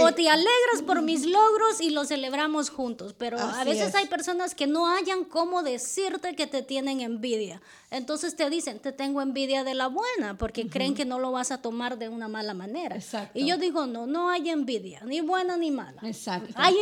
O 0.00 0.12
te 0.12 0.28
alegras 0.28 0.82
por 0.84 1.02
mis 1.02 1.24
logros 1.24 1.80
y 1.80 1.90
los 1.90 2.08
celebramos 2.08 2.68
juntos. 2.68 3.14
Pero 3.16 3.38
a 3.38 3.62
veces 3.62 3.94
hay 3.94 4.06
personas 4.06 4.56
que 4.56 4.66
no 4.66 4.88
hayan 4.88 5.24
cómo 5.24 5.62
decirte 5.62 6.34
que 6.34 6.48
te 6.48 6.62
tienen 6.62 7.00
envidia. 7.00 7.62
Entonces 7.90 8.34
te 8.34 8.50
dicen, 8.50 8.80
te 8.80 8.90
tengo 8.90 9.22
envidia 9.22 9.62
de 9.62 9.74
la 9.74 9.86
buena, 9.86 10.36
porque 10.36 10.68
creen 10.68 10.94
que 10.94 11.04
no 11.04 11.20
lo 11.20 11.30
vas 11.30 11.52
a 11.52 11.62
tomar 11.62 11.96
de 11.96 12.08
una 12.08 12.26
mala 12.26 12.54
manera. 12.54 12.96
Y 13.34 13.46
yo 13.46 13.56
digo, 13.56 13.86
no, 13.86 14.06
no 14.06 14.30
hay 14.30 14.48
envidia, 14.50 15.00
ni 15.04 15.20
buena 15.20 15.56
ni 15.56 15.70
mala. 15.70 16.00
Exacto. 16.02 16.52
Hay 16.56 16.74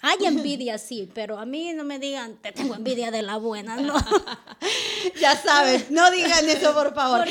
hay 0.00 0.26
envidia, 0.26 0.78
sí, 0.78 1.10
pero 1.12 1.38
a 1.38 1.44
mí 1.44 1.72
no 1.72 1.84
me 1.84 1.98
digan, 1.98 2.36
te 2.36 2.52
tengo 2.52 2.74
envidia 2.74 3.10
de 3.10 3.22
la 3.22 3.36
buena, 3.36 3.76
no. 3.76 3.94
ya 5.20 5.36
sabes, 5.36 5.90
no 5.90 6.10
digan 6.10 6.48
eso, 6.48 6.72
por 6.72 6.94
favor. 6.94 7.26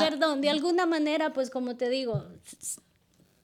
Perdón, 0.00 0.40
de 0.40 0.50
alguna 0.50 0.84
manera, 0.86 1.32
pues 1.32 1.48
como 1.48 1.76
te 1.76 1.88
digo, 1.88 2.24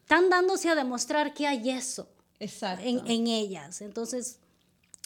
están 0.03 0.29
dándose 0.29 0.69
a 0.69 0.75
demostrar 0.75 1.35
que 1.35 1.47
hay 1.47 1.71
eso 1.71 2.09
En, 2.41 3.27
ellas. 3.29 3.81
Entonces, 3.81 4.41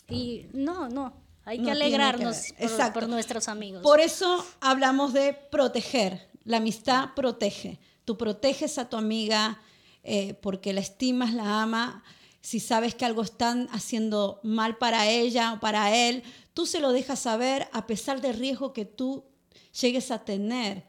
y 0.09 0.47
no, 0.55 0.89
no, 0.89 1.12
hay 1.45 1.62
que 1.62 1.71
alegrarnos 1.71 2.55
por, 2.95 3.07
nuestros 3.07 3.49
amigos. 3.49 3.83
Por 3.83 4.01
eso 4.01 4.45
hablamos 4.61 5.12
de 5.12 5.35
proteger. 5.35 6.29
La 6.45 6.57
amistad 6.57 7.11
protege. 7.14 7.79
Tú 8.07 8.16
proteges 8.16 8.79
a 8.79 8.89
tu 8.89 8.97
amiga 8.97 9.61
eh, 10.03 10.33
porque 10.41 10.73
la 10.73 10.81
estimas, 10.81 11.35
la 11.35 11.62
ama 11.62 12.03
si 12.41 12.61
sabes 12.61 12.95
que 12.95 13.05
algo 13.05 13.22
están 13.22 13.68
haciendo 13.70 14.41
mal 14.43 14.78
para 14.78 15.09
ella 15.09 15.55
o 15.55 15.61
para 15.61 15.95
él, 15.95 16.22
tú 16.55 16.66
se 16.66 16.80
lo 16.80 16.93
dejas 16.93 17.20
saber 17.20 17.68
a 17.72 17.86
pesar 17.86 18.20
del 18.20 18.38
riesgo 18.38 18.72
que 18.72 18.84
tú 18.84 19.24
llegues 19.80 20.11
a 20.11 20.24
tener. 20.24 20.84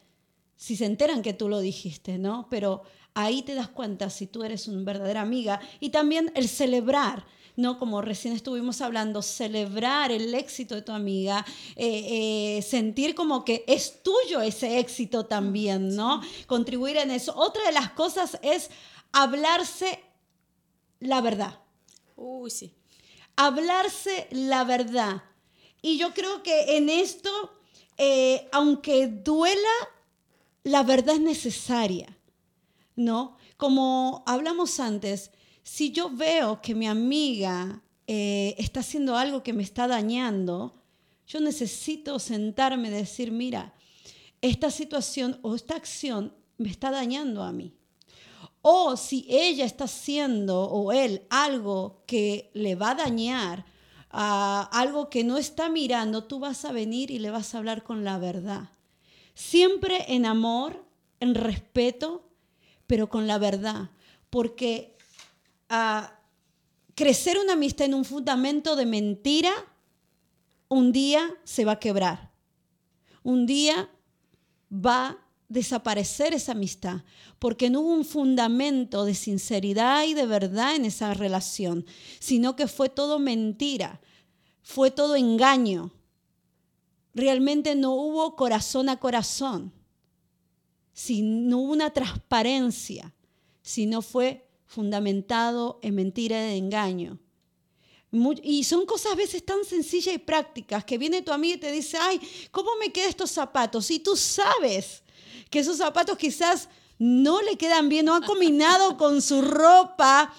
Si 0.56 0.76
se 0.76 0.86
enteran 0.86 1.22
que 1.22 1.34
tú 1.34 1.50
lo 1.50 1.60
dijiste, 1.60 2.18
¿no? 2.18 2.48
Pero 2.50 2.84
ahí 3.14 3.42
te 3.42 3.56
das 3.56 3.68
cuenta 3.68 4.10
si 4.10 4.28
tú 4.28 4.44
eres 4.44 4.68
una 4.68 4.84
verdadera 4.84 5.22
amiga. 5.22 5.60
Y 5.80 5.90
también 5.90 6.32
el 6.36 6.48
celebrar. 6.48 7.26
¿no? 7.58 7.78
Como 7.78 8.02
recién 8.02 8.34
estuvimos 8.34 8.80
hablando, 8.80 9.22
celebrar 9.22 10.12
el 10.12 10.34
éxito 10.34 10.74
de 10.74 10.82
tu 10.82 10.94
amiga, 10.94 11.46
eh, 11.76 12.58
eh, 12.58 12.62
sentir 12.62 13.14
como 13.14 13.44
que 13.44 13.66
es 13.68 14.02
tuyo 14.04 14.42
ese 14.42 14.80
éxito 14.80 15.26
también, 15.26 15.94
¿no? 15.94 16.22
Contribuir 16.48 16.96
en 16.96 17.12
eso. 17.12 17.36
Otra 17.36 17.66
de 17.66 17.74
las 17.74 17.92
cosas 17.92 18.40
es 18.42 18.70
hablarse 19.12 20.00
la 21.02 21.20
verdad. 21.20 21.60
Uy, 22.16 22.50
sí. 22.50 22.74
Hablarse 23.36 24.28
la 24.32 24.64
verdad. 24.64 25.24
Y 25.82 25.98
yo 25.98 26.14
creo 26.14 26.44
que 26.44 26.78
en 26.78 26.90
esto, 26.90 27.30
eh, 27.98 28.48
aunque 28.52 29.08
duela, 29.08 29.70
la 30.64 30.84
verdad 30.84 31.16
es 31.16 31.22
necesaria, 31.22 32.18
¿no? 32.96 33.36
Como 33.58 34.24
hablamos 34.26 34.80
antes, 34.80 35.32
si 35.64 35.92
yo 35.92 36.10
veo 36.10 36.62
que 36.62 36.76
mi 36.76 36.88
amiga 36.88 37.82
eh, 38.08 38.56
está 38.58 38.82
haciendo 38.82 39.18
algo 39.18 39.44
que 39.44 39.54
me 39.54 39.64
está 39.64 39.88
dañando, 39.88 40.84
yo 41.26 41.40
necesito 41.40 42.20
sentarme 42.20 42.90
y 42.90 42.92
decir, 42.92 43.32
mira, 43.32 43.74
esta 44.42 44.70
situación 44.70 45.40
o 45.42 45.56
esta 45.56 45.76
acción 45.76 46.36
me 46.58 46.70
está 46.70 46.92
dañando 46.92 47.44
a 47.44 47.52
mí. 47.52 47.74
O 48.62 48.96
si 48.96 49.26
ella 49.30 49.66
está 49.66 49.86
haciendo 49.86 50.64
o 50.64 50.92
él 50.92 51.26
algo 51.30 52.04
que 52.06 52.52
le 52.54 52.76
va 52.76 52.92
a 52.92 52.96
dañar, 52.96 53.66
algo 54.12 55.10
que 55.10 55.24
no 55.24 55.38
está 55.38 55.70
mirando, 55.70 56.26
tú 56.26 56.40
vas 56.40 56.66
a 56.66 56.72
venir 56.72 57.12
y 57.12 57.20
le 57.20 57.32
vas 57.32 57.54
a 57.54 57.58
hablar 57.58 57.84
con 57.84 58.04
la 58.04 58.18
verdad. 58.18 58.70
Siempre 59.34 60.06
en 60.14 60.26
amor, 60.26 60.86
en 61.20 61.34
respeto, 61.34 62.30
pero 62.88 63.10
con 63.10 63.26
la 63.26 63.38
verdad. 63.38 63.90
Porque 64.30 64.98
ah, 65.70 66.20
crecer 66.96 67.40
una 67.40 67.54
amistad 67.54 67.86
en 67.86 67.94
un 67.94 68.06
fundamento 68.06 68.76
de 68.76 68.86
mentira, 68.86 69.54
un 70.68 70.92
día 70.92 71.34
se 71.44 71.66
va 71.66 71.74
a 71.74 71.80
quebrar. 71.80 72.32
Un 73.24 73.46
día 73.46 73.90
va 74.72 75.18
desaparecer 75.52 76.34
esa 76.34 76.54
amistad, 76.54 77.04
porque 77.38 77.70
no 77.70 77.82
hubo 77.82 77.94
un 77.94 78.06
fundamento 78.06 79.04
de 79.04 79.14
sinceridad 79.14 80.06
y 80.06 80.14
de 80.14 80.26
verdad 80.26 80.76
en 80.76 80.86
esa 80.86 81.14
relación, 81.14 81.86
sino 82.20 82.56
que 82.56 82.68
fue 82.68 82.88
todo 82.88 83.20
mentira, 83.20 84.00
fue 84.62 84.92
todo 84.92 85.18
engaño. 85.18 85.92
Realmente 87.14 87.76
no 87.76 87.94
hubo 87.94 88.38
corazón 88.38 88.88
a 88.88 88.98
corazón, 88.98 89.74
no 91.10 91.58
hubo 91.58 91.74
una 91.74 91.90
transparencia, 91.90 93.14
sino 93.62 94.02
fue 94.02 94.48
fundamentado 94.66 95.80
en 95.82 95.96
mentira 95.96 96.54
y 96.54 96.60
engaño. 96.60 97.20
Y 98.42 98.64
son 98.64 98.86
cosas 98.86 99.14
a 99.14 99.16
veces 99.16 99.46
tan 99.46 99.66
sencillas 99.66 100.16
y 100.16 100.18
prácticas 100.18 100.86
que 100.86 100.98
viene 100.98 101.22
tu 101.22 101.34
amiga 101.34 101.56
y 101.56 101.60
te 101.60 101.72
dice, 101.72 101.98
ay, 101.98 102.22
¿cómo 102.52 102.72
me 102.78 102.92
quedan 102.92 103.10
estos 103.10 103.32
zapatos? 103.32 103.92
Y 103.92 104.00
tú 104.00 104.16
sabes 104.16 105.04
que 105.52 105.60
esos 105.60 105.78
zapatos 105.78 106.18
quizás 106.18 106.70
no 106.98 107.42
le 107.42 107.58
quedan 107.58 107.90
bien, 107.90 108.06
no 108.06 108.16
ha 108.16 108.22
combinado 108.22 108.98
con 108.98 109.22
su 109.22 109.42
ropa. 109.42 110.34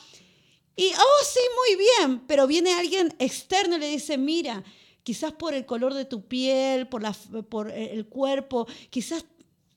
Y, 0.75 0.87
oh, 0.89 1.25
sí, 1.25 1.41
muy 1.57 1.87
bien, 1.87 2.23
pero 2.27 2.47
viene 2.47 2.73
alguien 2.73 3.15
externo 3.19 3.77
y 3.77 3.81
le 3.81 3.89
dice, 3.89 4.17
mira, 4.17 4.65
quizás 5.03 5.33
por 5.33 5.55
el 5.55 5.67
color 5.67 5.93
de 5.95 6.07
tu 6.07 6.27
piel, 6.27 6.89
por, 6.89 7.03
la, 7.03 7.15
por 7.49 7.71
el 7.71 8.07
cuerpo, 8.07 8.67
quizás 8.91 9.25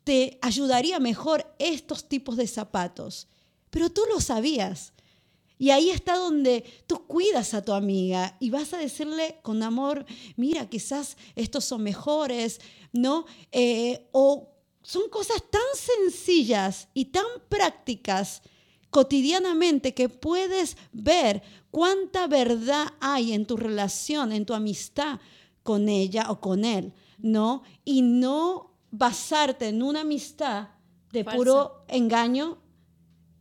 te 0.04 0.40
ayudaría 0.42 1.00
mejor 1.00 1.46
estos 1.60 2.08
tipos 2.08 2.38
de 2.38 2.48
zapatos. 2.48 3.28
Pero 3.70 3.90
tú 3.90 4.04
lo 4.10 4.22
sabías. 4.22 4.94
Y 5.58 5.72
ahí 5.72 5.90
está 5.90 6.18
donde 6.18 6.64
tú 6.86 7.06
cuidas 7.08 7.54
a 7.54 7.62
tu 7.62 7.74
amiga 7.74 8.38
y 8.40 8.50
vas 8.50 8.74
a 8.74 8.78
decirle 8.78 9.40
con 9.42 9.64
amor, 9.64 10.06
mira, 10.36 10.70
quizás 10.70 11.18
estos 11.36 11.66
son 11.66 11.82
mejores, 11.82 12.60
¿no? 12.92 13.26
Eh, 13.52 14.08
o 14.12 14.55
son 14.86 15.10
cosas 15.10 15.44
tan 15.50 15.62
sencillas 15.74 16.90
y 16.94 17.06
tan 17.06 17.26
prácticas 17.50 18.44
cotidianamente 18.92 19.96
que 19.96 20.10
puedes 20.10 20.78
ver 20.94 21.42
cuánta 21.72 22.28
verdad 22.28 22.94
hay 23.00 23.34
en 23.34 23.48
tu 23.48 23.58
relación, 23.58 24.32
en 24.32 24.46
tu 24.46 24.54
amistad 24.54 25.20
con 25.64 25.90
ella 25.90 26.30
o 26.30 26.40
con 26.40 26.66
él, 26.66 26.94
¿no? 27.18 27.64
Y 27.84 28.04
no 28.04 28.76
basarte 28.92 29.70
en 29.70 29.82
una 29.82 30.02
amistad 30.02 30.70
de 31.12 31.26
puro 31.26 31.84
engaño 31.88 32.60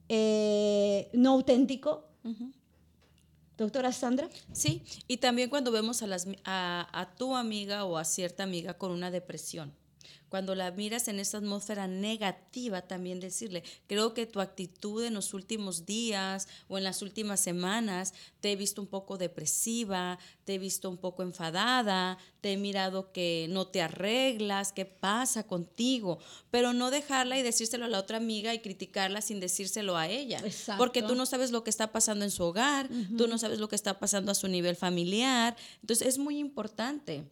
eh, 0.09 1.11
no 1.13 1.33
auténtico. 1.33 2.09
Doctora 3.59 3.93
Sandra. 3.93 4.31
Sí, 4.53 4.83
y 5.07 5.19
también 5.19 5.51
cuando 5.51 5.71
vemos 5.71 6.03
a, 6.03 6.07
las, 6.07 6.27
a 6.45 7.15
tu 7.19 7.37
amiga 7.37 7.85
o 7.85 7.99
a 7.99 8.05
cierta 8.05 8.45
amiga 8.45 8.79
con 8.79 8.93
una 8.93 9.11
depresión 9.11 9.75
cuando 10.29 10.55
la 10.55 10.71
miras 10.71 11.09
en 11.09 11.21
esta 11.21 11.39
atmósfera 11.39 11.87
negativa, 11.87 12.83
también 12.83 13.21
decirle, 13.21 13.63
creo 13.87 14.15
que 14.15 14.27
tu 14.27 14.41
actitud 14.41 15.05
en 15.05 15.15
los 15.15 15.35
últimos 15.35 15.87
días 15.87 16.49
o 16.69 16.77
en 16.79 16.85
las 16.85 17.03
últimas 17.03 17.41
semanas, 17.41 18.15
te 18.41 18.53
he 18.53 18.57
visto 18.57 18.83
un 18.83 18.89
poco 18.89 19.17
depresiva, 19.17 20.19
te 20.45 20.55
he 20.55 20.59
visto 20.59 20.91
un 20.91 20.97
poco 20.97 21.23
enfadada, 21.23 22.19
te 22.41 22.53
he 22.53 22.57
mirado 22.57 23.13
que 23.13 23.47
no 23.49 23.69
te 23.69 23.81
arreglas, 23.81 24.73
qué 24.73 24.85
pasa 24.85 25.47
contigo, 25.47 26.19
pero 26.51 26.73
no 26.73 26.91
dejarla 26.91 27.39
y 27.39 27.43
decírselo 27.43 27.85
a 27.85 27.89
la 27.89 27.99
otra 27.99 28.17
amiga 28.17 28.53
y 28.53 28.59
criticarla 28.59 29.21
sin 29.21 29.41
decírselo 29.41 29.97
a 29.97 30.09
ella, 30.09 30.43
porque 30.77 31.03
tú 31.03 31.15
no 31.15 31.27
sabes 31.27 31.53
lo 31.53 31.65
que 31.65 31.71
está 31.71 31.93
pasando 31.93 32.25
en 32.25 32.31
su 32.31 32.43
hogar, 32.43 32.89
tú 33.17 33.29
no 33.29 33.39
sabes 33.39 33.59
lo 33.59 33.69
que 33.69 33.77
está 33.77 33.99
pasando 33.99 34.33
a 34.33 34.35
su 34.35 34.49
nivel 34.49 34.77
familiar, 34.77 35.57
entonces 35.81 36.09
es 36.09 36.19
muy 36.19 36.39
importante. 36.39 37.25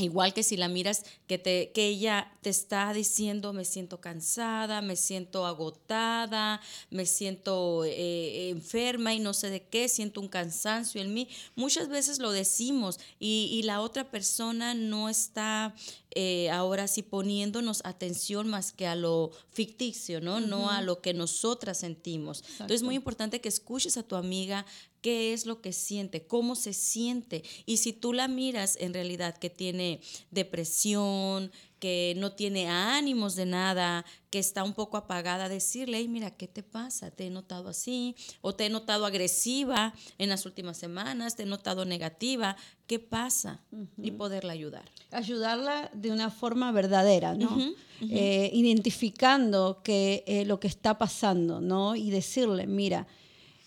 Igual 0.00 0.34
que 0.34 0.42
si 0.42 0.56
la 0.56 0.68
miras 0.68 1.04
que, 1.26 1.38
te, 1.38 1.72
que 1.72 1.86
ella 1.86 2.32
te 2.42 2.50
está 2.50 2.92
diciendo 2.92 3.52
me 3.52 3.64
siento 3.64 4.00
cansada, 4.00 4.82
me 4.82 4.96
siento 4.96 5.46
agotada, 5.46 6.60
me 6.90 7.06
siento 7.06 7.84
eh, 7.84 8.50
enferma 8.50 9.14
y 9.14 9.20
no 9.20 9.34
sé 9.34 9.50
de 9.50 9.62
qué, 9.62 9.88
siento 9.88 10.20
un 10.20 10.28
cansancio 10.28 11.00
en 11.00 11.14
mí. 11.14 11.28
Muchas 11.54 11.88
veces 11.88 12.18
lo 12.18 12.32
decimos 12.32 12.98
y, 13.18 13.50
y 13.52 13.62
la 13.62 13.80
otra 13.80 14.10
persona 14.10 14.74
no 14.74 15.08
está 15.08 15.74
eh, 16.12 16.50
ahora 16.50 16.88
sí 16.88 17.02
poniéndonos 17.02 17.82
atención 17.84 18.48
más 18.48 18.72
que 18.72 18.86
a 18.86 18.96
lo 18.96 19.30
ficticio, 19.50 20.20
¿no? 20.20 20.40
No 20.40 20.70
a 20.70 20.82
lo 20.82 21.00
que 21.00 21.14
nosotras 21.14 21.78
sentimos. 21.78 22.42
Entonces 22.52 22.76
es 22.76 22.82
muy 22.82 22.96
importante 22.96 23.40
que 23.40 23.48
escuches 23.48 23.96
a 23.96 24.02
tu 24.02 24.16
amiga 24.16 24.66
qué 25.02 25.32
es 25.32 25.46
lo 25.46 25.60
que 25.60 25.72
siente, 25.72 26.26
cómo 26.26 26.56
se 26.56 26.72
siente. 26.72 27.42
Y 27.64 27.78
si 27.78 27.92
tú 27.92 28.12
la 28.12 28.28
miras 28.28 28.76
en 28.80 28.92
realidad 28.92 29.36
que 29.36 29.50
tiene 29.50 30.00
depresión, 30.30 31.52
que 31.80 32.14
no 32.18 32.32
tiene 32.32 32.68
ánimos 32.68 33.34
de 33.34 33.46
nada, 33.46 34.04
que 34.30 34.38
está 34.38 34.62
un 34.62 34.74
poco 34.74 34.96
apagada, 34.96 35.48
decirle, 35.48 36.06
mira, 36.06 36.30
¿qué 36.30 36.46
te 36.46 36.62
pasa? 36.62 37.10
Te 37.10 37.26
he 37.26 37.30
notado 37.30 37.70
así, 37.70 38.14
o 38.42 38.54
te 38.54 38.66
he 38.66 38.70
notado 38.70 39.06
agresiva 39.06 39.94
en 40.18 40.28
las 40.28 40.46
últimas 40.46 40.76
semanas, 40.76 41.34
te 41.34 41.42
he 41.44 41.46
notado 41.46 41.84
negativa, 41.84 42.56
¿qué 42.86 42.98
pasa? 42.98 43.60
Y 43.96 44.12
poderla 44.12 44.52
ayudar. 44.52 44.84
Ayudarla 45.10 45.90
de 45.94 46.12
una 46.12 46.30
forma 46.30 46.70
verdadera, 46.70 47.34
¿no? 47.34 47.58
Eh, 48.02 48.50
identificando 48.52 49.80
que, 49.82 50.22
eh, 50.26 50.44
lo 50.44 50.60
que 50.60 50.68
está 50.68 50.98
pasando, 50.98 51.60
¿no? 51.60 51.96
Y 51.96 52.10
decirle, 52.10 52.66
mira, 52.66 53.06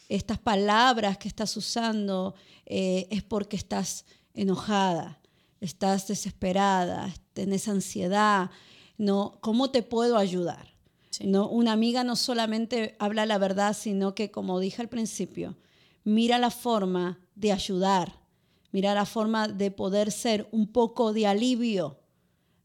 estas 0.07 0.37
palabras 0.37 1.17
que 1.17 1.27
estás 1.27 1.57
usando 1.57 2.35
eh, 2.65 3.07
es 3.09 3.23
porque 3.23 3.55
estás 3.55 4.05
enojada, 4.35 5.19
estás 5.63 6.07
desesperada, 6.07 7.13
tenés 7.33 7.67
ansiedad, 7.67 8.51
¿no? 8.97 9.37
¿Cómo 9.41 9.71
te 9.71 9.81
puedo 9.81 10.17
ayudar? 10.17 10.73
¿No? 11.21 11.47
Una 11.47 11.71
amiga 11.71 12.03
no 12.03 12.15
solamente 12.15 12.95
habla 12.99 13.25
la 13.25 13.37
verdad, 13.37 13.75
sino 13.77 14.13
que, 14.13 14.29
como 14.29 14.59
dije 14.59 14.81
al 14.81 14.89
principio, 14.89 15.55
mira 16.03 16.37
la 16.37 16.51
forma 16.51 17.19
de 17.35 17.51
ayudar, 17.51 18.19
mira 18.71 18.93
la 18.93 19.05
forma 19.05 19.47
de 19.47 19.71
poder 19.71 20.11
ser 20.11 20.49
un 20.51 20.67
poco 20.67 21.13
de 21.13 21.27
alivio, 21.27 21.99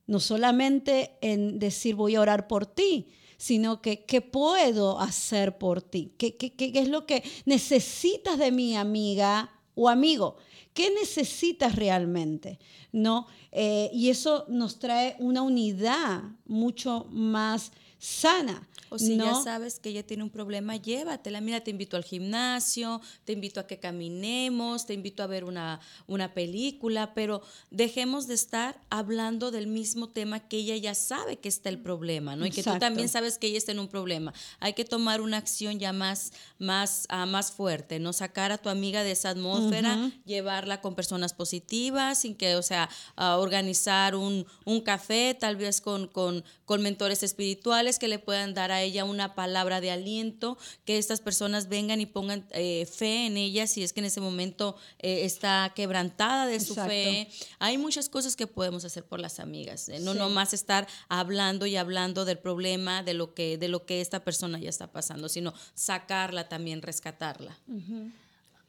no 0.06 0.18
solamente 0.18 1.18
en 1.20 1.58
decir 1.58 1.94
voy 1.94 2.16
a 2.16 2.20
orar 2.20 2.48
por 2.48 2.66
ti, 2.66 3.08
sino 3.36 3.80
que 3.80 4.06
qué 4.06 4.22
puedo 4.22 4.98
hacer 4.98 5.58
por 5.58 5.82
ti, 5.82 6.14
qué, 6.18 6.36
qué, 6.36 6.56
qué 6.56 6.72
es 6.74 6.88
lo 6.88 7.06
que 7.06 7.22
necesitas 7.44 8.38
de 8.38 8.50
mi 8.50 8.76
amiga 8.76 9.52
o 9.76 9.88
amigo. 9.88 10.36
¿Qué 10.78 10.90
necesitas 10.90 11.74
realmente? 11.74 12.60
¿No? 12.92 13.26
Eh, 13.50 13.90
y 13.92 14.10
eso 14.10 14.44
nos 14.48 14.78
trae 14.78 15.16
una 15.18 15.42
unidad 15.42 16.22
mucho 16.46 17.08
más 17.10 17.72
sana. 17.98 18.62
O 18.90 18.98
si 18.98 19.16
ya 19.16 19.34
sabes 19.42 19.78
que 19.78 19.90
ella 19.90 20.06
tiene 20.06 20.22
un 20.22 20.30
problema, 20.30 20.76
llévatela. 20.76 21.40
Mira, 21.40 21.60
te 21.60 21.70
invito 21.70 21.96
al 21.96 22.04
gimnasio, 22.04 23.00
te 23.24 23.32
invito 23.32 23.60
a 23.60 23.66
que 23.66 23.78
caminemos, 23.78 24.86
te 24.86 24.94
invito 24.94 25.22
a 25.22 25.26
ver 25.26 25.44
una, 25.44 25.80
una 26.06 26.34
película, 26.34 27.14
pero 27.14 27.42
dejemos 27.70 28.26
de 28.26 28.34
estar 28.34 28.80
hablando 28.90 29.50
del 29.50 29.66
mismo 29.66 30.08
tema 30.08 30.40
que 30.48 30.58
ella 30.58 30.76
ya 30.76 30.94
sabe 30.94 31.38
que 31.38 31.48
está 31.48 31.68
el 31.68 31.78
problema, 31.78 32.36
¿no? 32.36 32.46
Y 32.46 32.50
que 32.50 32.62
tú 32.62 32.78
también 32.78 33.08
sabes 33.08 33.38
que 33.38 33.46
ella 33.46 33.58
está 33.58 33.72
en 33.72 33.78
un 33.78 33.88
problema. 33.88 34.32
Hay 34.60 34.72
que 34.72 34.84
tomar 34.84 35.20
una 35.20 35.36
acción 35.36 35.78
ya 35.78 35.92
más, 35.92 36.32
más, 36.58 37.06
uh, 37.12 37.26
más 37.26 37.52
fuerte, 37.52 37.98
¿no? 37.98 38.12
Sacar 38.12 38.52
a 38.52 38.58
tu 38.58 38.68
amiga 38.68 39.02
de 39.02 39.12
esa 39.12 39.30
atmósfera, 39.30 40.10
llevarla 40.24 40.80
con 40.80 40.94
personas 40.94 41.32
positivas, 41.32 42.20
sin 42.20 42.34
que, 42.34 42.56
o 42.56 42.62
sea, 42.62 42.88
organizar 43.16 44.14
un, 44.14 44.46
un, 44.64 44.80
café, 44.80 45.36
tal 45.38 45.56
vez 45.56 45.80
con, 45.80 46.08
con, 46.08 46.44
con 46.64 46.82
mentores 46.82 47.22
espirituales 47.22 47.98
que 47.98 48.08
le 48.08 48.18
puedan 48.18 48.54
dar 48.54 48.72
a 48.72 48.77
ella 48.82 49.04
una 49.04 49.34
palabra 49.34 49.80
de 49.80 49.90
aliento, 49.90 50.58
que 50.84 50.98
estas 50.98 51.20
personas 51.20 51.68
vengan 51.68 52.00
y 52.00 52.06
pongan 52.06 52.46
eh, 52.50 52.86
fe 52.86 53.26
en 53.26 53.36
ella 53.36 53.66
si 53.66 53.82
es 53.82 53.92
que 53.92 54.00
en 54.00 54.06
ese 54.06 54.20
momento 54.20 54.76
eh, 54.98 55.24
está 55.24 55.72
quebrantada 55.74 56.46
de 56.46 56.60
su 56.60 56.74
fe. 56.74 57.28
Hay 57.58 57.78
muchas 57.78 58.08
cosas 58.08 58.36
que 58.36 58.46
podemos 58.46 58.84
hacer 58.84 59.04
por 59.04 59.20
las 59.20 59.40
amigas, 59.40 59.88
¿eh? 59.88 60.00
no 60.00 60.14
nomás 60.14 60.54
estar 60.54 60.86
hablando 61.08 61.66
y 61.66 61.76
hablando 61.76 62.24
del 62.24 62.38
problema, 62.38 63.02
de 63.02 63.14
lo 63.14 63.34
que, 63.34 63.58
de 63.58 63.68
lo 63.68 63.86
que 63.86 64.00
esta 64.00 64.24
persona 64.24 64.58
ya 64.58 64.70
está 64.70 64.92
pasando, 64.92 65.28
sino 65.28 65.54
sacarla 65.74 66.48
también, 66.48 66.82
rescatarla. 66.82 67.56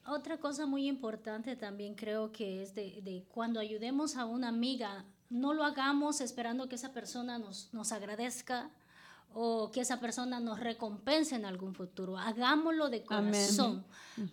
Otra 0.08 0.38
cosa 0.38 0.66
muy 0.66 0.88
importante 0.88 1.56
también 1.56 1.94
creo 1.94 2.32
que 2.32 2.64
es 2.64 2.74
de, 2.74 3.02
de, 3.04 3.26
cuando 3.32 3.60
ayudemos 3.60 4.16
a 4.16 4.26
una 4.26 4.48
amiga, 4.48 5.06
no 5.30 5.54
lo 5.54 5.64
hagamos 5.64 6.22
esperando 6.22 6.68
que 6.68 6.76
esa 6.76 6.94
persona 6.94 7.38
nos, 7.38 7.70
nos 7.74 7.92
agradezca 7.92 8.72
o 9.34 9.72
que 9.72 9.82
esa 9.82 10.00
persona 10.00 10.40
nos 10.40 10.60
recompense 10.60 11.36
en 11.36 11.46
algún 11.46 11.74
futuro. 11.74 12.18
Hagámoslo 12.18 12.90
de 12.90 13.04
corazón, 13.04 13.86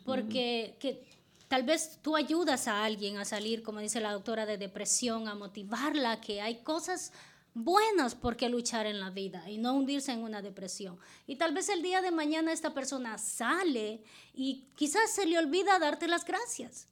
porque 0.05 0.77
que, 0.81 1.05
tal 1.49 1.63
vez 1.63 1.99
tú 2.03 2.17
ayudas 2.17 2.69
a 2.69 2.85
alguien 2.85 3.19
a 3.19 3.25
salir, 3.25 3.63
como 3.63 3.81
dice 3.81 4.01
la 4.01 4.13
doctora, 4.13 4.47
de 4.47 4.59
depresión, 4.59 5.29
a 5.29 5.35
motivarla, 5.35 6.21
que 6.21 6.41
hay 6.41 6.57
cosas 6.63 7.13
buenas 7.55 8.15
por 8.15 8.37
qué 8.37 8.51
luchar 8.51 8.85
en 8.85 9.01
la 9.01 9.09
vida 9.09 9.49
y 9.49 9.57
no 9.57 9.73
hundirse 9.73 10.13
en 10.13 10.23
una 10.23 10.43
depresión. 10.43 10.99
Y 11.27 11.37
tal 11.37 11.55
vez 11.55 11.69
el 11.71 11.83
día 11.83 12.03
de 12.03 12.11
mañana 12.11 12.53
esta 12.53 12.75
persona 12.75 13.17
sale 13.17 14.03
y 14.39 14.67
quizás 14.77 15.11
se 15.11 15.25
le 15.25 15.39
olvida 15.39 15.79
darte 15.79 16.07
las 16.07 16.27
gracias. 16.27 16.89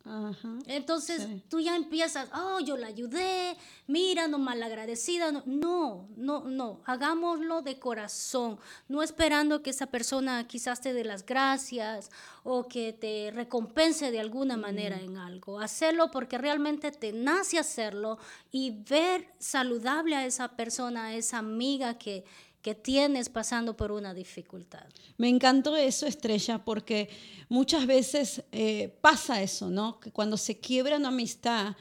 Entonces 0.67 1.29
tú 1.51 1.61
ya 1.61 1.77
empiezas, 1.77 2.31
oh, 2.35 2.59
yo 2.61 2.79
la 2.79 2.87
ayudé, 2.87 3.55
mira, 3.87 4.27
no 4.29 4.39
malagradecida. 4.39 5.31
No, 5.45 6.09
no, 6.17 6.45
no, 6.45 6.81
hagámoslo 6.87 7.61
de 7.61 7.79
corazón, 7.79 8.59
no 8.89 9.03
esperando 9.03 9.63
que 9.63 9.71
esa 9.71 9.87
persona 9.87 10.47
quizás 10.47 10.81
te 10.81 10.95
dé 10.95 11.05
las 11.05 11.27
gracias 11.27 12.11
o 12.45 12.67
que 12.67 12.95
te 12.95 13.31
recompense 13.31 14.11
de 14.11 14.21
alguna 14.21 14.57
manera 14.57 14.99
en 14.99 15.19
algo. 15.19 15.61
Hacerlo 15.61 16.11
porque 16.11 16.39
realmente 16.39 16.93
te 16.93 17.13
nace 17.13 17.59
hacerlo 17.59 18.19
y 18.51 18.83
ver 18.89 19.29
saludable 19.39 20.17
a 20.17 20.25
esa 20.25 20.57
persona, 20.57 21.07
a 21.09 21.15
esa 21.15 21.39
amiga 21.39 21.99
que 21.99 22.25
que 22.65 22.75
tienes 22.75 23.29
pasando 23.29 23.77
por 23.77 23.93
una 23.93 24.15
dificultad. 24.15 24.87
Me 25.19 25.29
encantó 25.29 25.77
eso, 25.77 26.07
Estrella, 26.07 26.65
porque 26.65 27.11
muchas 27.51 27.87
veces 27.87 28.43
eh, 28.53 28.89
pasa 29.03 29.43
eso, 29.43 29.69
¿no? 29.69 30.01
Que 30.01 30.11
cuando 30.11 30.39
se 30.39 30.59
quiebra 30.61 30.97
una 30.97 31.09
amistad, 31.09 31.77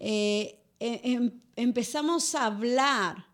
eh, 0.00 0.64
e, 0.80 1.00
em, 1.04 1.30
empezamos 1.54 2.34
a 2.34 2.46
hablar 2.46 3.24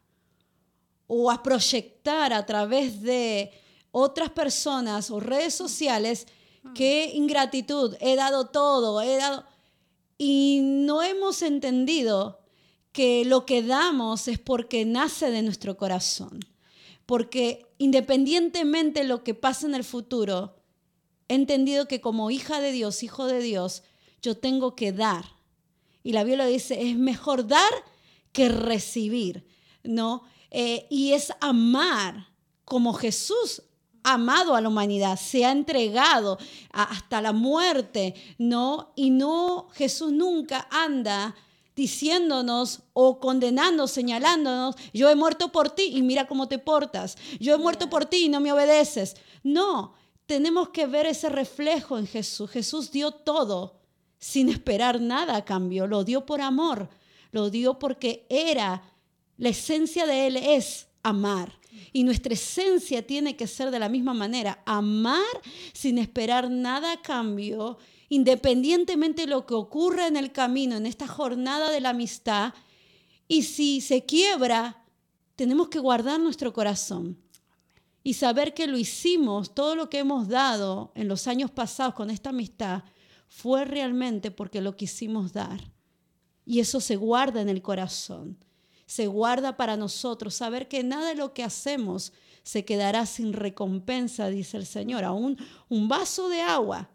o 1.06 1.30
a 1.30 1.42
proyectar 1.42 2.34
a 2.34 2.44
través 2.44 3.00
de 3.00 3.50
otras 3.90 4.28
personas 4.28 5.10
o 5.10 5.18
redes 5.18 5.54
sociales 5.54 6.26
qué 6.74 7.10
ingratitud, 7.14 7.96
he 8.00 8.16
dado 8.16 8.48
todo, 8.48 9.00
he 9.00 9.16
dado... 9.16 9.46
Y 10.18 10.60
no 10.62 11.02
hemos 11.02 11.40
entendido 11.40 12.40
que 12.92 13.24
lo 13.24 13.46
que 13.46 13.62
damos 13.62 14.28
es 14.28 14.38
porque 14.38 14.84
nace 14.84 15.30
de 15.30 15.40
nuestro 15.40 15.78
corazón. 15.78 16.51
Porque 17.06 17.66
independientemente 17.78 19.00
de 19.00 19.08
lo 19.08 19.24
que 19.24 19.34
pase 19.34 19.66
en 19.66 19.74
el 19.74 19.84
futuro, 19.84 20.56
he 21.28 21.34
entendido 21.34 21.88
que 21.88 22.00
como 22.00 22.30
hija 22.30 22.60
de 22.60 22.72
Dios, 22.72 23.02
hijo 23.02 23.26
de 23.26 23.40
Dios, 23.40 23.82
yo 24.20 24.36
tengo 24.36 24.76
que 24.76 24.92
dar. 24.92 25.24
Y 26.02 26.12
la 26.12 26.24
Biblia 26.24 26.46
dice, 26.46 26.90
es 26.90 26.96
mejor 26.96 27.46
dar 27.46 27.72
que 28.32 28.48
recibir, 28.48 29.46
¿no? 29.82 30.22
Eh, 30.50 30.86
y 30.90 31.12
es 31.12 31.32
amar 31.40 32.28
como 32.64 32.92
Jesús 32.92 33.62
amado 34.04 34.54
a 34.54 34.60
la 34.60 34.68
humanidad, 34.68 35.18
se 35.18 35.44
ha 35.44 35.52
entregado 35.52 36.38
hasta 36.72 37.20
la 37.20 37.32
muerte, 37.32 38.14
¿no? 38.38 38.92
Y 38.96 39.10
no, 39.10 39.68
Jesús 39.74 40.12
nunca 40.12 40.66
anda 40.70 41.34
diciéndonos 41.74 42.80
o 42.92 43.18
condenando, 43.18 43.86
señalándonos, 43.86 44.76
yo 44.92 45.08
he 45.08 45.14
muerto 45.14 45.52
por 45.52 45.70
ti 45.70 45.90
y 45.94 46.02
mira 46.02 46.26
cómo 46.26 46.48
te 46.48 46.58
portas, 46.58 47.16
yo 47.40 47.54
he 47.54 47.58
muerto 47.58 47.88
por 47.88 48.06
ti 48.06 48.26
y 48.26 48.28
no 48.28 48.40
me 48.40 48.52
obedeces. 48.52 49.16
No, 49.42 49.94
tenemos 50.26 50.70
que 50.70 50.86
ver 50.86 51.06
ese 51.06 51.28
reflejo 51.28 51.98
en 51.98 52.06
Jesús. 52.06 52.50
Jesús 52.50 52.90
dio 52.90 53.10
todo 53.10 53.80
sin 54.18 54.48
esperar 54.48 55.00
nada 55.00 55.36
a 55.36 55.44
cambio, 55.44 55.86
lo 55.86 56.04
dio 56.04 56.24
por 56.24 56.40
amor, 56.40 56.88
lo 57.32 57.50
dio 57.50 57.78
porque 57.78 58.26
era, 58.28 58.82
la 59.36 59.48
esencia 59.48 60.06
de 60.06 60.26
Él 60.28 60.36
es 60.36 60.86
amar. 61.02 61.58
Y 61.92 62.04
nuestra 62.04 62.34
esencia 62.34 63.06
tiene 63.06 63.34
que 63.34 63.46
ser 63.46 63.70
de 63.70 63.78
la 63.78 63.88
misma 63.88 64.14
manera, 64.14 64.62
amar 64.64 65.24
sin 65.72 65.98
esperar 65.98 66.50
nada 66.50 66.92
a 66.92 67.02
cambio, 67.02 67.78
independientemente 68.12 69.22
de 69.22 69.28
lo 69.28 69.46
que 69.46 69.54
ocurra 69.54 70.06
en 70.06 70.18
el 70.18 70.32
camino, 70.32 70.76
en 70.76 70.84
esta 70.84 71.08
jornada 71.08 71.70
de 71.70 71.80
la 71.80 71.88
amistad. 71.88 72.52
Y 73.26 73.44
si 73.44 73.80
se 73.80 74.04
quiebra, 74.04 74.84
tenemos 75.34 75.70
que 75.70 75.78
guardar 75.78 76.20
nuestro 76.20 76.52
corazón 76.52 77.16
y 78.02 78.12
saber 78.12 78.52
que 78.52 78.66
lo 78.66 78.76
hicimos, 78.76 79.54
todo 79.54 79.74
lo 79.76 79.88
que 79.88 80.00
hemos 80.00 80.28
dado 80.28 80.92
en 80.94 81.08
los 81.08 81.26
años 81.26 81.50
pasados 81.50 81.94
con 81.94 82.10
esta 82.10 82.28
amistad, 82.28 82.84
fue 83.28 83.64
realmente 83.64 84.30
porque 84.30 84.60
lo 84.60 84.76
quisimos 84.76 85.32
dar. 85.32 85.72
Y 86.44 86.60
eso 86.60 86.80
se 86.80 86.96
guarda 86.96 87.40
en 87.40 87.48
el 87.48 87.62
corazón 87.62 88.36
se 88.84 89.06
guarda 89.06 89.56
para 89.56 89.78
nosotros, 89.78 90.34
saber 90.34 90.68
que 90.68 90.84
nada 90.84 91.08
de 91.08 91.14
lo 91.14 91.32
que 91.32 91.42
hacemos 91.42 92.12
se 92.42 92.66
quedará 92.66 93.06
sin 93.06 93.32
recompensa, 93.32 94.28
dice 94.28 94.58
el 94.58 94.66
Señor. 94.66 95.04
Aún 95.04 95.38
un 95.70 95.88
vaso 95.88 96.28
de 96.28 96.42
agua 96.42 96.90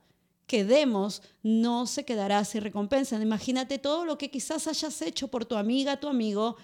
que 0.48 0.64
demos 0.64 1.22
no 1.44 1.86
se 1.86 2.06
quedará 2.06 2.44
sin 2.46 2.62
recompensa. 2.62 3.22
Imagínate 3.22 3.78
todo 3.78 4.06
lo 4.06 4.18
que 4.18 4.32
quizás 4.32 4.68
hayas 4.68 5.02
hecho 5.02 5.28
por 5.28 5.46
tu 5.46 5.56
amiga, 5.56 6.00
tu 6.00 6.08
amigo. 6.08 6.56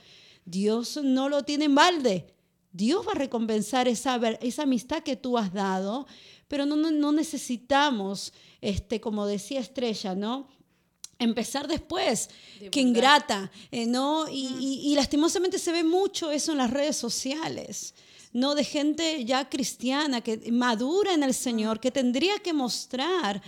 Dios 0.45 0.99
no 1.03 1.29
lo 1.29 1.43
tiene 1.43 1.65
en 1.65 1.75
balde. 1.75 2.33
Dios 2.71 3.05
va 3.07 3.11
a 3.11 3.15
recompensar 3.15 3.87
esa, 3.87 4.15
esa 4.41 4.63
amistad 4.63 5.03
que 5.03 5.15
tú 5.15 5.37
has 5.37 5.53
dado, 5.53 6.07
pero 6.47 6.65
no, 6.65 6.75
no, 6.75 7.11
necesitamos, 7.11 8.33
este, 8.61 8.99
como 8.99 9.27
decía 9.27 9.59
Estrella, 9.59 10.15
¿no? 10.15 10.47
empezar 11.19 11.67
después, 11.67 12.29
que 12.71 12.81
ingrata, 12.81 13.51
eh, 13.71 13.85
¿no? 13.85 14.25
Y, 14.29 14.93
lastimosamente 14.95 15.57
se 15.57 15.71
ve 15.71 15.83
mucho 15.83 16.31
eso 16.31 16.51
en 16.51 16.57
las 16.57 16.71
redes 16.71 16.97
sociales, 16.97 17.93
¿no? 18.33 18.55
De 18.55 18.63
gente 18.63 19.23
ya 19.23 19.49
cristiana, 19.49 20.21
que 20.21 20.51
madura 20.51 21.13
en 21.13 21.23
el 21.23 21.33
Señor, 21.33 21.79
que 21.79 21.91
tendría 21.91 22.39
que 22.39 22.51
mostrar, 22.51 23.41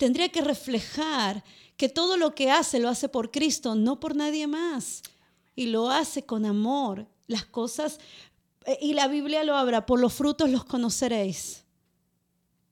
tendría 0.00 0.30
que 0.30 0.40
reflejar 0.40 1.44
que 1.76 1.90
todo 1.90 2.16
lo 2.16 2.34
que 2.34 2.50
hace 2.50 2.80
lo 2.80 2.88
hace 2.88 3.10
por 3.10 3.30
Cristo, 3.30 3.74
no 3.74 4.00
por 4.00 4.16
nadie 4.16 4.46
más. 4.46 5.02
Y 5.54 5.66
lo 5.66 5.90
hace 5.90 6.24
con 6.24 6.46
amor. 6.46 7.06
Las 7.26 7.44
cosas, 7.44 8.00
eh, 8.64 8.78
y 8.80 8.94
la 8.94 9.08
Biblia 9.08 9.44
lo 9.44 9.56
habla, 9.56 9.84
por 9.84 10.00
los 10.00 10.14
frutos 10.14 10.48
los 10.48 10.64
conoceréis. 10.64 11.64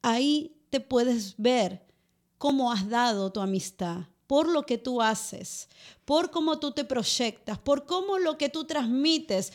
Ahí 0.00 0.56
te 0.70 0.80
puedes 0.80 1.34
ver 1.36 1.84
cómo 2.38 2.72
has 2.72 2.88
dado 2.88 3.30
tu 3.30 3.40
amistad 3.40 4.06
por 4.26 4.48
lo 4.48 4.64
que 4.64 4.78
tú 4.78 5.02
haces, 5.02 5.68
por 6.06 6.30
cómo 6.30 6.58
tú 6.58 6.72
te 6.72 6.84
proyectas, 6.84 7.58
por 7.58 7.84
cómo 7.84 8.18
lo 8.18 8.38
que 8.38 8.48
tú 8.48 8.64
transmites 8.64 9.52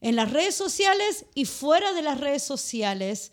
en 0.00 0.14
las 0.14 0.32
redes 0.32 0.54
sociales 0.54 1.26
y 1.34 1.44
fuera 1.44 1.92
de 1.92 2.02
las 2.02 2.20
redes 2.20 2.42
sociales, 2.42 3.32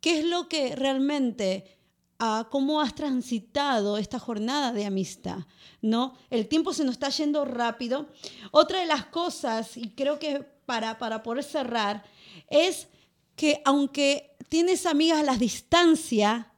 qué 0.00 0.18
es 0.20 0.24
lo 0.24 0.48
que 0.48 0.74
realmente, 0.76 1.78
ah, 2.24 2.48
cómo 2.48 2.80
has 2.80 2.94
transitado 2.94 3.98
esta 3.98 4.20
jornada 4.20 4.72
de 4.72 4.86
amistad, 4.86 5.38
¿no? 5.80 6.14
El 6.30 6.46
tiempo 6.46 6.72
se 6.72 6.84
nos 6.84 6.92
está 6.92 7.08
yendo 7.08 7.44
rápido. 7.44 8.06
Otra 8.52 8.78
de 8.78 8.86
las 8.86 9.06
cosas, 9.06 9.76
y 9.76 9.90
creo 9.90 10.20
que 10.20 10.40
para, 10.64 10.98
para 10.98 11.24
poder 11.24 11.42
cerrar, 11.42 12.04
es 12.48 12.86
que 13.34 13.60
aunque 13.64 14.36
tienes 14.48 14.86
amigas 14.86 15.18
a 15.18 15.24
la 15.24 15.36
distancia, 15.36 16.52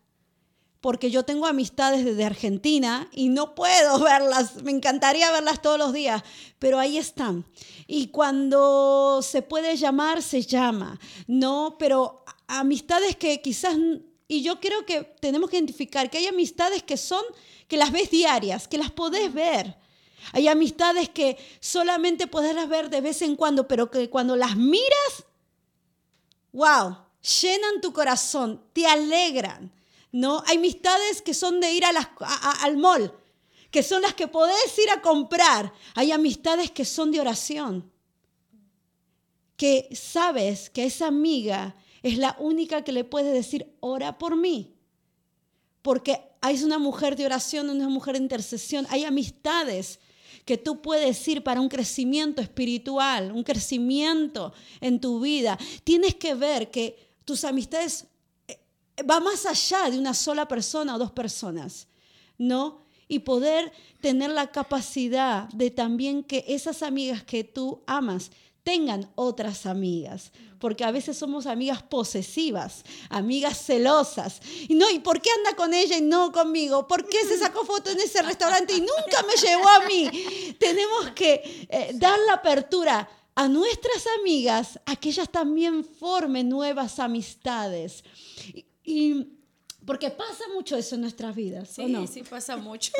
porque 0.84 1.10
yo 1.10 1.22
tengo 1.22 1.46
amistades 1.46 2.04
desde 2.04 2.26
Argentina 2.26 3.08
y 3.10 3.30
no 3.30 3.54
puedo 3.54 3.98
verlas, 4.04 4.62
me 4.62 4.70
encantaría 4.70 5.32
verlas 5.32 5.62
todos 5.62 5.78
los 5.78 5.94
días, 5.94 6.22
pero 6.58 6.78
ahí 6.78 6.98
están. 6.98 7.46
Y 7.86 8.08
cuando 8.08 9.22
se 9.22 9.40
puede 9.40 9.76
llamar, 9.76 10.20
se 10.20 10.42
llama, 10.42 11.00
¿no? 11.26 11.76
Pero 11.78 12.22
amistades 12.48 13.16
que 13.16 13.40
quizás, 13.40 13.78
y 14.26 14.42
yo 14.42 14.60
creo 14.60 14.86
que 14.86 15.02
tenemos 15.20 15.50
que 15.50 15.56
identificar 15.56 16.10
que 16.10 16.18
hay 16.18 16.26
amistades 16.26 16.82
que 16.82 16.96
son, 16.96 17.22
que 17.68 17.76
las 17.76 17.92
ves 17.92 18.10
diarias, 18.10 18.68
que 18.68 18.78
las 18.78 18.90
podés 18.90 19.32
ver. 19.32 19.76
Hay 20.32 20.48
amistades 20.48 21.08
que 21.10 21.36
solamente 21.60 22.26
podrás 22.26 22.68
ver 22.68 22.88
de 22.88 23.00
vez 23.00 23.20
en 23.22 23.36
cuando, 23.36 23.68
pero 23.68 23.90
que 23.90 24.08
cuando 24.08 24.36
las 24.36 24.56
miras, 24.56 25.24
wow, 26.52 26.96
llenan 27.42 27.80
tu 27.82 27.92
corazón, 27.92 28.62
te 28.72 28.86
alegran 28.86 29.70
¿no? 30.14 30.44
Hay 30.46 30.58
amistades 30.58 31.20
que 31.22 31.34
son 31.34 31.58
de 31.60 31.72
ir 31.72 31.84
a 31.84 31.90
las, 31.90 32.08
al 32.60 32.76
mall, 32.76 33.12
que 33.72 33.82
son 33.82 34.00
las 34.00 34.14
que 34.14 34.28
podés 34.28 34.78
ir 34.78 34.88
a 34.90 35.02
comprar. 35.02 35.72
Hay 35.96 36.12
amistades 36.12 36.70
que 36.70 36.84
son 36.84 37.10
de 37.10 37.20
oración, 37.20 37.90
que 39.56 39.88
sabes 39.92 40.70
que 40.70 40.84
esa 40.84 41.08
amiga 41.08 41.74
es 42.04 42.18
la 42.18 42.36
única 42.38 42.84
que 42.84 42.92
le 42.92 43.02
puede 43.02 43.32
decir, 43.32 43.74
ora 43.80 44.18
por 44.18 44.36
mí. 44.36 44.74
Porque 45.80 46.20
es 46.48 46.62
una 46.62 46.78
mujer 46.78 47.16
de 47.16 47.24
oración, 47.24 47.70
una 47.70 47.88
mujer 47.88 48.16
de 48.16 48.22
intercesión. 48.22 48.86
Hay 48.90 49.04
amistades 49.04 49.98
que 50.44 50.58
tú 50.58 50.82
puedes 50.82 51.26
ir 51.26 51.42
para 51.42 51.62
un 51.62 51.68
crecimiento 51.70 52.42
espiritual, 52.42 53.32
un 53.32 53.42
crecimiento 53.42 54.52
en 54.82 55.00
tu 55.00 55.18
vida. 55.18 55.58
Tienes 55.82 56.14
que 56.14 56.34
ver 56.34 56.70
que 56.70 56.98
tus 57.24 57.42
amistades 57.42 58.06
va 59.10 59.18
más 59.20 59.46
allá 59.46 59.90
de 59.90 59.98
una 59.98 60.12
sola 60.12 60.46
persona 60.46 60.94
o 60.94 60.98
dos 60.98 61.10
personas, 61.10 61.88
¿no? 62.36 62.84
Y 63.08 63.20
poder 63.20 63.72
tener 64.02 64.30
la 64.30 64.50
capacidad 64.50 65.48
de 65.48 65.70
también 65.70 66.22
que 66.22 66.44
esas 66.48 66.82
amigas 66.82 67.24
que 67.24 67.44
tú 67.44 67.82
amas 67.86 68.30
tengan 68.62 69.10
otras 69.14 69.66
amigas, 69.66 70.32
porque 70.64 70.82
a 70.82 70.90
veces 70.90 71.18
somos 71.18 71.44
amigas 71.44 71.82
posesivas, 71.82 72.84
amigas 73.10 73.66
celosas. 73.66 74.40
Y 74.66 74.74
no, 74.74 74.88
¿y 74.88 74.98
por 74.98 75.20
qué 75.20 75.28
anda 75.30 75.54
con 75.54 75.74
ella 75.74 75.98
y 75.98 76.00
no 76.00 76.32
conmigo? 76.32 76.88
¿Por 76.88 77.06
qué 77.06 77.18
se 77.28 77.36
sacó 77.36 77.66
foto 77.66 77.90
en 77.90 78.00
ese 78.00 78.22
restaurante 78.22 78.72
y 78.72 78.80
nunca 78.80 79.22
me 79.28 79.46
llevó 79.46 79.68
a 79.68 79.80
mí? 79.86 80.56
Tenemos 80.58 81.10
que 81.10 81.66
eh, 81.68 81.90
dar 81.96 82.18
la 82.26 82.32
apertura 82.32 83.06
a 83.34 83.46
nuestras 83.46 84.06
amigas 84.18 84.80
a 84.86 84.96
que 84.96 85.10
ellas 85.10 85.28
también 85.30 85.84
formen 85.84 86.48
nuevas 86.48 86.98
amistades. 86.98 88.02
Y 88.82 89.33
porque 89.86 90.10
pasa 90.10 90.44
mucho 90.54 90.76
eso 90.76 90.94
en 90.94 91.02
nuestras 91.02 91.34
vidas. 91.34 91.68
Sí, 91.68 91.86
no? 91.86 92.06
sí 92.06 92.22
pasa 92.22 92.56
mucho. 92.58 92.92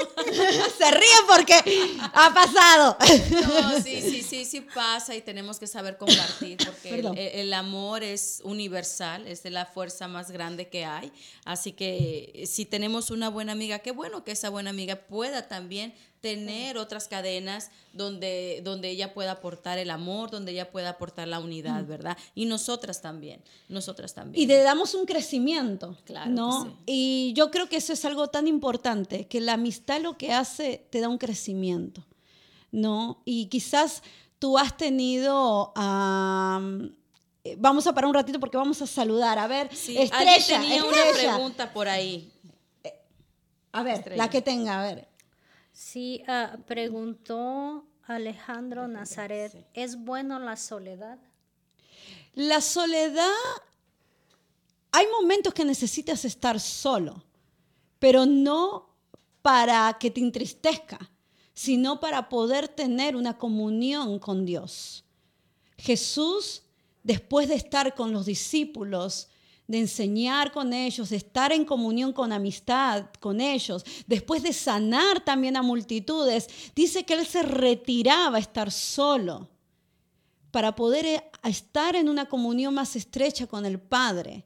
Se 0.78 0.90
ríen 0.90 1.26
porque 1.26 1.54
ha 2.00 2.34
pasado. 2.34 2.96
No, 3.30 3.80
sí, 3.80 4.00
sí, 4.00 4.22
sí, 4.22 4.44
sí 4.44 4.60
pasa 4.60 5.14
y 5.14 5.22
tenemos 5.22 5.58
que 5.58 5.66
saber 5.66 5.96
compartir 5.96 6.58
porque 6.64 7.00
el, 7.00 7.18
el, 7.18 7.52
amor 7.54 8.02
es 8.02 8.40
universal, 8.44 9.26
es 9.26 9.42
de 9.42 9.50
la 9.50 9.66
fuerza 9.66 10.08
más 10.08 10.30
grande 10.30 10.68
que 10.68 10.84
hay. 10.84 11.12
Así 11.44 11.72
que 11.72 12.44
si 12.46 12.64
tenemos 12.66 13.10
una 13.10 13.28
buena 13.28 13.52
amiga, 13.52 13.78
qué 13.78 13.92
bueno 13.92 14.24
que 14.24 14.32
esa 14.32 14.50
buena 14.50 14.70
amiga 14.70 14.96
pueda 14.96 15.48
también 15.48 15.94
tener 16.24 16.78
otras 16.78 17.06
cadenas 17.06 17.70
donde, 17.92 18.62
donde 18.64 18.88
ella 18.88 19.12
pueda 19.12 19.32
aportar 19.32 19.76
el 19.76 19.90
amor, 19.90 20.30
donde 20.30 20.52
ella 20.52 20.70
pueda 20.70 20.88
aportar 20.88 21.28
la 21.28 21.38
unidad, 21.38 21.82
mm. 21.82 21.86
¿verdad? 21.86 22.16
Y 22.34 22.46
nosotras 22.46 23.02
también, 23.02 23.42
nosotras 23.68 24.14
también. 24.14 24.42
Y 24.42 24.46
le 24.46 24.62
damos 24.62 24.94
un 24.94 25.04
crecimiento, 25.04 25.98
claro. 26.06 26.30
¿no? 26.30 26.78
Y 26.86 27.34
yo 27.36 27.50
creo 27.50 27.68
que 27.68 27.76
eso 27.76 27.92
es 27.92 28.06
algo 28.06 28.28
tan 28.28 28.48
importante, 28.48 29.26
que 29.26 29.38
la 29.42 29.52
amistad 29.52 30.00
lo 30.00 30.16
que 30.16 30.32
hace 30.32 30.86
te 30.88 31.00
da 31.00 31.10
un 31.10 31.18
crecimiento, 31.18 32.02
¿no? 32.72 33.20
Y 33.26 33.48
quizás 33.48 34.02
tú 34.38 34.56
has 34.56 34.74
tenido... 34.78 35.74
vamos 37.58 37.86
a 37.86 37.92
parar 37.92 38.08
un 38.08 38.14
ratito 38.14 38.40
porque 38.40 38.56
vamos 38.56 38.80
a 38.80 38.86
saludar. 38.86 39.38
A 39.38 39.46
ver, 39.46 39.68
Estrella. 39.70 40.38
tenía 40.46 40.84
una 40.84 41.02
pregunta 41.12 41.70
por 41.70 41.86
ahí. 41.86 42.32
A 43.72 43.82
ver, 43.82 44.16
la 44.16 44.30
que 44.30 44.40
tenga, 44.40 44.80
a 44.80 44.82
ver. 44.86 45.13
Sí, 45.74 46.22
ah, 46.28 46.56
preguntó 46.68 47.84
Alejandro 48.06 48.86
Nazaret, 48.86 49.66
¿es 49.74 49.96
bueno 49.96 50.38
la 50.38 50.56
soledad? 50.56 51.18
La 52.34 52.60
soledad, 52.60 53.32
hay 54.92 55.06
momentos 55.08 55.52
que 55.52 55.64
necesitas 55.64 56.24
estar 56.24 56.60
solo, 56.60 57.24
pero 57.98 58.24
no 58.24 58.94
para 59.42 59.96
que 59.98 60.12
te 60.12 60.20
entristezca, 60.20 61.10
sino 61.54 61.98
para 61.98 62.28
poder 62.28 62.68
tener 62.68 63.16
una 63.16 63.36
comunión 63.36 64.20
con 64.20 64.46
Dios. 64.46 65.04
Jesús, 65.76 66.62
después 67.02 67.48
de 67.48 67.56
estar 67.56 67.96
con 67.96 68.12
los 68.12 68.26
discípulos, 68.26 69.28
de 69.66 69.78
enseñar 69.78 70.52
con 70.52 70.72
ellos, 70.72 71.10
de 71.10 71.16
estar 71.16 71.52
en 71.52 71.64
comunión 71.64 72.12
con 72.12 72.32
amistad 72.32 73.06
con 73.20 73.40
ellos, 73.40 73.84
después 74.06 74.42
de 74.42 74.52
sanar 74.52 75.24
también 75.24 75.56
a 75.56 75.62
multitudes, 75.62 76.48
dice 76.74 77.04
que 77.04 77.14
él 77.14 77.26
se 77.26 77.42
retiraba 77.42 78.36
a 78.36 78.40
estar 78.40 78.70
solo 78.70 79.48
para 80.50 80.74
poder 80.74 81.06
eh, 81.06 81.30
estar 81.44 81.96
en 81.96 82.08
una 82.08 82.26
comunión 82.26 82.74
más 82.74 82.94
estrecha 82.94 83.46
con 83.46 83.64
el 83.66 83.80
Padre. 83.80 84.44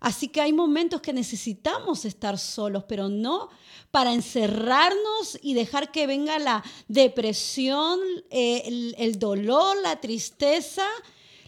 Así 0.00 0.28
que 0.28 0.40
hay 0.40 0.52
momentos 0.52 1.00
que 1.00 1.12
necesitamos 1.12 2.04
estar 2.04 2.38
solos, 2.38 2.84
pero 2.88 3.08
no 3.08 3.48
para 3.90 4.12
encerrarnos 4.12 5.38
y 5.40 5.54
dejar 5.54 5.90
que 5.90 6.06
venga 6.06 6.38
la 6.38 6.62
depresión, 6.86 7.98
eh, 8.30 8.62
el, 8.66 8.94
el 8.98 9.18
dolor, 9.18 9.76
la 9.82 10.00
tristeza. 10.00 10.86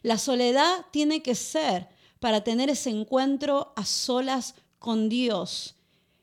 La 0.02 0.16
soledad 0.16 0.86
tiene 0.92 1.22
que 1.22 1.34
ser 1.34 1.88
para 2.20 2.42
tener 2.42 2.70
ese 2.70 2.90
encuentro 2.90 3.72
a 3.76 3.84
solas 3.84 4.54
con 4.78 5.08
Dios. 5.08 5.74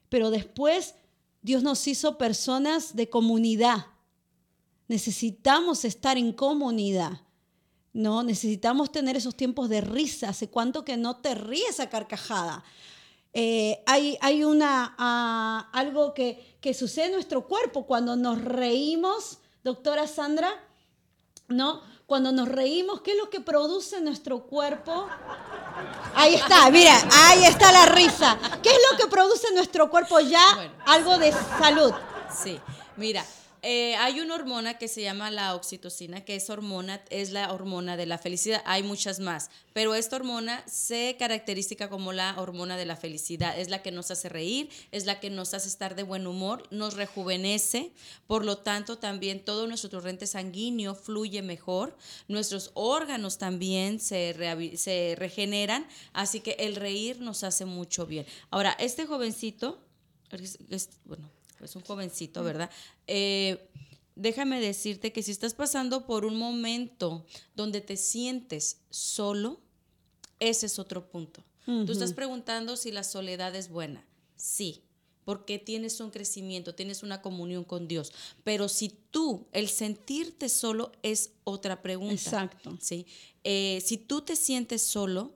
Pero 0.09 0.29
después 0.29 0.95
Dios 1.41 1.63
nos 1.63 1.87
hizo 1.87 2.17
personas 2.17 2.95
de 2.95 3.09
comunidad. 3.09 3.87
Necesitamos 4.87 5.85
estar 5.85 6.17
en 6.17 6.33
comunidad. 6.33 7.21
No, 7.93 8.23
necesitamos 8.23 8.91
tener 8.91 9.15
esos 9.15 9.35
tiempos 9.35 9.69
de 9.69 9.81
risa. 9.81 10.29
¿Hace 10.29 10.49
cuánto 10.49 10.83
que 10.83 10.97
no 10.97 11.17
te 11.17 11.33
ríes 11.33 11.79
a 11.79 11.89
carcajada? 11.89 12.63
Eh, 13.33 13.83
hay, 13.85 14.17
hay 14.21 14.43
una, 14.43 14.95
ah, 14.97 15.69
algo 15.73 16.13
que, 16.13 16.57
que 16.61 16.73
sucede 16.73 17.07
en 17.07 17.13
nuestro 17.13 17.47
cuerpo 17.47 17.85
cuando 17.85 18.15
nos 18.15 18.41
reímos, 18.41 19.39
doctora 19.63 20.07
Sandra, 20.07 20.49
¿no? 21.47 21.81
Cuando 22.05 22.31
nos 22.31 22.47
reímos, 22.47 23.01
¿qué 23.01 23.11
es 23.13 23.17
lo 23.17 23.31
que 23.31 23.39
produce 23.39 23.99
nuestro 23.99 24.43
cuerpo? 24.43 25.07
Ahí 26.13 26.35
está, 26.35 26.69
mira, 26.69 26.93
ahí 27.11 27.45
está 27.45 27.71
la 27.71 27.87
risa. 27.87 28.37
¿Qué 28.61 28.69
es 28.69 28.79
lo 28.91 28.97
que 28.97 29.07
produce 29.07 29.51
nuestro 29.53 29.89
cuerpo 29.89 30.19
ya? 30.19 30.71
Algo 30.85 31.17
de 31.17 31.33
salud. 31.57 31.91
Sí, 32.31 32.59
mira, 32.97 33.25
eh, 33.65 33.95
hay 33.95 34.19
una 34.19 34.35
hormona 34.35 34.77
que 34.77 34.87
se 34.87 35.01
llama 35.01 35.31
la 35.31 35.55
oxitocina, 35.55 36.23
que 36.23 36.35
es 36.35 36.51
hormona, 36.51 37.03
es 37.09 37.31
la 37.31 37.51
hormona 37.51 37.97
de 37.97 38.05
la 38.05 38.19
felicidad. 38.19 38.61
Hay 38.65 38.83
muchas 38.83 39.19
más, 39.19 39.49
pero 39.73 39.95
esta 39.95 40.17
hormona 40.17 40.63
se 40.67 41.15
caracteriza 41.17 41.89
como 41.89 42.13
la 42.13 42.35
hormona 42.39 42.77
de 42.77 42.85
la 42.85 42.95
felicidad. 42.95 43.57
Es 43.59 43.69
la 43.69 43.81
que 43.81 43.91
nos 43.91 44.11
hace 44.11 44.29
reír, 44.29 44.69
es 44.91 45.05
la 45.05 45.19
que 45.19 45.31
nos 45.31 45.55
hace 45.55 45.67
estar 45.67 45.95
de 45.95 46.03
buen 46.03 46.27
humor, 46.27 46.67
nos 46.69 46.93
rejuvenece. 46.93 47.91
Por 48.27 48.45
lo 48.45 48.59
tanto, 48.59 48.99
también 48.99 49.43
todo 49.43 49.65
nuestro 49.65 49.89
torrente 49.89 50.27
sanguíneo 50.27 50.93
fluye 50.93 51.41
mejor. 51.41 51.97
Nuestros 52.27 52.69
órganos 52.75 53.39
también 53.39 53.99
se, 53.99 54.35
se 54.77 55.15
regeneran. 55.17 55.87
Así 56.13 56.39
que 56.39 56.51
el 56.59 56.75
reír 56.75 57.19
nos 57.19 57.43
hace 57.43 57.65
mucho 57.65 58.05
bien. 58.05 58.27
Ahora, 58.51 58.75
este 58.79 59.07
jovencito, 59.07 59.81
bueno, 61.05 61.31
es 61.61 61.75
un 61.75 61.81
jovencito, 61.83 62.43
¿verdad? 62.43 62.69
Eh, 63.07 63.69
déjame 64.15 64.59
decirte 64.59 65.11
que 65.11 65.23
si 65.23 65.31
estás 65.31 65.53
pasando 65.53 66.05
por 66.05 66.25
un 66.25 66.37
momento 66.37 67.25
donde 67.55 67.81
te 67.81 67.97
sientes 67.97 68.81
solo, 68.89 69.61
ese 70.39 70.65
es 70.65 70.79
otro 70.79 71.09
punto. 71.09 71.43
Tú 71.65 71.91
estás 71.91 72.13
preguntando 72.13 72.77
si 72.77 72.91
la 72.91 73.03
soledad 73.03 73.55
es 73.55 73.69
buena. 73.69 74.05
Sí, 74.35 74.83
porque 75.23 75.57
tienes 75.57 75.99
un 75.99 76.11
crecimiento, 76.11 76.75
tienes 76.75 77.01
una 77.01 77.23
comunión 77.23 77.63
con 77.63 77.87
Dios. 77.87 78.13
Pero 78.43 78.69
si 78.69 78.89
tú, 78.89 79.47
el 79.51 79.67
sentirte 79.67 80.47
solo 80.47 80.91
es 81.01 81.31
otra 81.43 81.81
pregunta. 81.81 82.13
Exacto. 82.13 82.77
¿sí? 82.79 83.07
Eh, 83.43 83.81
si 83.83 83.97
tú 83.97 84.21
te 84.21 84.35
sientes 84.35 84.83
solo, 84.83 85.35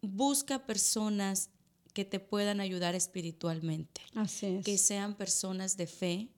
busca 0.00 0.64
personas 0.64 1.50
que 1.98 2.04
te 2.04 2.20
puedan 2.20 2.60
ayudar 2.60 2.94
espiritualmente. 2.94 4.02
Así 4.14 4.46
es. 4.46 4.64
Que 4.64 4.78
sean 4.78 5.16
personas 5.16 5.76
de 5.76 5.88
fe. 5.88 6.28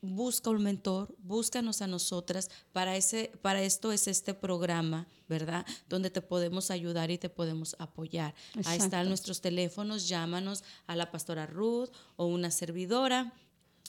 Busca 0.00 0.50
un 0.50 0.64
mentor, 0.64 1.14
búscanos 1.18 1.80
a 1.80 1.86
nosotras. 1.86 2.50
Para, 2.72 2.96
ese, 2.96 3.30
para 3.40 3.62
esto 3.62 3.92
es 3.92 4.08
este 4.08 4.34
programa, 4.34 5.06
¿verdad? 5.28 5.64
Donde 5.88 6.10
te 6.10 6.22
podemos 6.22 6.72
ayudar 6.72 7.12
y 7.12 7.18
te 7.18 7.28
podemos 7.28 7.76
apoyar. 7.78 8.34
Ahí 8.64 8.78
están 8.78 9.06
nuestros 9.06 9.40
teléfonos, 9.40 10.08
llámanos 10.08 10.64
a 10.88 10.96
la 10.96 11.12
pastora 11.12 11.46
Ruth 11.46 11.90
o 12.16 12.26
una 12.26 12.50
servidora 12.50 13.32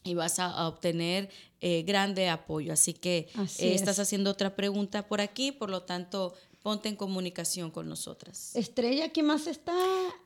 y 0.03 0.13
vas 0.13 0.37
a, 0.37 0.67
obtener 0.67 1.31
eh, 1.61 1.81
grande 1.81 2.29
apoyo. 2.29 2.73
Así 2.73 2.93
que 2.93 3.27
eh, 3.57 3.73
estás 3.73 3.97
haciendo 3.97 4.29
otra 4.29 4.55
pregunta 4.55 5.07
por 5.07 5.19
aquí, 5.19 5.51
por 5.51 5.71
lo 5.71 5.81
tanto, 5.81 6.35
ponte 6.67 6.89
en 6.89 6.97
comunicación 6.97 7.71
con 7.71 7.87
nosotras. 7.87 8.53
Estrella, 8.53 9.07
¿quién 9.13 9.25
más 9.25 9.47
está 9.47 9.71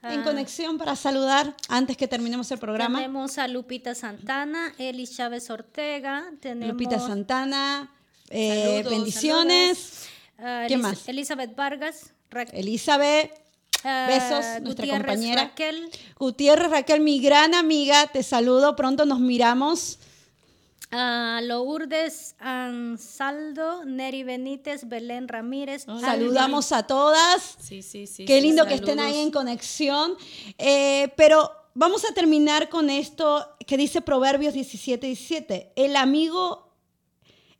en 0.02 0.22
ah. 0.22 0.24
conexión 0.24 0.80
para 0.80 0.96
saludar 0.96 1.56
antes 1.68 1.96
que 1.96 2.08
terminemos 2.08 2.50
el 2.50 2.58
programa? 2.58 2.98
Tenemos 2.98 3.38
a 3.38 3.48
Lupita 3.48 3.94
Santana, 3.94 4.74
Eli 4.80 5.06
Chávez 5.06 5.52
Ortega, 5.52 6.32
tenemos... 6.40 6.74
Lupita 6.74 6.98
Santana, 6.98 7.94
eh, 8.32 8.84
bendiciones. 8.90 10.08
Ah, 10.40 10.64
¿Quién 10.68 10.82
más? 10.82 11.08
Elizabeth 11.08 11.56
Vargas. 11.56 12.12
Elizabeth. 12.54 13.32
Ah, 13.84 14.08
Besos, 14.10 14.64
nuestra 14.64 14.88
compañera. 14.88 15.44
Raquel. 15.44 15.92
Gutiérrez 16.18 16.72
Raquel, 16.72 17.02
mi 17.02 17.22
gran 17.22 17.54
amiga, 17.54 18.08
te 18.08 18.24
saludo, 18.24 18.76
pronto 18.76 19.06
nos 19.06 19.20
miramos. 19.20 20.00
A 20.92 21.40
Lourdes 21.42 22.36
Ansaldo, 22.40 23.86
Neri 23.86 24.24
Benítez, 24.24 24.88
Belén 24.88 25.30
Ramírez. 25.30 25.86
Saludamos 25.86 26.74
a 26.74 26.86
todas. 26.86 27.56
Sí, 27.62 27.82
sí, 27.82 28.08
sí. 28.08 28.26
Qué 28.26 28.42
lindo 28.42 28.66
que 28.66 28.74
estén 28.74 29.00
ahí 29.00 29.20
en 29.20 29.32
conexión. 29.32 30.16
Eh, 30.58 31.14
pero 31.16 31.50
vamos 31.74 32.04
a 32.04 32.14
terminar 32.14 32.68
con 32.68 32.90
esto 32.90 33.56
que 33.66 33.78
dice 33.78 34.02
Proverbios 34.02 34.54
17, 34.54 35.08
17. 35.08 35.74
El 35.78 35.96
amigo 35.96 36.76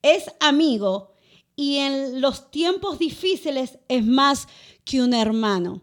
es 0.02 0.26
amigo 0.42 1.14
y 1.56 1.78
en 1.78 2.20
los 2.20 2.52
tiempos 2.52 3.00
difíciles 3.00 3.80
es 3.88 4.06
más 4.06 4.48
que 4.84 5.02
un 5.02 5.14
hermano. 5.14 5.82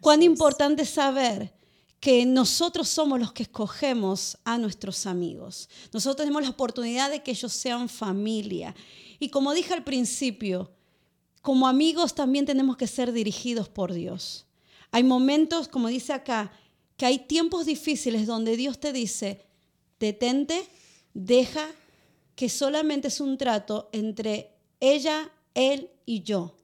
Cuán 0.00 0.22
importante 0.22 0.86
saber 0.86 1.52
que 2.00 2.24
nosotros 2.24 2.88
somos 2.88 3.18
los 3.18 3.32
que 3.32 3.42
escogemos 3.42 4.38
a 4.44 4.56
nuestros 4.58 5.06
amigos. 5.06 5.68
Nosotros 5.92 6.16
tenemos 6.16 6.42
la 6.42 6.50
oportunidad 6.50 7.10
de 7.10 7.22
que 7.22 7.32
ellos 7.32 7.52
sean 7.52 7.88
familia. 7.88 8.74
Y 9.18 9.30
como 9.30 9.52
dije 9.52 9.74
al 9.74 9.84
principio, 9.84 10.70
como 11.42 11.66
amigos 11.66 12.14
también 12.14 12.46
tenemos 12.46 12.76
que 12.76 12.86
ser 12.86 13.12
dirigidos 13.12 13.68
por 13.68 13.92
Dios. 13.92 14.46
Hay 14.90 15.02
momentos, 15.02 15.68
como 15.68 15.88
dice 15.88 16.12
acá, 16.12 16.52
que 16.96 17.06
hay 17.06 17.18
tiempos 17.18 17.66
difíciles 17.66 18.26
donde 18.26 18.56
Dios 18.56 18.78
te 18.78 18.92
dice, 18.92 19.42
detente, 19.98 20.66
deja 21.14 21.66
que 22.34 22.48
solamente 22.48 23.08
es 23.08 23.20
un 23.20 23.36
trato 23.36 23.88
entre 23.92 24.52
ella, 24.78 25.30
él 25.54 25.90
y 26.06 26.22
yo. 26.22 26.54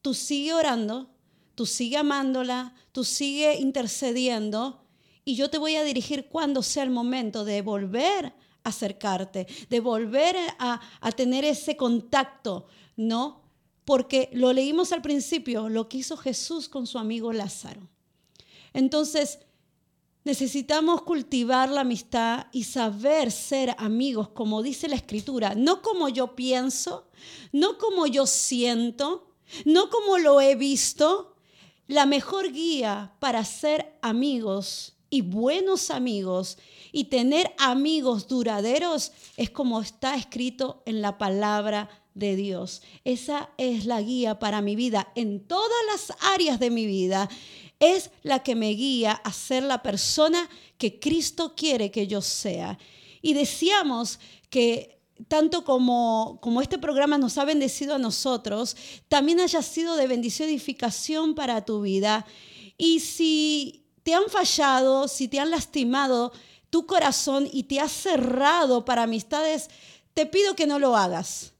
Tú 0.00 0.14
sigue 0.14 0.52
orando, 0.52 1.11
tú 1.54 1.66
sigue 1.66 1.96
amándola, 1.96 2.74
tú 2.92 3.04
sigue 3.04 3.56
intercediendo 3.58 4.84
y 5.24 5.34
yo 5.36 5.50
te 5.50 5.58
voy 5.58 5.76
a 5.76 5.84
dirigir 5.84 6.28
cuando 6.28 6.62
sea 6.62 6.82
el 6.82 6.90
momento 6.90 7.44
de 7.44 7.62
volver 7.62 8.26
a 8.64 8.68
acercarte, 8.68 9.46
de 9.68 9.80
volver 9.80 10.36
a, 10.58 10.80
a 11.00 11.12
tener 11.12 11.44
ese 11.44 11.76
contacto, 11.76 12.66
¿no? 12.96 13.42
Porque 13.84 14.30
lo 14.32 14.52
leímos 14.52 14.92
al 14.92 15.02
principio, 15.02 15.68
lo 15.68 15.88
que 15.88 15.98
hizo 15.98 16.16
Jesús 16.16 16.68
con 16.68 16.86
su 16.86 16.98
amigo 16.98 17.32
Lázaro. 17.32 17.88
Entonces, 18.72 19.40
necesitamos 20.24 21.02
cultivar 21.02 21.68
la 21.68 21.80
amistad 21.80 22.46
y 22.52 22.64
saber 22.64 23.30
ser 23.30 23.74
amigos, 23.78 24.28
como 24.28 24.62
dice 24.62 24.88
la 24.88 24.96
escritura, 24.96 25.54
no 25.54 25.82
como 25.82 26.08
yo 26.08 26.34
pienso, 26.34 27.08
no 27.52 27.78
como 27.78 28.06
yo 28.06 28.26
siento, 28.26 29.32
no 29.64 29.90
como 29.90 30.18
lo 30.18 30.40
he 30.40 30.54
visto, 30.54 31.31
la 31.86 32.06
mejor 32.06 32.52
guía 32.52 33.12
para 33.18 33.44
ser 33.44 33.98
amigos 34.02 34.94
y 35.10 35.20
buenos 35.20 35.90
amigos 35.90 36.56
y 36.90 37.04
tener 37.04 37.52
amigos 37.58 38.28
duraderos 38.28 39.12
es 39.36 39.50
como 39.50 39.80
está 39.80 40.14
escrito 40.16 40.82
en 40.86 41.02
la 41.02 41.18
palabra 41.18 41.90
de 42.14 42.36
Dios. 42.36 42.82
Esa 43.04 43.50
es 43.58 43.84
la 43.84 44.00
guía 44.00 44.38
para 44.38 44.62
mi 44.62 44.76
vida 44.76 45.12
en 45.14 45.46
todas 45.46 45.70
las 45.90 46.16
áreas 46.32 46.58
de 46.58 46.70
mi 46.70 46.86
vida. 46.86 47.28
Es 47.78 48.10
la 48.22 48.42
que 48.42 48.54
me 48.54 48.70
guía 48.70 49.12
a 49.12 49.32
ser 49.32 49.64
la 49.64 49.82
persona 49.82 50.48
que 50.78 50.98
Cristo 50.98 51.54
quiere 51.56 51.90
que 51.90 52.06
yo 52.06 52.22
sea. 52.22 52.78
Y 53.20 53.34
decíamos 53.34 54.18
que 54.50 55.01
tanto 55.28 55.64
como, 55.64 56.38
como 56.40 56.60
este 56.62 56.78
programa 56.78 57.18
nos 57.18 57.38
ha 57.38 57.44
bendecido 57.44 57.94
a 57.94 57.98
nosotros, 57.98 58.76
también 59.08 59.40
haya 59.40 59.62
sido 59.62 59.96
de 59.96 60.06
bendición 60.06 60.48
y 60.48 60.52
edificación 60.52 61.34
para 61.34 61.64
tu 61.64 61.82
vida. 61.82 62.26
Y 62.76 63.00
si 63.00 63.86
te 64.02 64.14
han 64.14 64.28
fallado, 64.28 65.08
si 65.08 65.28
te 65.28 65.38
han 65.38 65.50
lastimado 65.50 66.32
tu 66.70 66.86
corazón 66.86 67.48
y 67.52 67.64
te 67.64 67.80
has 67.80 67.92
cerrado 67.92 68.84
para 68.84 69.04
amistades, 69.04 69.68
te 70.14 70.26
pido 70.26 70.56
que 70.56 70.66
no 70.66 70.78
lo 70.78 70.96
hagas. 70.96 71.52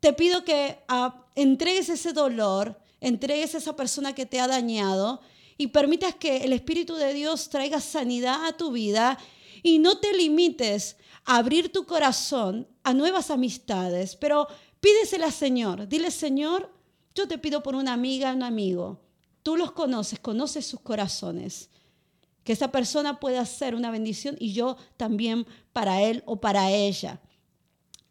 Te 0.00 0.12
pido 0.12 0.44
que 0.44 0.78
ah, 0.88 1.26
entregues 1.34 1.88
ese 1.88 2.12
dolor, 2.12 2.80
entregues 3.00 3.54
a 3.54 3.58
esa 3.58 3.76
persona 3.76 4.14
que 4.14 4.26
te 4.26 4.40
ha 4.40 4.46
dañado 4.46 5.20
y 5.58 5.68
permitas 5.68 6.14
que 6.14 6.38
el 6.38 6.52
Espíritu 6.52 6.96
de 6.96 7.14
Dios 7.14 7.48
traiga 7.50 7.80
sanidad 7.80 8.46
a 8.46 8.56
tu 8.56 8.72
vida 8.72 9.18
y 9.62 9.78
no 9.78 9.98
te 9.98 10.12
limites 10.12 10.96
abrir 11.24 11.72
tu 11.72 11.84
corazón 11.84 12.68
a 12.82 12.94
nuevas 12.94 13.30
amistades, 13.30 14.16
pero 14.16 14.48
pídesela 14.80 15.30
Señor. 15.30 15.88
Dile, 15.88 16.10
Señor, 16.10 16.70
yo 17.14 17.28
te 17.28 17.38
pido 17.38 17.62
por 17.62 17.74
una 17.74 17.92
amiga, 17.92 18.32
un 18.32 18.42
amigo. 18.42 19.00
Tú 19.42 19.56
los 19.56 19.72
conoces, 19.72 20.18
conoces 20.18 20.66
sus 20.66 20.80
corazones. 20.80 21.68
Que 22.44 22.52
esa 22.52 22.72
persona 22.72 23.20
pueda 23.20 23.44
ser 23.46 23.74
una 23.74 23.90
bendición 23.90 24.36
y 24.38 24.52
yo 24.52 24.76
también 24.96 25.46
para 25.72 26.02
él 26.02 26.22
o 26.26 26.40
para 26.40 26.70
ella. 26.70 27.20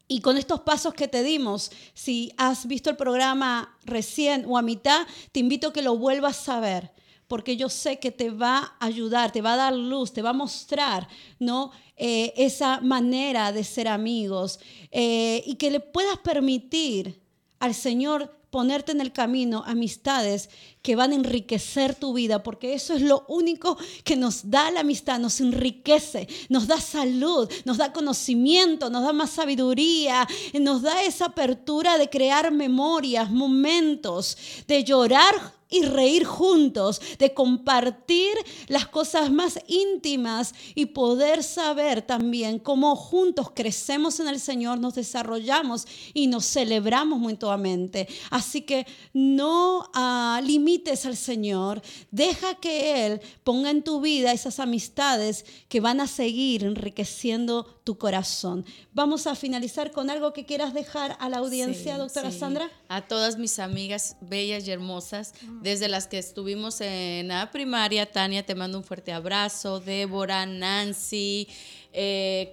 Y 0.08 0.20
con 0.20 0.38
estos 0.38 0.62
pasos 0.62 0.94
que 0.94 1.08
te 1.08 1.24
dimos, 1.24 1.72
si 1.94 2.34
has 2.38 2.66
visto 2.66 2.90
el 2.90 2.98
programa 2.98 3.78
recién 3.86 4.46
o 4.46 4.58
a 4.58 4.62
mitad, 4.62 5.08
te 5.32 5.40
invito 5.40 5.70
a 5.70 5.74
que 5.74 5.82
lo 5.82 5.98
vuelvas 5.98 6.50
a 6.50 6.60
ver, 6.60 6.92
porque 7.32 7.56
yo 7.56 7.70
sé 7.70 7.98
que 7.98 8.12
te 8.12 8.30
va 8.30 8.76
a 8.78 8.86
ayudar, 8.88 9.32
te 9.32 9.42
va 9.42 9.54
a 9.54 9.56
dar 9.56 9.74
luz, 9.74 10.12
te 10.12 10.22
va 10.22 10.32
a 10.32 10.34
mostrar, 10.34 11.08
¿no? 11.40 11.72
Eh, 11.96 12.34
esa 12.36 12.82
manera 12.82 13.54
de 13.54 13.64
ser 13.64 13.88
amigos 13.88 14.60
eh, 14.92 15.42
y 15.46 15.56
que 15.56 15.72
le 15.72 15.80
puedas 15.80 16.18
permitir 16.18 17.22
al 17.60 17.74
Señor 17.74 18.36
ponerte 18.50 18.92
en 18.92 19.00
el 19.00 19.14
camino 19.14 19.64
amistades 19.66 20.50
que 20.82 20.98
van 20.98 21.14
a 21.14 21.16
enriquecer 21.16 21.96
tu 21.96 22.12
vida, 22.12 22.44
porque 22.44 22.74
eso 22.74 22.96
es 22.96 23.02
lo 23.02 23.24
único 23.30 23.78
que 24.04 24.18
nos 24.18 24.52
da 24.52 24.70
la 24.70 24.82
amistad, 24.82 25.18
nos 25.18 25.40
enriquece, 25.40 26.28
nos 26.50 26.68
da 26.68 26.82
salud, 26.82 27.50
nos 27.64 27.78
da 27.78 27.94
conocimiento, 27.94 28.90
nos 28.90 29.04
da 29.04 29.14
más 29.14 29.30
sabiduría, 29.30 30.28
nos 30.60 30.82
da 30.82 31.02
esa 31.02 31.28
apertura 31.28 31.98
de 31.98 32.10
crear 32.10 32.52
memorias, 32.52 33.32
momentos, 33.32 34.38
de 34.68 34.84
llorar 34.84 35.61
y 35.72 35.84
reír 35.84 36.26
juntos, 36.26 37.02
de 37.18 37.34
compartir 37.34 38.34
las 38.68 38.88
cosas 38.88 39.32
más 39.32 39.60
íntimas 39.68 40.54
y 40.76 40.88
poder 40.88 41.44
saber 41.44 42.04
también 42.04 42.60
cómo 42.60 42.96
juntos 42.96 43.52
crecemos 43.56 44.20
en 44.20 44.28
el 44.28 44.40
Señor, 44.40 44.80
nos 44.80 44.96
desarrollamos 44.96 45.88
y 46.14 46.28
nos 46.28 46.46
celebramos 46.46 47.20
mutuamente. 47.20 48.08
Así 48.30 48.62
que 48.62 48.86
no 49.14 49.90
uh, 49.96 50.42
limites 50.44 51.06
al 51.06 51.16
Señor, 51.16 51.82
deja 52.12 52.56
que 52.56 53.06
Él 53.06 53.22
ponga 53.44 53.70
en 53.70 53.84
tu 53.84 54.02
vida 54.02 54.34
esas 54.34 54.60
amistades 54.60 55.46
que 55.70 55.80
van 55.80 56.02
a 56.02 56.08
seguir 56.08 56.64
enriqueciendo 56.64 57.82
tu 57.84 57.98
corazón. 57.98 58.66
Vamos 58.94 59.26
a 59.28 59.36
finalizar 59.36 59.92
con 59.92 60.10
algo 60.10 60.34
que 60.34 60.46
quieras 60.46 60.74
dejar 60.74 61.18
a 61.20 61.30
la 61.30 61.38
audiencia, 61.38 61.98
doctora 61.98 62.32
Sandra. 62.32 62.70
A 62.90 63.08
todas 63.08 63.38
mis 63.38 63.58
amigas 63.60 64.18
bellas 64.22 64.68
y 64.68 64.72
hermosas, 64.72 65.34
desde 65.62 65.88
las 65.88 66.08
que 66.08 66.18
estuvimos 66.18 66.82
en 66.82 67.28
la 67.30 67.52
primaria, 67.52 68.12
Tania, 68.12 68.46
te 68.46 68.56
mando 68.56 68.80
un 68.80 68.84
fuerte 68.84 69.14
abrazo, 69.14 69.80
Débora, 69.80 70.46
Nancy, 70.46 71.48
eh, 71.94 72.52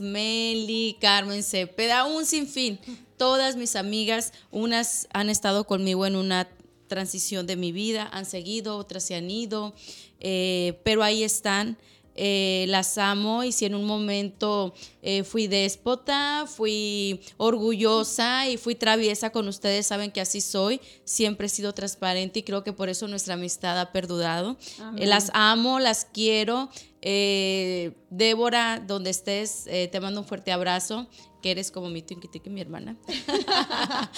Meli, 0.00 0.96
Carmen 1.00 1.42
Cepeda, 1.42 2.04
un 2.04 2.26
sinfín. 2.26 2.78
Todas 3.16 3.56
mis 3.56 3.74
amigas, 3.74 4.32
unas 4.50 5.08
han 5.12 5.30
estado 5.30 5.64
conmigo 5.64 6.06
en 6.06 6.16
una 6.16 6.48
transición 6.88 7.46
de 7.46 7.56
mi 7.56 7.72
vida, 7.72 8.08
han 8.12 8.26
seguido, 8.26 8.76
otras 8.76 9.04
se 9.04 9.14
han 9.14 9.30
ido, 9.30 9.74
eh, 10.20 10.78
pero 10.84 11.02
ahí 11.02 11.22
están. 11.22 11.78
Eh, 12.16 12.66
las 12.68 12.98
amo 12.98 13.44
y 13.44 13.52
si 13.52 13.64
en 13.64 13.74
un 13.74 13.84
momento 13.84 14.74
eh, 15.02 15.22
fui 15.22 15.46
déspota, 15.46 16.46
fui 16.46 17.20
orgullosa 17.36 18.48
y 18.48 18.56
fui 18.56 18.74
traviesa 18.74 19.30
con 19.30 19.48
ustedes, 19.48 19.86
saben 19.86 20.10
que 20.10 20.20
así 20.20 20.40
soy, 20.40 20.80
siempre 21.04 21.46
he 21.46 21.48
sido 21.48 21.72
transparente 21.72 22.40
y 22.40 22.42
creo 22.42 22.64
que 22.64 22.72
por 22.72 22.88
eso 22.88 23.08
nuestra 23.08 23.34
amistad 23.34 23.78
ha 23.80 23.92
perdurado. 23.92 24.56
Eh, 24.96 25.06
las 25.06 25.30
amo, 25.34 25.78
las 25.78 26.04
quiero. 26.04 26.68
Débora, 27.02 28.82
donde 28.86 29.10
estés, 29.10 29.64
te 29.64 30.00
mando 30.00 30.20
un 30.20 30.26
fuerte 30.26 30.52
abrazo 30.52 31.08
que 31.40 31.50
eres 31.50 31.70
como 31.70 31.88
mi 31.88 32.02
tinky 32.02 32.28
mi 32.50 32.60
hermana. 32.60 32.96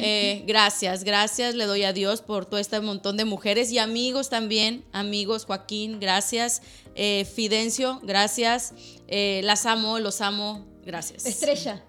Eh, 0.00 0.44
gracias, 0.46 1.02
gracias, 1.02 1.54
le 1.54 1.66
doy 1.66 1.82
a 1.82 1.92
Dios 1.92 2.22
por 2.22 2.46
todo 2.46 2.60
este 2.60 2.80
montón 2.80 3.16
de 3.16 3.24
mujeres 3.24 3.72
y 3.72 3.78
amigos 3.78 4.30
también, 4.30 4.84
amigos, 4.92 5.44
Joaquín, 5.44 5.98
gracias, 5.98 6.62
eh, 6.94 7.26
Fidencio, 7.34 8.00
gracias, 8.02 8.74
eh, 9.08 9.40
las 9.44 9.66
amo, 9.66 9.98
los 9.98 10.20
amo, 10.20 10.66
gracias. 10.84 11.26
Estrella. 11.26 11.84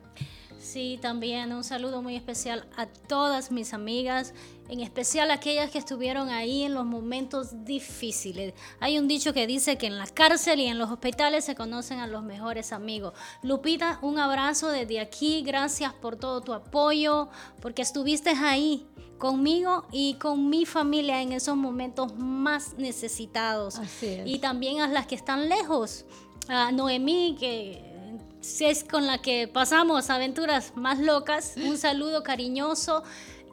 Sí, 0.72 1.00
también 1.02 1.52
un 1.52 1.64
saludo 1.64 2.04
muy 2.04 2.16
especial 2.16 2.68
a 2.78 2.86
todas 2.86 3.52
mis 3.52 3.74
amigas, 3.74 4.36
en 4.68 4.82
especial 4.82 5.32
aquellas 5.32 5.72
que 5.72 5.80
estuvieron 5.80 6.30
ahí 6.30 6.62
en 6.62 6.76
los 6.76 6.86
momentos 6.86 7.66
difíciles. 7.66 8.54
Hay 8.80 9.00
un 9.00 9.08
dicho 9.08 9.34
que 9.34 9.48
dice 9.48 9.80
que 9.80 9.88
en 9.88 9.98
la 9.98 10.06
cárcel 10.06 10.60
y 10.60 10.68
en 10.68 10.78
los 10.78 10.92
hospitales 10.92 11.46
se 11.46 11.56
conocen 11.56 11.98
a 11.98 12.06
los 12.06 12.22
mejores 12.22 12.72
amigos. 12.72 13.16
Lupita, 13.42 13.98
un 14.04 14.20
abrazo 14.20 14.70
desde 14.70 15.00
aquí, 15.00 15.42
gracias 15.42 15.92
por 15.92 16.18
todo 16.18 16.42
tu 16.42 16.54
apoyo, 16.54 17.30
porque 17.64 17.82
estuviste 17.82 18.30
ahí 18.30 18.86
conmigo 19.18 19.88
y 19.92 20.14
con 20.20 20.52
mi 20.52 20.68
familia 20.68 21.24
en 21.24 21.32
esos 21.32 21.58
momentos 21.58 22.16
más 22.16 22.76
necesitados. 22.78 23.82
Y 24.24 24.38
también 24.38 24.82
a 24.82 24.88
las 24.88 25.08
que 25.08 25.16
están 25.16 25.50
lejos. 25.50 26.06
A 26.48 26.72
Noemí, 26.72 27.36
que 27.40 27.89
es 28.66 28.84
con 28.84 29.06
la 29.06 29.18
que 29.18 29.48
pasamos 29.48 30.10
aventuras 30.10 30.74
más 30.76 31.00
locas. 31.00 31.56
Un 31.58 31.78
saludo 31.78 32.24
cariñoso 32.24 33.04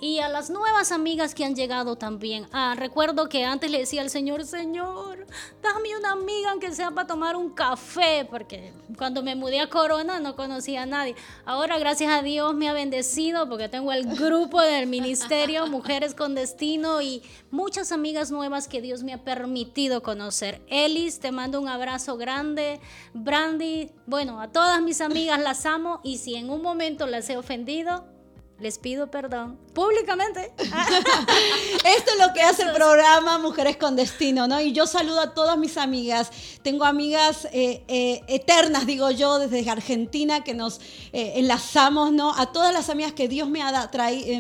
y 0.01 0.18
a 0.18 0.28
las 0.28 0.51
nuevas 0.51 0.92
amigas 0.92 1.34
que 1.34 1.44
han 1.44 1.55
llegado 1.55 1.97
también. 1.97 2.47
Ah, 2.53 2.74
recuerdo 2.76 3.28
que 3.28 3.44
antes 3.44 3.70
le 3.70 3.78
decía 3.78 4.03
al 4.03 4.11
Señor, 4.11 4.44
Señor, 4.44 5.26
dame 5.62 5.97
una 5.97 6.12
amiga 6.12 6.51
aunque 6.51 6.72
sea 6.72 6.90
para 6.90 7.07
tomar 7.07 7.36
un 7.36 7.51
café, 7.51 8.26
porque 8.30 8.72
cuando 8.99 9.22
me 9.22 9.34
mudé 9.34 9.61
a 9.61 9.68
Corona 9.68 10.20
no 10.20 10.36
conocía 10.36 10.82
a 10.82 10.86
nadie. 10.86 11.14
Ahora, 11.44 11.78
gracias 11.78 12.12
a 12.12 12.22
Dios, 12.22 12.55
me 12.55 12.68
ha 12.68 12.72
bendecido 12.72 13.49
porque 13.49 13.68
tengo 13.68 13.92
el 13.92 14.07
grupo 14.16 14.61
del 14.61 14.86
ministerio 14.86 15.66
Mujeres 15.76 16.14
con 16.14 16.34
Destino 16.34 17.01
y 17.01 17.22
muchas 17.51 17.92
amigas 17.92 18.30
nuevas 18.30 18.68
que 18.68 18.80
Dios 18.80 19.03
me 19.03 19.14
ha 19.14 19.24
permitido 19.24 20.03
conocer. 20.03 20.62
Elis, 20.68 21.20
te 21.20 21.32
mando 21.32 21.61
un 21.61 21.68
abrazo 21.68 22.16
grande. 22.16 22.80
Brandy, 23.14 23.90
bueno, 24.07 24.40
a 24.40 24.49
todas 24.53 24.82
mis 24.82 25.01
amigas 25.01 25.40
las 25.40 25.66
amo 25.66 26.01
y 26.03 26.18
si 26.18 26.36
en 26.36 26.51
un 26.51 26.62
momento 26.62 27.07
las 27.07 27.28
he 27.30 27.36
ofendido, 27.36 28.16
les 28.59 28.78
pido 28.78 29.11
perdón 29.11 29.59
públicamente. 29.74 30.52
Esto 30.59 32.12
es 32.12 32.26
lo 32.26 32.32
que 32.32 32.42
hace 32.42 32.62
el 32.62 32.72
programa 32.72 33.38
Mujeres 33.38 33.76
con 33.76 33.96
Destino, 33.96 34.48
¿no? 34.48 34.61
Y 34.61 34.72
yo 34.72 34.86
saludo 34.86 35.20
a 35.20 35.34
todas 35.34 35.59
mis 35.59 35.76
amigas. 35.76 36.30
Tengo 36.62 36.84
amigas 36.84 37.46
eh, 37.52 37.84
eh, 37.88 38.22
eternas, 38.28 38.86
digo 38.86 39.11
yo, 39.11 39.38
desde 39.38 39.68
Argentina, 39.68 40.42
que 40.42 40.54
nos 40.54 40.80
eh, 41.12 41.34
enlazamos, 41.36 42.12
¿no? 42.12 42.34
A 42.34 42.52
todas 42.52 42.72
las 42.72 42.88
amigas 42.88 43.12
que 43.12 43.28
Dios 43.28 43.48
me 43.48 43.62
ha, 43.62 43.90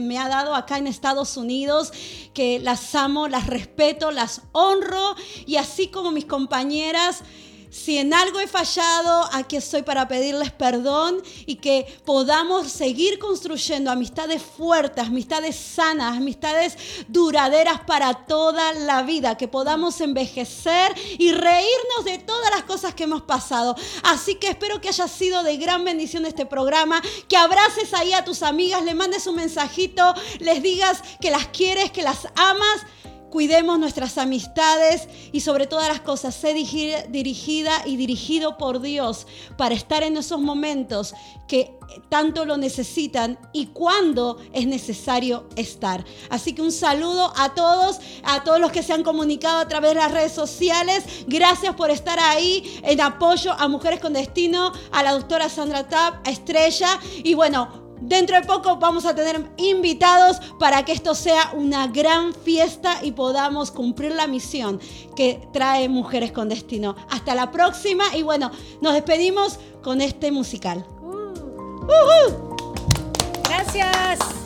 me 0.00 0.18
ha 0.18 0.28
dado 0.28 0.54
acá 0.54 0.78
en 0.78 0.86
Estados 0.86 1.36
Unidos, 1.36 1.92
que 2.32 2.58
las 2.58 2.94
amo, 2.94 3.28
las 3.28 3.46
respeto, 3.46 4.10
las 4.10 4.40
honro, 4.52 5.14
y 5.44 5.56
así 5.56 5.88
como 5.88 6.10
mis 6.10 6.24
compañeras, 6.24 7.22
si 7.70 7.98
en 7.98 8.14
algo 8.14 8.40
he 8.40 8.46
fallado, 8.46 9.28
aquí 9.32 9.56
estoy 9.56 9.82
para 9.82 10.08
pedirles 10.08 10.52
perdón 10.52 11.22
y 11.46 11.56
que 11.56 11.86
podamos 12.04 12.68
seguir 12.68 13.18
construyendo 13.18 13.90
amistades 13.90 14.42
fuertes, 14.42 15.06
amistades 15.06 15.56
sanas, 15.56 16.16
amistades 16.16 16.76
duraderas 17.08 17.80
para 17.86 18.14
toda 18.26 18.72
la 18.72 19.02
vida, 19.02 19.36
que 19.36 19.48
podamos 19.48 20.00
envejecer 20.00 20.94
y 21.18 21.32
reírnos 21.32 22.04
de 22.04 22.18
todas 22.18 22.50
las 22.50 22.64
cosas 22.64 22.94
que 22.94 23.04
hemos 23.04 23.22
pasado. 23.22 23.76
Así 24.02 24.36
que 24.36 24.48
espero 24.48 24.80
que 24.80 24.88
haya 24.88 25.08
sido 25.08 25.42
de 25.42 25.56
gran 25.56 25.84
bendición 25.84 26.26
este 26.26 26.46
programa, 26.46 27.02
que 27.28 27.36
abraces 27.36 27.92
ahí 27.94 28.12
a 28.12 28.24
tus 28.24 28.42
amigas, 28.42 28.82
le 28.84 28.94
mandes 28.94 29.26
un 29.26 29.36
mensajito, 29.36 30.14
les 30.40 30.62
digas 30.62 31.02
que 31.20 31.30
las 31.30 31.48
quieres, 31.48 31.90
que 31.90 32.02
las 32.02 32.28
amas 32.36 32.86
cuidemos 33.30 33.78
nuestras 33.78 34.18
amistades 34.18 35.08
y 35.32 35.40
sobre 35.40 35.66
todas 35.66 35.88
las 35.88 36.00
cosas, 36.00 36.34
sé 36.34 36.54
dirigida 36.54 37.82
y 37.84 37.96
dirigido 37.96 38.56
por 38.56 38.80
Dios 38.80 39.26
para 39.56 39.74
estar 39.74 40.02
en 40.02 40.16
esos 40.16 40.40
momentos 40.40 41.14
que 41.48 41.76
tanto 42.08 42.44
lo 42.44 42.56
necesitan 42.56 43.38
y 43.52 43.66
cuando 43.68 44.38
es 44.52 44.66
necesario 44.66 45.48
estar. 45.56 46.04
Así 46.30 46.54
que 46.54 46.62
un 46.62 46.72
saludo 46.72 47.32
a 47.36 47.54
todos, 47.54 48.00
a 48.24 48.44
todos 48.44 48.60
los 48.60 48.72
que 48.72 48.82
se 48.82 48.92
han 48.92 49.02
comunicado 49.02 49.58
a 49.58 49.68
través 49.68 49.90
de 49.90 50.00
las 50.00 50.12
redes 50.12 50.32
sociales. 50.32 51.04
Gracias 51.26 51.74
por 51.74 51.90
estar 51.90 52.18
ahí 52.18 52.80
en 52.82 53.00
apoyo 53.00 53.52
a 53.52 53.68
Mujeres 53.68 54.00
con 54.00 54.12
Destino, 54.12 54.72
a 54.92 55.02
la 55.02 55.12
doctora 55.12 55.48
Sandra 55.48 55.88
Tapp, 55.88 56.26
a 56.26 56.30
Estrella 56.30 56.98
y 57.22 57.34
bueno, 57.34 57.85
Dentro 58.00 58.36
de 58.36 58.42
poco 58.46 58.76
vamos 58.76 59.06
a 59.06 59.14
tener 59.14 59.50
invitados 59.56 60.38
para 60.58 60.84
que 60.84 60.92
esto 60.92 61.14
sea 61.14 61.52
una 61.54 61.86
gran 61.88 62.34
fiesta 62.34 62.98
y 63.02 63.12
podamos 63.12 63.70
cumplir 63.70 64.12
la 64.12 64.26
misión 64.26 64.80
que 65.14 65.48
trae 65.52 65.88
Mujeres 65.88 66.32
con 66.32 66.48
Destino. 66.48 66.94
Hasta 67.10 67.34
la 67.34 67.50
próxima 67.50 68.04
y 68.14 68.22
bueno, 68.22 68.50
nos 68.80 68.94
despedimos 68.94 69.58
con 69.82 70.00
este 70.00 70.30
musical. 70.30 70.86
Uh. 71.02 72.56
Gracias. 73.44 74.45